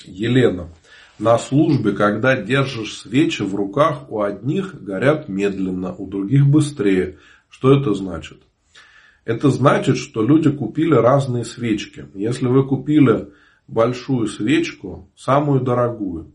Елена. 0.04 0.68
На 1.20 1.36
службе, 1.36 1.92
когда 1.92 2.34
держишь 2.34 2.96
свечи 2.96 3.42
в 3.42 3.54
руках, 3.54 4.10
у 4.10 4.22
одних 4.22 4.82
горят 4.82 5.28
медленно, 5.28 5.94
у 5.94 6.08
других 6.08 6.46
быстрее. 6.46 7.18
Что 7.50 7.78
это 7.78 7.92
значит? 7.92 8.38
Это 9.26 9.50
значит, 9.50 9.98
что 9.98 10.22
люди 10.22 10.50
купили 10.50 10.94
разные 10.94 11.44
свечки. 11.44 12.06
Если 12.14 12.46
вы 12.46 12.66
купили 12.66 13.28
большую 13.68 14.28
свечку, 14.28 15.10
самую 15.14 15.60
дорогую, 15.60 16.32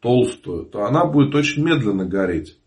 толстую, 0.00 0.64
то 0.64 0.84
она 0.84 1.04
будет 1.04 1.32
очень 1.36 1.64
медленно 1.64 2.04
гореть. 2.04 2.58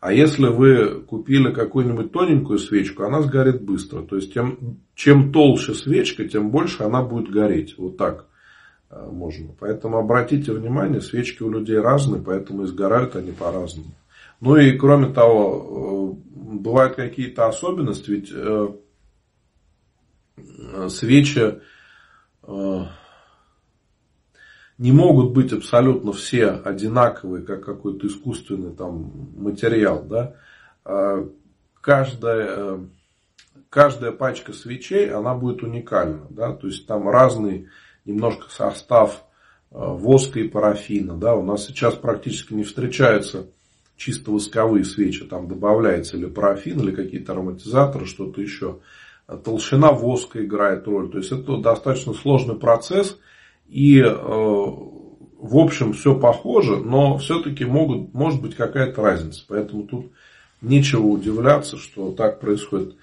А 0.00 0.12
если 0.12 0.48
вы 0.48 1.02
купили 1.02 1.52
какую-нибудь 1.52 2.10
тоненькую 2.10 2.58
свечку, 2.58 3.04
она 3.04 3.22
сгорит 3.22 3.62
быстро. 3.62 4.02
То 4.02 4.16
есть, 4.16 4.34
тем, 4.34 4.80
чем 4.96 5.32
толще 5.32 5.74
свечка, 5.74 6.24
тем 6.28 6.50
больше 6.50 6.82
она 6.82 7.00
будет 7.04 7.30
гореть. 7.30 7.78
Вот 7.78 7.96
так 7.96 8.26
можно. 8.92 9.54
Поэтому 9.58 9.98
обратите 9.98 10.52
внимание, 10.52 11.00
свечки 11.00 11.42
у 11.42 11.50
людей 11.50 11.78
разные, 11.78 12.22
поэтому 12.22 12.64
и 12.64 12.66
сгорают 12.66 13.16
они 13.16 13.32
по-разному. 13.32 13.90
Ну 14.40 14.56
и 14.56 14.76
кроме 14.76 15.12
того, 15.12 16.16
э, 16.16 16.58
бывают 16.58 16.96
какие-то 16.96 17.46
особенности, 17.46 18.10
ведь 18.10 18.32
э, 18.34 18.68
свечи 20.88 21.60
не 24.78 24.90
могут 24.90 25.32
быть 25.32 25.52
абсолютно 25.52 26.12
все 26.12 26.48
одинаковые, 26.48 27.44
как 27.44 27.64
какой-то 27.64 28.08
искусственный 28.08 28.74
там 28.74 29.30
материал. 29.36 30.02
Да? 30.02 30.34
Каждая, 31.80 32.46
э, 32.48 32.78
каждая 33.70 34.10
пачка 34.10 34.52
свечей, 34.52 35.10
она 35.10 35.34
будет 35.34 35.62
уникальна. 35.62 36.26
Да? 36.30 36.52
То 36.52 36.66
есть 36.66 36.86
там 36.86 37.08
разный 37.08 37.68
немножко 38.04 38.50
состав 38.50 39.24
э, 39.70 39.76
воска 39.78 40.40
и 40.40 40.48
парафина. 40.48 41.16
Да? 41.16 41.34
У 41.34 41.44
нас 41.44 41.66
сейчас 41.66 41.94
практически 41.94 42.54
не 42.54 42.64
встречаются 42.64 43.46
чисто 43.96 44.30
восковые 44.30 44.84
свечи. 44.84 45.24
Там 45.24 45.48
добавляется 45.48 46.16
или 46.16 46.26
парафин, 46.26 46.80
или 46.80 46.94
какие-то 46.94 47.32
ароматизаторы, 47.32 48.06
что-то 48.06 48.40
еще. 48.40 48.78
Толщина 49.44 49.92
воска 49.92 50.44
играет 50.44 50.86
роль. 50.86 51.10
То 51.10 51.18
есть 51.18 51.32
это 51.32 51.56
достаточно 51.58 52.12
сложный 52.12 52.56
процесс– 52.56 53.18
и 53.72 54.00
э, 54.00 54.06
в 54.06 55.56
общем 55.56 55.94
все 55.94 56.14
похоже, 56.14 56.76
но 56.76 57.16
все-таки 57.16 57.64
могут, 57.64 58.12
может 58.12 58.42
быть 58.42 58.54
какая-то 58.54 59.00
разница. 59.00 59.44
Поэтому 59.48 59.84
тут 59.84 60.12
нечего 60.60 61.06
удивляться, 61.06 61.78
что 61.78 62.12
так 62.12 62.38
происходит. 62.38 62.96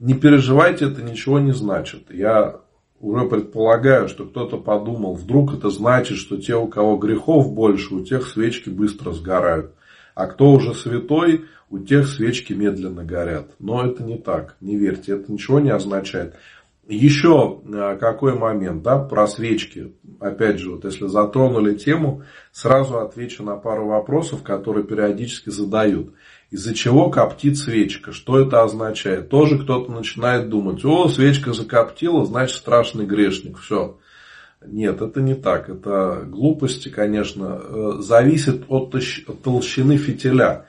Не 0.00 0.14
переживайте, 0.14 0.86
это 0.86 1.00
ничего 1.02 1.38
не 1.38 1.52
значит. 1.52 2.12
Я 2.12 2.60
уже 3.00 3.26
предполагаю, 3.26 4.08
что 4.08 4.26
кто-то 4.26 4.58
подумал, 4.58 5.14
вдруг 5.14 5.54
это 5.54 5.70
значит, 5.70 6.18
что 6.18 6.36
те, 6.36 6.54
у 6.54 6.68
кого 6.68 6.96
грехов 6.96 7.52
больше, 7.52 7.94
у 7.94 8.04
тех 8.04 8.26
свечки 8.26 8.68
быстро 8.68 9.12
сгорают. 9.12 9.74
А 10.14 10.26
кто 10.26 10.52
уже 10.52 10.74
святой, 10.74 11.46
у 11.70 11.78
тех 11.78 12.06
свечки 12.06 12.52
медленно 12.52 13.04
горят. 13.04 13.52
Но 13.58 13.86
это 13.86 14.02
не 14.02 14.18
так, 14.18 14.56
не 14.60 14.76
верьте, 14.76 15.12
это 15.12 15.32
ничего 15.32 15.60
не 15.60 15.70
означает. 15.70 16.34
Еще 16.90 17.60
э, 17.72 17.96
какой 18.00 18.34
момент, 18.34 18.82
да, 18.82 18.98
про 18.98 19.28
свечки. 19.28 19.94
Опять 20.18 20.58
же, 20.58 20.72
вот 20.72 20.84
если 20.84 21.06
затронули 21.06 21.76
тему, 21.76 22.24
сразу 22.50 22.98
отвечу 22.98 23.44
на 23.44 23.54
пару 23.54 23.86
вопросов, 23.86 24.42
которые 24.42 24.84
периодически 24.84 25.50
задают. 25.50 26.12
Из-за 26.50 26.74
чего 26.74 27.08
коптит 27.08 27.58
свечка? 27.58 28.10
Что 28.10 28.40
это 28.40 28.64
означает? 28.64 29.28
Тоже 29.28 29.56
кто-то 29.56 29.92
начинает 29.92 30.48
думать, 30.48 30.84
о, 30.84 31.08
свечка 31.08 31.52
закоптила, 31.52 32.24
значит 32.24 32.56
страшный 32.56 33.06
грешник. 33.06 33.58
Все. 33.58 33.96
Нет, 34.66 35.00
это 35.00 35.20
не 35.20 35.34
так. 35.34 35.68
Это 35.68 36.24
глупости, 36.26 36.88
конечно. 36.88 37.60
Э, 37.62 37.92
зависит 38.00 38.64
от 38.66 38.96
толщины 39.44 39.96
фитиля. 39.96 40.66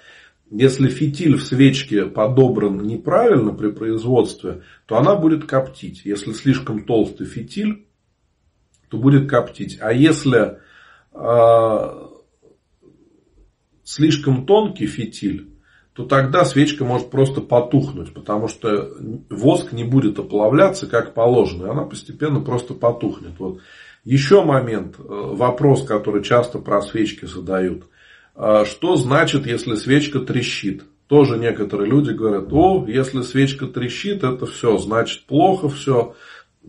Если 0.51 0.89
фитиль 0.89 1.37
в 1.37 1.43
свечке 1.43 2.05
подобран 2.05 2.85
неправильно 2.85 3.53
при 3.53 3.71
производстве, 3.71 4.63
то 4.85 4.97
она 4.97 5.15
будет 5.15 5.45
коптить. 5.45 6.01
Если 6.03 6.33
слишком 6.33 6.83
толстый 6.83 7.25
фитиль, 7.25 7.87
то 8.89 8.97
будет 8.97 9.29
коптить. 9.29 9.77
А 9.79 9.93
если 9.93 10.59
э, 11.13 12.07
слишком 13.85 14.45
тонкий 14.45 14.87
фитиль, 14.87 15.47
то 15.93 16.03
тогда 16.03 16.43
свечка 16.43 16.83
может 16.83 17.09
просто 17.09 17.39
потухнуть, 17.39 18.13
потому 18.13 18.49
что 18.49 18.91
воск 19.29 19.71
не 19.71 19.85
будет 19.85 20.19
оплавляться 20.19 20.85
как 20.85 21.13
положено, 21.13 21.67
и 21.67 21.69
она 21.69 21.83
постепенно 21.83 22.41
просто 22.41 22.73
потухнет. 22.73 23.39
Вот. 23.39 23.61
Еще 24.03 24.43
момент, 24.43 24.99
э, 24.99 25.03
вопрос, 25.07 25.85
который 25.85 26.23
часто 26.23 26.59
про 26.59 26.81
свечки 26.81 27.23
задают. 27.23 27.85
А 28.35 28.65
что 28.65 28.95
значит, 28.95 29.45
если 29.45 29.75
свечка 29.75 30.19
трещит? 30.19 30.83
Тоже 31.07 31.37
некоторые 31.37 31.89
люди 31.89 32.11
говорят, 32.11 32.47
о, 32.51 32.85
если 32.87 33.21
свечка 33.21 33.67
трещит, 33.67 34.23
это 34.23 34.45
все, 34.45 34.77
значит 34.77 35.25
плохо 35.25 35.67
все, 35.67 36.15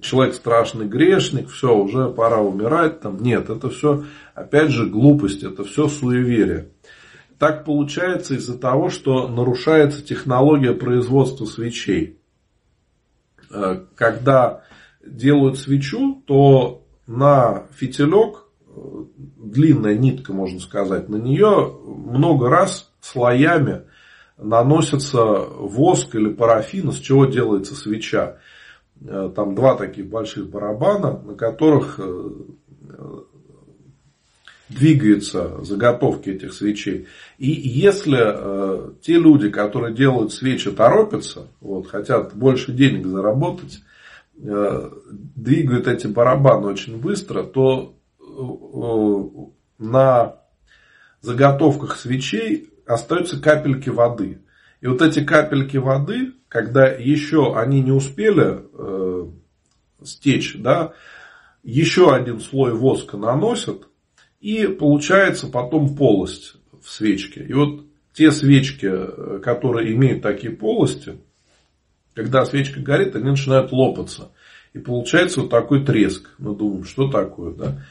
человек 0.00 0.34
страшный 0.34 0.86
грешник, 0.86 1.48
все, 1.48 1.76
уже 1.76 2.08
пора 2.08 2.40
умирать. 2.40 3.00
Там. 3.00 3.22
Нет, 3.22 3.50
это 3.50 3.70
все, 3.70 4.04
опять 4.34 4.70
же, 4.70 4.86
глупость, 4.86 5.42
это 5.42 5.64
все 5.64 5.88
суеверие. 5.88 6.70
Так 7.38 7.64
получается 7.64 8.34
из-за 8.34 8.56
того, 8.56 8.88
что 8.88 9.28
нарушается 9.28 10.02
технология 10.02 10.72
производства 10.72 11.44
свечей. 11.44 12.18
Э, 13.50 13.84
когда 13.96 14.62
делают 15.04 15.58
свечу, 15.58 16.22
то 16.26 16.84
на 17.06 17.66
фитилек 17.72 18.44
длинная 19.42 19.96
нитка, 19.96 20.32
можно 20.32 20.60
сказать, 20.60 21.08
на 21.08 21.16
нее 21.16 21.76
много 21.84 22.48
раз 22.48 22.90
слоями 23.00 23.82
наносится 24.38 25.24
воск 25.24 26.14
или 26.14 26.28
парафин, 26.30 26.90
из 26.90 26.96
чего 26.96 27.26
делается 27.26 27.74
свеча. 27.74 28.38
Э, 29.04 29.30
там 29.34 29.54
два 29.54 29.76
таких 29.76 30.06
больших 30.08 30.48
барабана, 30.48 31.20
на 31.20 31.34
которых 31.34 31.98
э, 31.98 32.30
двигаются 34.68 35.62
заготовки 35.64 36.30
этих 36.30 36.54
свечей. 36.54 37.06
И 37.38 37.50
если 37.50 38.20
э, 38.22 38.92
те 39.02 39.14
люди, 39.14 39.50
которые 39.50 39.94
делают 39.94 40.32
свечи, 40.32 40.70
торопятся, 40.70 41.48
вот, 41.60 41.88
хотят 41.88 42.34
больше 42.34 42.72
денег 42.72 43.06
заработать, 43.06 43.82
двигают 44.34 45.86
эти 45.86 46.06
барабаны 46.06 46.68
очень 46.68 46.98
быстро, 46.98 47.44
то 47.44 47.94
на 49.78 50.36
заготовках 51.20 51.96
свечей 51.96 52.70
остаются 52.86 53.40
капельки 53.40 53.88
воды. 53.88 54.42
И 54.80 54.86
вот 54.86 55.00
эти 55.02 55.24
капельки 55.24 55.76
воды, 55.76 56.32
когда 56.48 56.86
еще 56.86 57.56
они 57.56 57.80
не 57.82 57.92
успели 57.92 58.62
э, 58.72 59.26
стечь, 60.02 60.56
да, 60.58 60.92
еще 61.62 62.12
один 62.12 62.40
слой 62.40 62.72
воска 62.74 63.16
наносят, 63.16 63.88
и 64.40 64.66
получается 64.66 65.46
потом 65.46 65.94
полость 65.94 66.56
в 66.82 66.90
свечке. 66.90 67.44
И 67.44 67.52
вот 67.52 67.86
те 68.12 68.32
свечки, 68.32 68.88
э, 68.90 69.40
которые 69.42 69.94
имеют 69.94 70.22
такие 70.22 70.52
полости, 70.52 71.18
когда 72.14 72.44
свечка 72.44 72.80
горит, 72.80 73.14
они 73.14 73.30
начинают 73.30 73.72
лопаться. 73.72 74.32
И 74.72 74.78
получается 74.78 75.42
вот 75.42 75.50
такой 75.50 75.84
треск. 75.84 76.30
Мы 76.38 76.56
думаем, 76.56 76.84
что 76.84 77.08
такое, 77.08 77.54
да? 77.54 77.84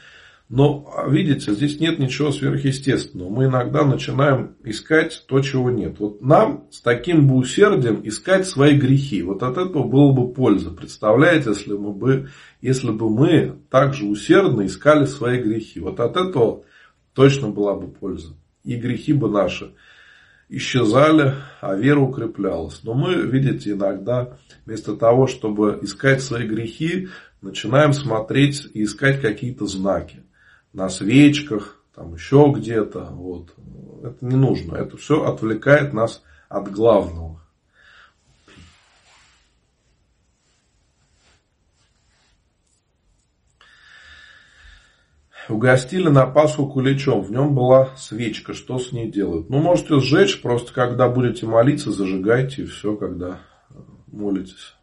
Но, 0.52 0.86
видите, 1.08 1.54
здесь 1.54 1.80
нет 1.80 1.98
ничего 1.98 2.30
сверхъестественного. 2.30 3.30
Мы 3.30 3.44
иногда 3.46 3.86
начинаем 3.86 4.54
искать 4.62 5.24
то, 5.26 5.40
чего 5.40 5.70
нет. 5.70 5.98
Вот 5.98 6.20
нам 6.20 6.66
с 6.70 6.82
таким 6.82 7.26
бы 7.26 7.36
усердием 7.36 8.06
искать 8.06 8.46
свои 8.46 8.76
грехи. 8.76 9.22
Вот 9.22 9.42
от 9.42 9.56
этого 9.56 9.84
было 9.88 10.12
бы 10.12 10.30
польза. 10.30 10.70
Представляете, 10.70 11.48
если, 11.48 11.72
мы 11.72 11.94
бы, 11.94 12.28
если 12.60 12.90
бы 12.90 13.08
мы 13.08 13.60
также 13.70 14.04
усердно 14.04 14.66
искали 14.66 15.06
свои 15.06 15.40
грехи. 15.40 15.80
Вот 15.80 16.00
от 16.00 16.18
этого 16.18 16.64
точно 17.14 17.48
была 17.48 17.74
бы 17.74 17.88
польза. 17.88 18.34
И 18.62 18.76
грехи 18.76 19.14
бы 19.14 19.30
наши 19.30 19.72
исчезали, 20.50 21.32
а 21.62 21.74
вера 21.76 22.00
укреплялась. 22.00 22.80
Но 22.82 22.92
мы, 22.92 23.14
видите, 23.22 23.70
иногда 23.70 24.36
вместо 24.66 24.96
того, 24.96 25.28
чтобы 25.28 25.78
искать 25.80 26.20
свои 26.20 26.46
грехи, 26.46 27.08
начинаем 27.40 27.94
смотреть 27.94 28.68
и 28.74 28.84
искать 28.84 29.22
какие-то 29.22 29.64
знаки 29.64 30.21
на 30.72 30.88
свечках, 30.88 31.78
там 31.94 32.14
еще 32.14 32.52
где-то. 32.54 33.04
Вот. 33.10 33.54
Это 34.02 34.24
не 34.24 34.36
нужно. 34.36 34.76
Это 34.76 34.96
все 34.96 35.24
отвлекает 35.24 35.92
нас 35.92 36.22
от 36.48 36.70
главного. 36.70 37.40
Угостили 45.48 46.08
на 46.08 46.26
Пасху 46.26 46.66
куличом. 46.68 47.20
В 47.22 47.30
нем 47.30 47.54
была 47.54 47.94
свечка. 47.96 48.54
Что 48.54 48.78
с 48.78 48.92
ней 48.92 49.10
делают? 49.10 49.50
Ну, 49.50 49.58
можете 49.58 50.00
сжечь. 50.00 50.40
Просто 50.40 50.72
когда 50.72 51.08
будете 51.08 51.46
молиться, 51.46 51.90
зажигайте. 51.90 52.62
И 52.62 52.66
все, 52.66 52.96
когда 52.96 53.40
молитесь. 54.06 54.74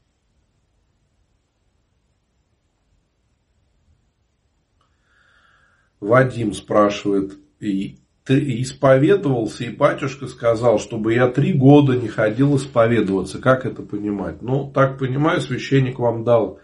Вадим 5.99 6.53
спрашивает, 6.53 7.33
и 7.59 7.97
ты 8.23 8.61
исповедовался, 8.61 9.65
и 9.65 9.69
батюшка 9.69 10.27
сказал, 10.27 10.79
чтобы 10.79 11.13
я 11.13 11.27
три 11.27 11.53
года 11.53 11.95
не 11.95 12.07
ходил 12.07 12.55
исповедоваться. 12.55 13.39
Как 13.39 13.65
это 13.65 13.81
понимать? 13.81 14.41
Ну, 14.41 14.71
так 14.73 14.99
понимаю, 14.99 15.41
священник 15.41 15.99
вам 15.99 16.23
дал 16.23 16.59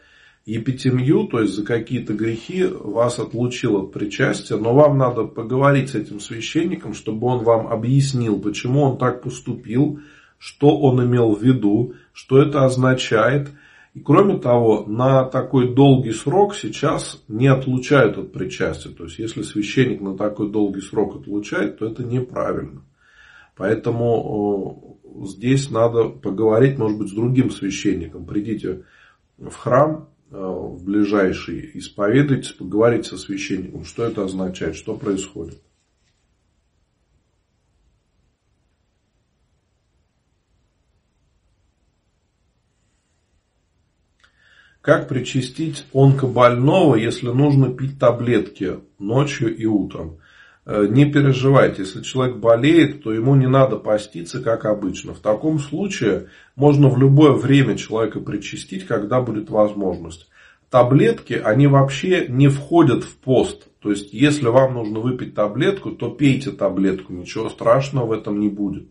епитемью, 0.46 1.28
то 1.28 1.42
есть 1.42 1.56
за 1.56 1.66
какие-то 1.66 2.14
грехи 2.14 2.66
вас 2.66 3.18
отлучил 3.18 3.78
от 3.78 3.92
причастия, 3.92 4.58
но 4.58 4.76
вам 4.76 4.98
надо 4.98 5.24
поговорить 5.24 5.90
с 5.90 5.96
этим 5.96 6.20
священником, 6.20 6.94
чтобы 6.94 7.28
он 7.28 7.44
вам 7.44 7.68
объяснил, 7.68 8.40
почему 8.40 8.82
он 8.82 8.98
так 9.00 9.24
поступил, 9.24 10.00
что 10.38 10.78
он 10.78 11.04
имел 11.04 11.34
в 11.34 11.44
виду, 11.44 11.96
что 12.14 12.42
это 12.42 12.64
означает– 12.64 13.50
и 13.96 14.02
кроме 14.02 14.38
того, 14.38 14.84
на 14.86 15.24
такой 15.24 15.74
долгий 15.74 16.12
срок 16.12 16.54
сейчас 16.54 17.24
не 17.30 17.48
отлучают 17.48 18.18
от 18.18 18.34
причастия. 18.34 18.90
То 18.90 19.06
есть, 19.06 19.20
если 19.20 19.42
священник 19.42 20.02
на 20.02 20.18
такой 20.18 20.52
долгий 20.52 20.82
срок 20.82 21.16
отлучает, 21.16 21.80
то 21.80 21.86
это 21.86 22.04
неправильно. 22.04 22.82
Поэтому 23.56 25.00
здесь 25.28 25.72
надо 25.72 26.10
поговорить, 26.10 26.78
может 26.78 26.98
быть, 26.98 27.10
с 27.10 27.14
другим 27.14 27.50
священником. 27.50 28.26
Придите 28.26 28.84
в 29.38 29.56
храм, 29.56 30.10
э, 30.30 30.36
в 30.36 30.84
ближайший, 30.84 31.72
исповедуйтесь, 31.76 32.52
поговорите 32.52 33.12
со 33.12 33.18
священником, 33.18 33.86
что 33.86 34.04
это 34.04 34.26
означает, 34.26 34.76
что 34.76 34.96
происходит. 34.98 35.62
Как 44.86 45.08
причастить 45.08 45.84
онкобольного, 45.94 46.94
если 46.94 47.30
нужно 47.30 47.74
пить 47.74 47.98
таблетки 47.98 48.82
ночью 49.00 49.58
и 49.58 49.66
утром? 49.66 50.20
Э, 50.64 50.86
не 50.88 51.12
переживайте, 51.12 51.82
если 51.82 52.04
человек 52.04 52.38
болеет, 52.38 53.02
то 53.02 53.12
ему 53.12 53.34
не 53.34 53.48
надо 53.48 53.78
поститься, 53.78 54.44
как 54.44 54.66
обычно. 54.66 55.16
В 55.16 55.22
таком 55.22 55.58
случае 55.58 56.28
можно 56.56 56.88
в 56.88 57.00
любое 57.00 57.32
время 57.32 57.78
человека 57.78 58.20
причастить, 58.20 58.86
когда 58.86 59.22
будет 59.22 59.50
возможность. 59.50 60.30
Таблетки, 60.70 61.34
они 61.34 61.66
вообще 61.66 62.28
не 62.30 62.48
входят 62.48 63.04
в 63.04 63.18
пост. 63.18 63.68
То 63.80 63.90
есть, 63.90 64.14
если 64.14 64.50
вам 64.50 64.76
нужно 64.76 65.00
выпить 65.00 65.34
таблетку, 65.34 65.94
то 65.94 66.12
пейте 66.12 66.52
таблетку. 66.52 67.12
Ничего 67.12 67.50
страшного 67.50 68.06
в 68.06 68.12
этом 68.12 68.40
не 68.40 68.50
будет. 68.50 68.88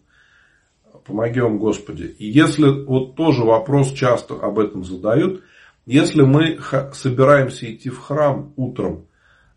Помоги 1.06 1.38
вам, 1.38 1.58
Господи. 1.58 2.16
И 2.18 2.26
если 2.26 2.68
вот 2.84 3.14
тоже 3.14 3.44
вопрос 3.44 3.92
часто 3.92 4.34
об 4.34 4.58
этом 4.58 4.82
задают– 4.82 5.44
если 5.86 6.22
мы 6.22 6.58
собираемся 6.92 7.72
идти 7.72 7.90
в 7.90 7.98
храм 7.98 8.52
утром 8.56 9.06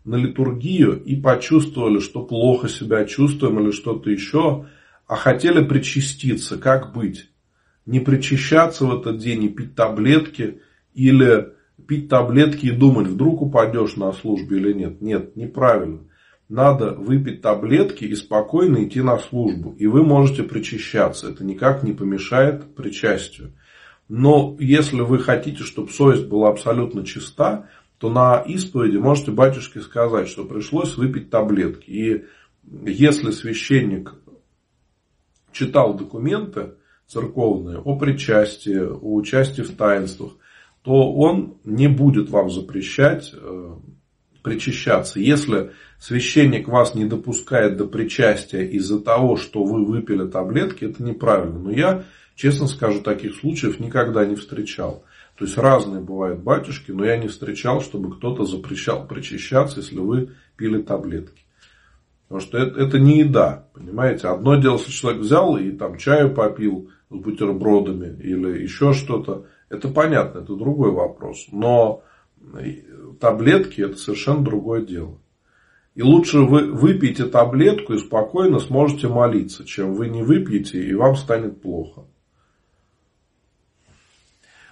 на 0.04 0.16
литургию 0.16 1.02
и 1.02 1.16
почувствовали, 1.16 2.00
что 2.00 2.22
плохо 2.22 2.68
себя 2.68 3.04
чувствуем 3.04 3.60
или 3.60 3.70
что-то 3.70 4.10
еще, 4.10 4.66
а 5.06 5.16
хотели 5.16 5.64
причаститься, 5.64 6.58
как 6.58 6.92
быть? 6.92 7.30
Не 7.86 8.00
причащаться 8.00 8.84
в 8.84 9.00
этот 9.00 9.18
день 9.18 9.44
и 9.44 9.48
пить 9.48 9.74
таблетки 9.74 10.60
или 10.92 11.48
пить 11.86 12.08
таблетки 12.08 12.66
и 12.66 12.70
думать, 12.70 13.08
вдруг 13.08 13.40
упадешь 13.40 13.96
на 13.96 14.12
службе 14.12 14.58
или 14.58 14.72
нет. 14.74 15.00
Нет, 15.00 15.36
неправильно. 15.36 16.00
Надо 16.48 16.92
выпить 16.92 17.42
таблетки 17.42 18.04
и 18.04 18.14
спокойно 18.14 18.84
идти 18.84 19.00
на 19.00 19.18
службу. 19.18 19.74
И 19.78 19.86
вы 19.86 20.02
можете 20.02 20.42
причащаться. 20.42 21.30
Это 21.30 21.44
никак 21.44 21.82
не 21.82 21.92
помешает 21.92 22.74
причастию. 22.74 23.52
Но 24.08 24.56
если 24.58 25.00
вы 25.00 25.18
хотите, 25.18 25.62
чтобы 25.62 25.90
совесть 25.90 26.26
была 26.26 26.48
абсолютно 26.48 27.04
чиста, 27.04 27.68
то 27.98 28.10
на 28.10 28.38
исповеди 28.40 28.96
можете 28.96 29.32
батюшке 29.32 29.80
сказать, 29.80 30.28
что 30.28 30.44
пришлось 30.44 30.96
выпить 30.96 31.30
таблетки. 31.30 31.90
И 31.90 32.24
если 32.86 33.30
священник 33.32 34.14
читал 35.52 35.94
документы 35.94 36.74
церковные 37.06 37.78
о 37.78 37.96
причастии, 37.96 38.78
о 38.78 39.14
участии 39.14 39.62
в 39.62 39.74
таинствах, 39.76 40.32
то 40.82 41.12
он 41.12 41.58
не 41.64 41.88
будет 41.88 42.30
вам 42.30 42.50
запрещать 42.50 43.34
э, 43.34 43.74
причащаться. 44.42 45.18
Если 45.18 45.72
священник 45.98 46.68
вас 46.68 46.94
не 46.94 47.04
допускает 47.04 47.76
до 47.76 47.86
причастия 47.86 48.64
из-за 48.64 49.00
того, 49.00 49.36
что 49.36 49.64
вы 49.64 49.84
выпили 49.84 50.26
таблетки, 50.26 50.84
это 50.84 51.02
неправильно. 51.02 51.58
Но 51.58 51.70
я 51.70 52.04
Честно 52.38 52.68
скажу, 52.68 53.00
таких 53.00 53.34
случаев 53.34 53.80
никогда 53.80 54.24
не 54.24 54.36
встречал. 54.36 55.02
То 55.36 55.44
есть 55.44 55.58
разные 55.58 56.00
бывают 56.00 56.38
батюшки, 56.38 56.92
но 56.92 57.04
я 57.04 57.16
не 57.16 57.26
встречал, 57.26 57.80
чтобы 57.80 58.14
кто-то 58.14 58.44
запрещал 58.44 59.08
причащаться, 59.08 59.80
если 59.80 59.98
вы 59.98 60.30
пили 60.56 60.80
таблетки. 60.80 61.42
Потому 62.28 62.40
что 62.40 62.58
это, 62.58 62.80
это 62.80 63.00
не 63.00 63.18
еда, 63.18 63.66
понимаете. 63.74 64.28
Одно 64.28 64.54
дело, 64.54 64.76
если 64.76 64.92
человек 64.92 65.22
взял 65.22 65.56
и 65.56 65.72
там 65.72 65.98
чаю 65.98 66.32
попил 66.32 66.92
с 67.10 67.16
бутербродами 67.16 68.22
или 68.22 68.62
еще 68.62 68.92
что-то. 68.92 69.46
Это 69.68 69.88
понятно, 69.88 70.38
это 70.38 70.54
другой 70.54 70.92
вопрос. 70.92 71.46
Но 71.50 72.04
таблетки 73.18 73.80
это 73.80 73.96
совершенно 73.96 74.44
другое 74.44 74.82
дело. 74.82 75.18
И 75.96 76.02
лучше 76.02 76.38
вы 76.38 76.70
выпьете 76.70 77.24
таблетку 77.24 77.94
и 77.94 77.98
спокойно 77.98 78.60
сможете 78.60 79.08
молиться, 79.08 79.64
чем 79.64 79.94
вы 79.94 80.08
не 80.08 80.22
выпьете 80.22 80.80
и 80.80 80.94
вам 80.94 81.16
станет 81.16 81.60
плохо. 81.60 82.04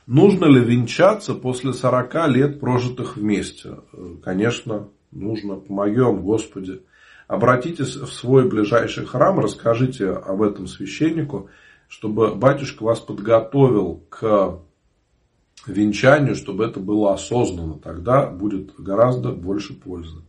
Нужно 0.06 0.44
ли 0.44 0.60
венчаться 0.60 1.34
после 1.34 1.72
40 1.72 2.28
лет 2.28 2.60
прожитых 2.60 3.16
вместе? 3.16 3.78
Конечно, 4.22 4.88
нужно. 5.10 5.56
Помогем, 5.56 6.22
Господи. 6.22 6.82
Обратитесь 7.26 7.96
в 7.96 8.12
свой 8.12 8.48
ближайший 8.48 9.04
храм, 9.04 9.40
расскажите 9.40 10.10
об 10.10 10.42
этом 10.42 10.68
священнику. 10.68 11.48
чтобы 11.88 12.34
батюшка 12.34 12.82
вас 12.82 13.00
подготовил 13.00 14.04
к 14.08 14.60
венчанию, 15.66 16.34
чтобы 16.34 16.64
это 16.64 16.80
было 16.80 17.14
осознанно. 17.14 17.78
Тогда 17.78 18.26
будет 18.26 18.74
гораздо 18.78 19.32
больше 19.32 19.74
пользы. 19.74 20.22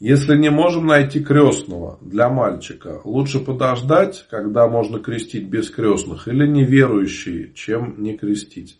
Если 0.00 0.36
не 0.36 0.50
можем 0.50 0.86
найти 0.86 1.18
крестного 1.22 1.98
для 2.00 2.28
мальчика, 2.28 3.00
лучше 3.02 3.40
подождать, 3.40 4.26
когда 4.30 4.68
можно 4.68 5.00
крестить 5.00 5.48
без 5.48 5.70
крестных, 5.70 6.28
или 6.28 6.46
неверующие, 6.46 7.52
чем 7.54 8.00
не 8.00 8.16
крестить. 8.16 8.78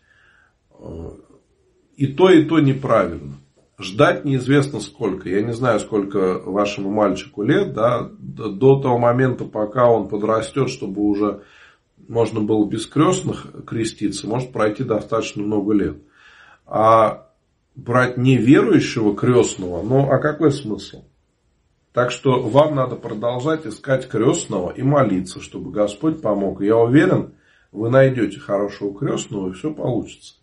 И 1.97 2.07
то, 2.07 2.31
и 2.31 2.45
то 2.45 2.61
неправильно. 2.61 3.35
Ждать 3.81 4.25
неизвестно 4.25 4.79
сколько. 4.79 5.29
Я 5.29 5.43
не 5.43 5.53
знаю, 5.53 5.81
сколько 5.81 6.41
вашему 6.45 6.91
мальчику 6.91 7.43
лет, 7.43 7.75
да, 7.75 8.09
до 8.19 8.81
того 8.81 8.99
момента, 8.99 9.45
пока 9.45 9.91
он 9.91 10.09
подрастет, 10.09 10.71
чтобы 10.71 11.03
уже 11.03 11.43
можно 12.07 12.41
было 12.41 12.65
без 12.65 12.87
крестных 12.87 13.47
креститься, 13.67 14.29
может 14.29 14.53
пройти 14.53 14.85
достаточно 14.85 15.43
много 15.43 15.73
лет. 15.75 15.97
А 16.65 17.28
брать 17.79 18.17
неверующего 18.17 19.15
крестного, 19.17 19.83
ну 19.83 20.11
а 20.11 20.19
какой 20.19 20.51
смысл? 20.51 21.05
Так 21.93 22.11
что 22.11 22.43
вам 22.43 22.75
надо 22.75 22.97
продолжать 22.97 23.67
искать 23.67 24.09
крестного 24.09 24.71
и 24.71 24.83
молиться, 24.83 25.41
чтобы 25.41 25.71
Господь 25.71 26.21
помог. 26.21 26.61
Я 26.61 26.77
уверен, 26.77 27.35
вы 27.73 27.89
найдете 27.89 28.41
хорошего 28.41 28.97
крестного 28.99 29.51
и 29.51 29.53
все 29.53 29.73
получится. 29.73 30.35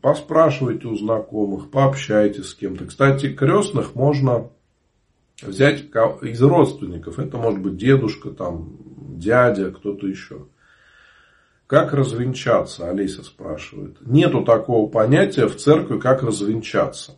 Поспрашивайте 0.00 0.88
у 0.88 0.96
знакомых, 0.96 1.70
пообщайтесь 1.70 2.48
с 2.48 2.54
кем-то. 2.54 2.86
Кстати, 2.86 3.32
крестных 3.32 3.94
можно 3.94 4.50
взять 5.42 5.84
из 6.22 6.42
родственников. 6.42 7.18
Это 7.18 7.36
может 7.36 7.60
быть 7.60 7.76
дедушка, 7.76 8.30
там, 8.30 8.76
дядя, 9.18 9.70
кто-то 9.70 10.06
еще. 10.06 10.46
Как 11.72 11.94
развенчаться, 11.94 12.90
Олеся 12.90 13.24
спрашивает. 13.24 13.96
Нету 14.02 14.44
такого 14.44 14.90
понятия 14.90 15.46
в 15.46 15.56
церкви, 15.56 15.98
как 15.98 16.22
развенчаться. 16.22 17.16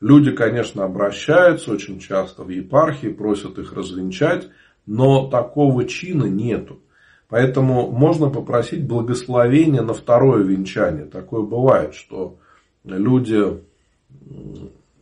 Люди, 0.00 0.30
конечно, 0.30 0.84
обращаются 0.84 1.70
очень 1.70 1.98
часто 1.98 2.44
в 2.44 2.48
епархии, 2.48 3.08
просят 3.08 3.58
их 3.58 3.74
развенчать, 3.74 4.48
но 4.86 5.28
такого 5.28 5.84
чина 5.84 6.24
нету. 6.24 6.80
Поэтому 7.28 7.90
можно 7.90 8.30
попросить 8.30 8.86
благословения 8.86 9.82
на 9.82 9.92
второе 9.92 10.42
венчание. 10.42 11.04
Такое 11.04 11.42
бывает, 11.42 11.94
что 11.94 12.38
люди 12.84 13.60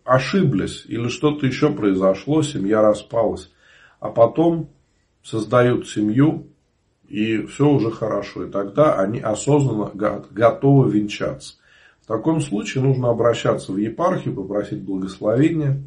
ошиблись 0.03 0.87
или 0.89 1.07
что-то 1.07 1.47
еще 1.47 1.73
произошло, 1.73 2.43
семья 2.43 2.83
распалась. 2.83 3.53
А 4.01 4.09
потом 4.09 4.71
создают 5.23 5.89
семью, 5.89 6.49
и 7.13 7.45
все 7.45 7.69
уже 7.69 7.91
хорошо. 7.91 8.47
И 8.47 8.51
тогда 8.51 8.99
они 8.99 9.21
осознанно 9.21 9.91
готовы 10.31 10.91
венчаться. 10.91 11.57
В 12.01 12.07
таком 12.07 12.41
случае 12.41 12.83
нужно 12.83 13.11
обращаться 13.11 13.71
в 13.71 13.77
епархию, 13.77 14.35
попросить 14.35 14.83
благословения 14.83 15.83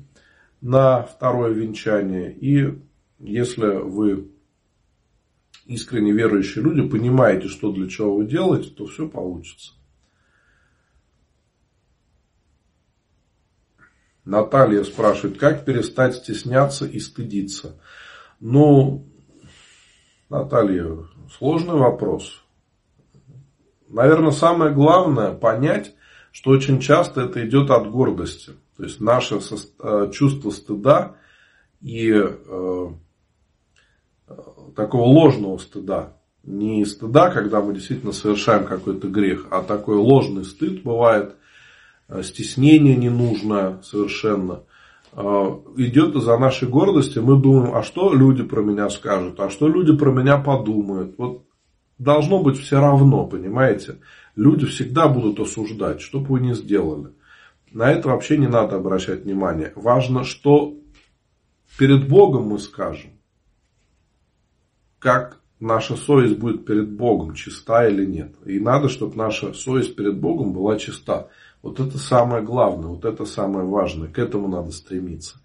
на 0.61 1.01
второе 1.01 1.51
венчание. 1.51 2.31
И 2.31 2.79
если 3.17 3.65
вы 3.65 4.29
искренне 5.65 6.11
верующие 6.11 6.63
люди, 6.63 6.87
понимаете, 6.87 7.47
что 7.47 7.71
для 7.71 7.89
чего 7.89 8.17
вы 8.17 8.25
делаете, 8.25 8.69
то 8.69 8.85
все 8.85 9.09
получится. 9.09 9.71
Наталья 14.25 14.83
спрашивает, 14.83 15.39
как 15.39 15.65
перестать 15.65 16.13
стесняться 16.17 16.85
и 16.85 16.99
стыдиться? 16.99 17.81
Ну, 18.39 19.07
Наталья, 20.29 21.05
сложный 21.29 21.75
вопрос. 21.75 22.43
Наверное, 23.87 24.31
самое 24.31 24.73
главное 24.73 25.31
понять, 25.31 25.93
что 26.31 26.51
очень 26.51 26.79
часто 26.79 27.21
это 27.21 27.47
идет 27.47 27.69
от 27.71 27.89
гордости. 27.89 28.53
То 28.77 28.83
есть 28.83 28.99
наше 28.99 29.39
э, 29.79 30.11
чувство 30.11 30.49
стыда 30.49 31.15
и 31.81 32.11
э, 32.11 32.87
такого 34.75 35.03
ложного 35.03 35.57
стыда. 35.57 36.17
Не 36.43 36.85
стыда, 36.85 37.31
когда 37.31 37.61
мы 37.61 37.73
действительно 37.73 38.11
совершаем 38.11 38.65
какой-то 38.65 39.07
грех, 39.07 39.47
а 39.49 39.63
такой 39.63 39.95
ложный 39.95 40.43
стыд 40.43 40.83
бывает, 40.83 41.35
э, 42.07 42.21
стеснение 42.21 42.95
ненужное 42.95 43.81
совершенно. 43.81 44.63
Идет 45.15 46.15
из-за 46.15 46.37
нашей 46.37 46.67
гордости, 46.67 47.19
мы 47.19 47.41
думаем, 47.41 47.73
а 47.73 47.83
что 47.83 48.13
люди 48.13 48.43
про 48.43 48.61
меня 48.61 48.89
скажут, 48.89 49.39
а 49.39 49.49
что 49.49 49.69
люди 49.69 49.95
про 49.95 50.11
меня 50.11 50.37
подумают. 50.37 51.15
Вот 51.17 51.45
должно 51.97 52.43
быть 52.43 52.57
все 52.57 52.81
равно, 52.81 53.25
понимаете? 53.25 53.99
Люди 54.35 54.65
всегда 54.65 55.07
будут 55.07 55.39
осуждать, 55.39 56.01
что 56.01 56.19
бы 56.19 56.33
вы 56.33 56.39
ни 56.41 56.51
сделали. 56.51 57.13
На 57.71 57.91
это 57.91 58.09
вообще 58.09 58.37
не 58.37 58.47
надо 58.47 58.75
обращать 58.75 59.23
внимание. 59.23 59.71
Важно, 59.75 60.25
что 60.25 60.75
перед 61.79 62.09
Богом 62.09 62.49
мы 62.49 62.59
скажем. 62.59 63.11
Как 64.99 65.39
наша 65.61 65.95
совесть 65.95 66.37
будет 66.37 66.65
перед 66.65 66.91
Богом, 66.91 67.35
чиста 67.35 67.87
или 67.87 68.05
нет. 68.05 68.35
И 68.45 68.59
надо, 68.59 68.89
чтобы 68.89 69.15
наша 69.15 69.53
совесть 69.53 69.95
перед 69.95 70.19
Богом 70.19 70.51
была 70.51 70.77
чиста. 70.77 71.29
Вот 71.65 71.79
это 71.79 71.97
самое 71.97 72.43
главное, 72.43 72.89
вот 72.89 73.05
это 73.05 73.25
самое 73.25 73.65
важное. 73.65 74.07
К 74.07 74.19
этому 74.19 74.47
надо 74.47 74.71
стремиться. 74.71 75.41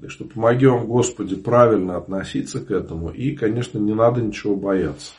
Так 0.00 0.10
что 0.10 0.24
помоги 0.24 0.66
вам, 0.66 0.88
Господи, 0.88 1.36
правильно 1.36 1.96
относиться 1.96 2.58
к 2.58 2.72
этому. 2.72 3.10
И, 3.10 3.36
конечно, 3.36 3.78
не 3.78 3.94
надо 3.94 4.20
ничего 4.20 4.56
бояться. 4.56 5.12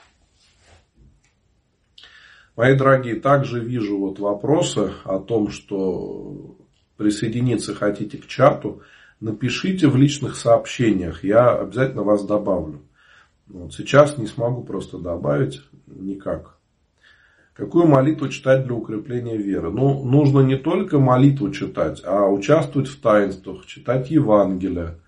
Мои 2.57 2.75
дорогие, 2.75 3.15
также 3.15 3.61
вижу 3.61 3.97
вот 3.97 4.19
вопросы 4.19 4.91
о 5.05 5.19
том, 5.19 5.51
что 5.51 6.57
присоединиться 6.97 7.73
хотите 7.73 8.17
к 8.17 8.27
чату. 8.27 8.81
Напишите 9.21 9.87
в 9.87 9.95
личных 9.95 10.35
сообщениях, 10.35 11.23
я 11.23 11.55
обязательно 11.55 12.03
вас 12.03 12.25
добавлю. 12.25 12.81
Вот 13.47 13.73
сейчас 13.73 14.17
не 14.17 14.27
смогу 14.27 14.65
просто 14.65 14.97
добавить 14.97 15.61
никак. 15.87 16.58
Какую 17.59 17.87
молитву 17.87 18.29
читать 18.29 18.63
для 18.63 18.73
укрепления 18.73 19.35
веры? 19.35 19.69
Ну, 19.69 20.05
нужно 20.05 20.39
не 20.39 20.55
только 20.55 20.97
молитву 20.97 21.51
читать, 21.51 22.01
а 22.05 22.25
участвовать 22.25 22.87
в 22.87 23.01
таинствах, 23.01 23.65
читать 23.65 24.09
Евангелие 24.09 25.01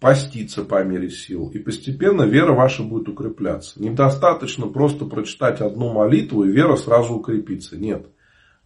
поститься 0.00 0.64
по 0.64 0.82
мере 0.82 1.08
сил. 1.08 1.52
И 1.54 1.60
постепенно 1.60 2.22
вера 2.22 2.52
ваша 2.52 2.82
будет 2.82 3.08
укрепляться. 3.08 3.80
Недостаточно 3.80 4.66
просто 4.66 5.04
прочитать 5.04 5.60
одну 5.60 5.92
молитву, 5.92 6.42
и 6.42 6.50
вера 6.50 6.74
сразу 6.74 7.14
укрепится. 7.14 7.76
Нет. 7.76 8.08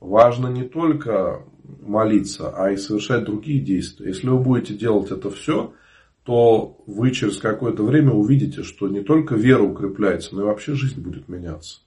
Важно 0.01 0.47
не 0.47 0.63
только 0.63 1.43
молиться, 1.83 2.49
а 2.57 2.71
и 2.71 2.79
совершать 2.79 3.25
другие 3.25 3.61
действия. 3.61 4.09
Если 4.09 4.27
вы 4.27 4.39
будете 4.39 4.73
делать 4.73 5.11
это 5.11 5.31
все, 5.31 5.75
то 6.25 6.83
вы 6.87 7.11
через 7.11 7.37
какое-то 7.37 7.83
время 7.83 8.13
увидите, 8.13 8.63
что 8.63 8.89
не 8.89 9.03
только 9.03 9.35
вера 9.35 9.65
укрепляется, 9.65 10.35
но 10.35 10.41
и 10.41 10.45
вообще 10.47 10.73
жизнь 10.73 11.03
будет 11.03 11.29
меняться. 11.29 11.81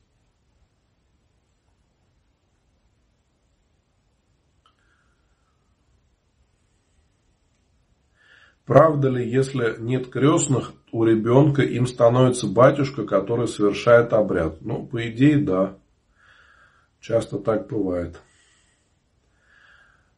Правда 8.72 9.10
ли, 9.10 9.30
если 9.30 9.76
нет 9.80 10.08
крестных, 10.08 10.72
у 10.94 11.04
ребенка 11.04 11.62
им 11.62 11.86
становится 11.86 12.48
батюшка, 12.48 13.04
который 13.04 13.50
совершает 13.50 14.14
обряд? 14.14 14.62
Ну, 14.62 14.86
по 14.86 15.10
идее, 15.10 15.40
да. 15.40 15.76
Часто 17.02 17.38
так 17.38 17.68
бывает. 17.68 18.22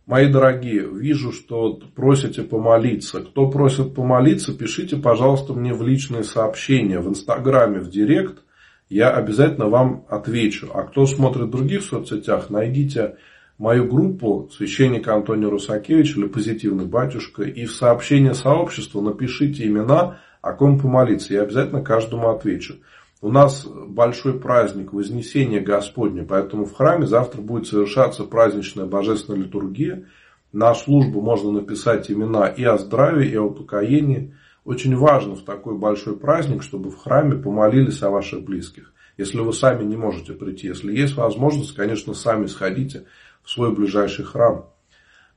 Мои 0.06 0.32
дорогие, 0.32 0.88
вижу, 0.88 1.32
что 1.32 1.80
просите 1.95 2.43
помолиться. 2.43 3.22
Кто 3.22 3.49
просит 3.49 3.95
помолиться, 3.95 4.56
пишите, 4.56 4.97
пожалуйста, 4.97 5.54
мне 5.54 5.74
в 5.74 5.82
личные 5.82 6.24
сообщения, 6.24 6.99
в 6.99 7.10
Инстаграме, 7.10 7.80
в 7.80 7.89
Директ. 7.89 8.43
Я 8.88 9.10
обязательно 9.10 9.68
вам 9.68 10.06
отвечу. 10.10 10.70
А 10.76 10.84
кто 10.84 11.08
смотрит 11.08 11.47
в 11.47 11.49
других 11.49 11.82
соцсетях, 11.82 12.51
найдите 12.51 13.18
мою 13.58 13.88
группу 13.88 14.49
священника 14.56 15.14
Антония 15.14 15.49
Русакевич 15.49 16.18
или 16.18 16.28
позитивный 16.28 16.86
батюшка 16.86 17.43
и 17.43 17.66
в 17.66 17.74
сообщение 17.74 18.34
сообщества 18.34 19.01
напишите 19.01 19.66
имена, 19.66 20.20
о 20.41 20.51
ком 20.51 20.78
помолиться. 20.78 21.34
Я 21.34 21.43
обязательно 21.43 21.82
каждому 21.82 22.30
отвечу. 22.30 22.76
У 23.22 23.32
нас 23.32 23.66
большой 23.66 24.38
праздник 24.38 24.91
Вознесения 24.91 25.62
Господня, 25.62 26.26
поэтому 26.28 26.66
в 26.66 26.74
храме 26.74 27.08
завтра 27.08 27.41
будет 27.41 27.68
совершаться 27.68 28.26
праздничная 28.26 28.86
божественная 28.86 29.39
литургия. 29.39 30.06
На 30.51 30.76
службу 30.76 31.22
можно 31.22 31.51
написать 31.51 32.12
имена 32.12 32.47
и 32.47 32.66
о 32.66 32.78
здравии, 32.78 33.30
и 33.30 33.38
о 33.38 33.43
упокоении. 33.43 34.36
Очень 34.66 34.97
важно 34.97 35.36
в 35.36 35.43
такой 35.43 35.78
большой 35.78 36.18
праздник, 36.18 36.62
чтобы 36.62 36.91
в 36.91 36.97
храме 36.97 37.38
помолились 37.38 38.04
о 38.04 38.10
ваших 38.10 38.43
близких. 38.43 38.93
Если 39.18 39.39
вы 39.39 39.54
сами 39.54 39.86
не 39.86 39.95
можете 39.95 40.34
прийти, 40.34 40.68
если 40.68 40.93
есть 40.93 41.16
возможность, 41.16 41.76
конечно, 41.76 42.14
сами 42.14 42.47
сходите 42.47 43.06
в 43.44 43.50
свой 43.50 43.74
ближайший 43.76 44.26
храм. 44.26 44.70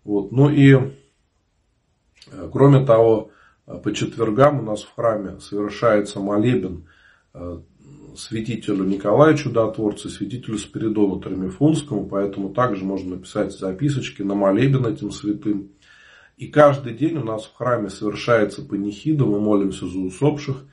Вот. 0.05 0.33
Ну 0.33 0.51
и, 0.51 0.75
э, 0.75 2.51
кроме 2.53 2.85
того, 2.85 3.31
По 3.67 3.93
четвергам 3.93 4.61
у 4.61 4.63
нас 4.63 4.83
в 4.83 4.95
храме 4.95 5.41
совершается 5.41 6.21
молебен 6.21 6.87
э, 7.35 7.59
святителю 8.17 8.85
Николаю 8.85 9.37
Чудотворцу, 9.37 10.09
святителю 10.09 10.57
Спиридону 10.57 11.21
Тремифунскому, 11.21 12.07
поэтому 12.07 12.51
также 12.51 12.85
можно 12.85 13.17
написать 13.17 13.53
записочки 13.53 14.23
на 14.23 14.37
молебен 14.37 14.87
этим 14.87 15.11
святым. 15.11 15.73
И 16.37 16.47
каждый 16.47 16.95
день 16.95 17.17
у 17.17 17.25
нас 17.25 17.45
в 17.45 17.55
храме 17.57 17.91
совершается 17.91 18.63
панихида, 18.63 19.25
мы 19.25 19.41
молимся 19.41 19.87
за 19.87 19.99
усопших, 19.99 20.65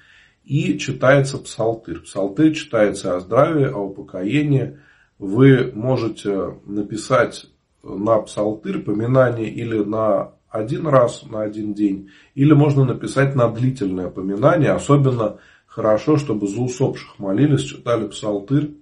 и 0.44 0.78
читается 0.78 1.40
псалтырь. 1.40 2.00
Псалтырь 2.02 2.54
читается 2.54 3.16
о 3.16 3.22
здравии, 3.22 3.66
о 3.66 3.80
упокоении. 3.80 4.78
Вы 5.20 5.72
можете 5.74 6.57
написать 6.66 7.45
на 7.84 8.20
псалтырь 8.20 8.80
поминание 8.80 9.49
или 9.49 9.84
на 9.84 10.32
один 10.49 10.88
раз, 10.88 11.24
на 11.30 11.41
один 11.41 11.74
день, 11.74 12.09
или 12.36 12.53
можно 12.53 12.86
написать 12.86 13.36
на 13.36 13.49
длительное 13.49 14.09
поминание, 14.09 14.72
особенно 14.72 15.38
хорошо, 15.66 16.18
чтобы 16.18 16.47
за 16.47 16.61
усопших 16.61 17.18
молились, 17.18 17.61
читали 17.61 18.07
псалтырь. 18.07 18.76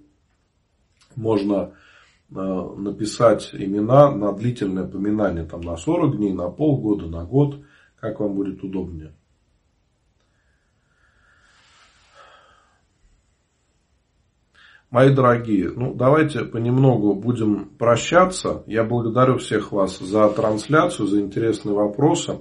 Можно 1.16 1.72
э, 2.30 2.34
написать 2.34 3.50
имена 3.54 4.10
на 4.10 4.32
длительное 4.32 4.86
поминание, 4.86 5.44
там 5.44 5.62
на 5.62 5.76
40 5.76 6.16
дней, 6.16 6.32
на 6.32 6.48
полгода, 6.48 7.06
на 7.06 7.24
год, 7.24 7.56
как 7.98 8.20
вам 8.20 8.34
будет 8.34 8.62
удобнее. 8.62 9.12
Мои 14.92 15.08
дорогие, 15.08 15.70
ну 15.74 15.94
давайте 15.94 16.44
понемногу 16.44 17.14
будем 17.14 17.70
прощаться. 17.78 18.62
Я 18.66 18.84
благодарю 18.84 19.38
всех 19.38 19.72
вас 19.72 19.98
за 19.98 20.28
трансляцию, 20.28 21.08
за 21.08 21.22
интересные 21.22 21.74
вопросы. 21.74 22.40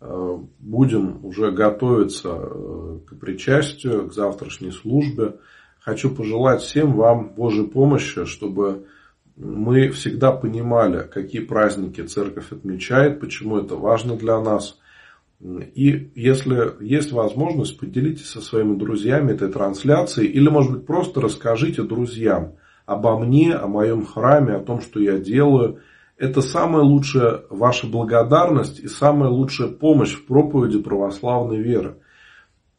Э, 0.00 0.38
будем 0.60 1.22
уже 1.26 1.50
готовиться 1.50 2.30
э, 2.30 3.00
к 3.06 3.18
причастию, 3.20 4.08
к 4.08 4.14
завтрашней 4.14 4.72
службе. 4.72 5.40
Хочу 5.80 6.08
пожелать 6.08 6.62
всем 6.62 6.94
вам 6.94 7.34
Божьей 7.34 7.66
помощи, 7.66 8.24
чтобы 8.24 8.86
мы 9.36 9.90
всегда 9.90 10.32
понимали, 10.32 11.06
какие 11.06 11.42
праздники 11.42 12.00
церковь 12.00 12.50
отмечает, 12.50 13.20
почему 13.20 13.58
это 13.58 13.74
важно 13.74 14.16
для 14.16 14.40
нас. 14.40 14.78
И 15.40 16.10
если 16.16 16.82
есть 16.84 17.12
возможность, 17.12 17.78
поделитесь 17.78 18.28
со 18.28 18.40
своими 18.40 18.76
друзьями 18.76 19.32
этой 19.32 19.52
трансляцией 19.52 20.28
или, 20.30 20.48
может 20.48 20.72
быть, 20.72 20.86
просто 20.86 21.20
расскажите 21.20 21.82
друзьям 21.82 22.56
обо 22.86 23.18
мне, 23.18 23.54
о 23.54 23.68
моем 23.68 24.04
храме, 24.04 24.54
о 24.54 24.64
том, 24.64 24.80
что 24.80 25.00
я 25.00 25.18
делаю– 25.18 25.80
это 26.18 26.42
самая 26.42 26.82
лучшая 26.82 27.42
ваша 27.48 27.86
благодарность 27.86 28.80
и 28.80 28.88
самая 28.88 29.30
лучшая 29.30 29.68
помощь 29.68 30.14
в 30.14 30.26
проповеди 30.26 30.80
православной 30.80 31.62
веры. 31.62 31.98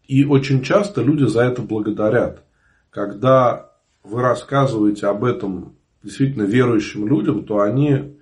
И 0.07 0.26
очень 0.26 0.62
часто 0.62 1.01
люди 1.01 1.24
за 1.24 1.43
это 1.43 1.62
благодарят. 1.62 2.43
Когда 2.89 3.72
вы 4.03 4.22
рассказываете 4.22 5.07
об 5.07 5.24
этом 5.24 5.78
действительно 6.03 6.43
верующим 6.43 7.07
людям, 7.07 7.45
то 7.45 7.62
они 7.62 8.18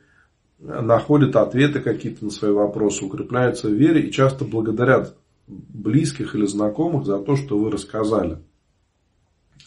находят 0.60 1.36
ответы 1.36 1.80
какие-то 1.80 2.26
на 2.26 2.32
свои 2.32 2.52
вопросы, 2.52 3.06
укрепляются 3.06 3.68
в 3.68 3.74
вере 3.74 4.02
и 4.02 4.12
часто 4.12 4.46
благодарят 4.46 5.16
близких 5.48 6.36
или 6.36 6.46
знакомых 6.46 7.06
за 7.06 7.20
то, 7.20 7.36
что 7.36 7.58
вы 7.58 7.72
рассказали 7.72 8.40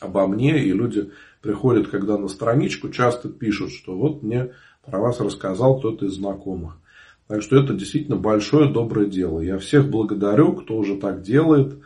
обо 0.00 0.26
мне. 0.26 0.62
И 0.62 0.72
люди 0.72 1.10
приходят, 1.40 1.88
когда 1.88 2.18
на 2.18 2.28
страничку, 2.28 2.90
часто 2.90 3.28
пишут, 3.28 3.70
что 3.72 3.96
вот 3.96 4.22
мне 4.22 4.50
про 4.84 4.98
вас 4.98 5.20
рассказал 5.20 5.78
кто-то 5.78 6.06
из 6.06 6.14
знакомых. 6.14 6.76
Так 7.28 7.42
что 7.42 7.56
это 7.62 7.74
действительно 7.74 8.16
большое 8.16 8.68
доброе 8.72 9.06
дело. 9.06 9.40
Я 9.40 9.58
всех 9.58 9.88
благодарю, 9.88 10.54
кто 10.54 10.76
уже 10.76 10.96
так 10.96 11.22
делает. 11.22 11.78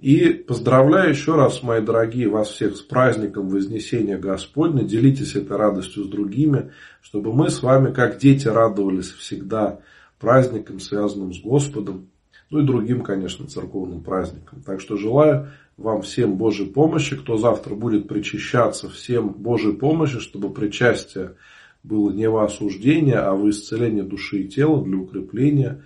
И 0.00 0.28
поздравляю 0.28 1.10
еще 1.10 1.36
раз, 1.36 1.62
мои 1.62 1.80
дорогие, 1.80 2.28
вас 2.28 2.50
всех 2.50 2.76
с 2.76 2.82
праздником 2.82 3.48
Вознесения 3.48 4.18
Господня. 4.18 4.82
Делитесь 4.82 5.36
этой 5.36 5.56
радостью 5.56 6.04
с 6.04 6.08
другими, 6.08 6.70
чтобы 7.00 7.32
мы 7.32 7.48
с 7.48 7.62
вами, 7.62 7.92
как 7.94 8.18
дети, 8.18 8.46
радовались 8.46 9.10
всегда 9.10 9.80
праздникам, 10.18 10.80
связанным 10.80 11.32
с 11.32 11.40
Господом. 11.40 12.10
Ну 12.50 12.60
и 12.60 12.66
другим, 12.66 13.02
конечно, 13.02 13.46
церковным 13.46 14.02
праздникам. 14.02 14.62
Так 14.62 14.80
что 14.82 14.98
желаю 14.98 15.48
вам 15.78 16.02
всем 16.02 16.36
Божьей 16.36 16.66
помощи. 16.66 17.16
Кто 17.16 17.38
завтра 17.38 17.74
будет 17.74 18.06
причащаться, 18.06 18.90
всем 18.90 19.30
Божьей 19.30 19.72
помощи, 19.72 20.20
чтобы 20.20 20.52
причастие 20.52 21.36
было 21.82 22.10
не 22.10 22.28
во 22.28 22.44
осуждение, 22.44 23.16
а 23.16 23.34
в 23.34 23.48
исцеление 23.48 24.04
души 24.04 24.42
и 24.42 24.48
тела 24.48 24.84
для 24.84 24.98
укрепления. 24.98 25.84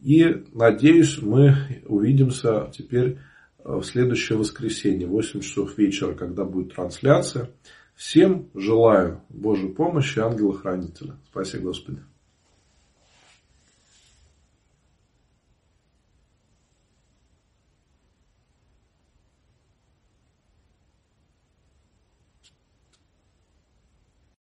И 0.00 0.44
надеюсь, 0.52 1.22
мы 1.22 1.54
увидимся 1.86 2.70
теперь 2.76 3.18
в 3.64 3.82
следующее 3.82 4.38
воскресенье, 4.38 5.06
8 5.06 5.40
часов 5.40 5.76
вечера, 5.78 6.14
когда 6.14 6.44
будет 6.44 6.74
трансляция. 6.74 7.50
Всем 7.94 8.50
желаю 8.54 9.22
Божьей 9.28 9.72
помощи, 9.72 10.18
ангела-хранителя. 10.18 11.16
Спасибо, 11.30 11.64
Господи. 11.64 12.00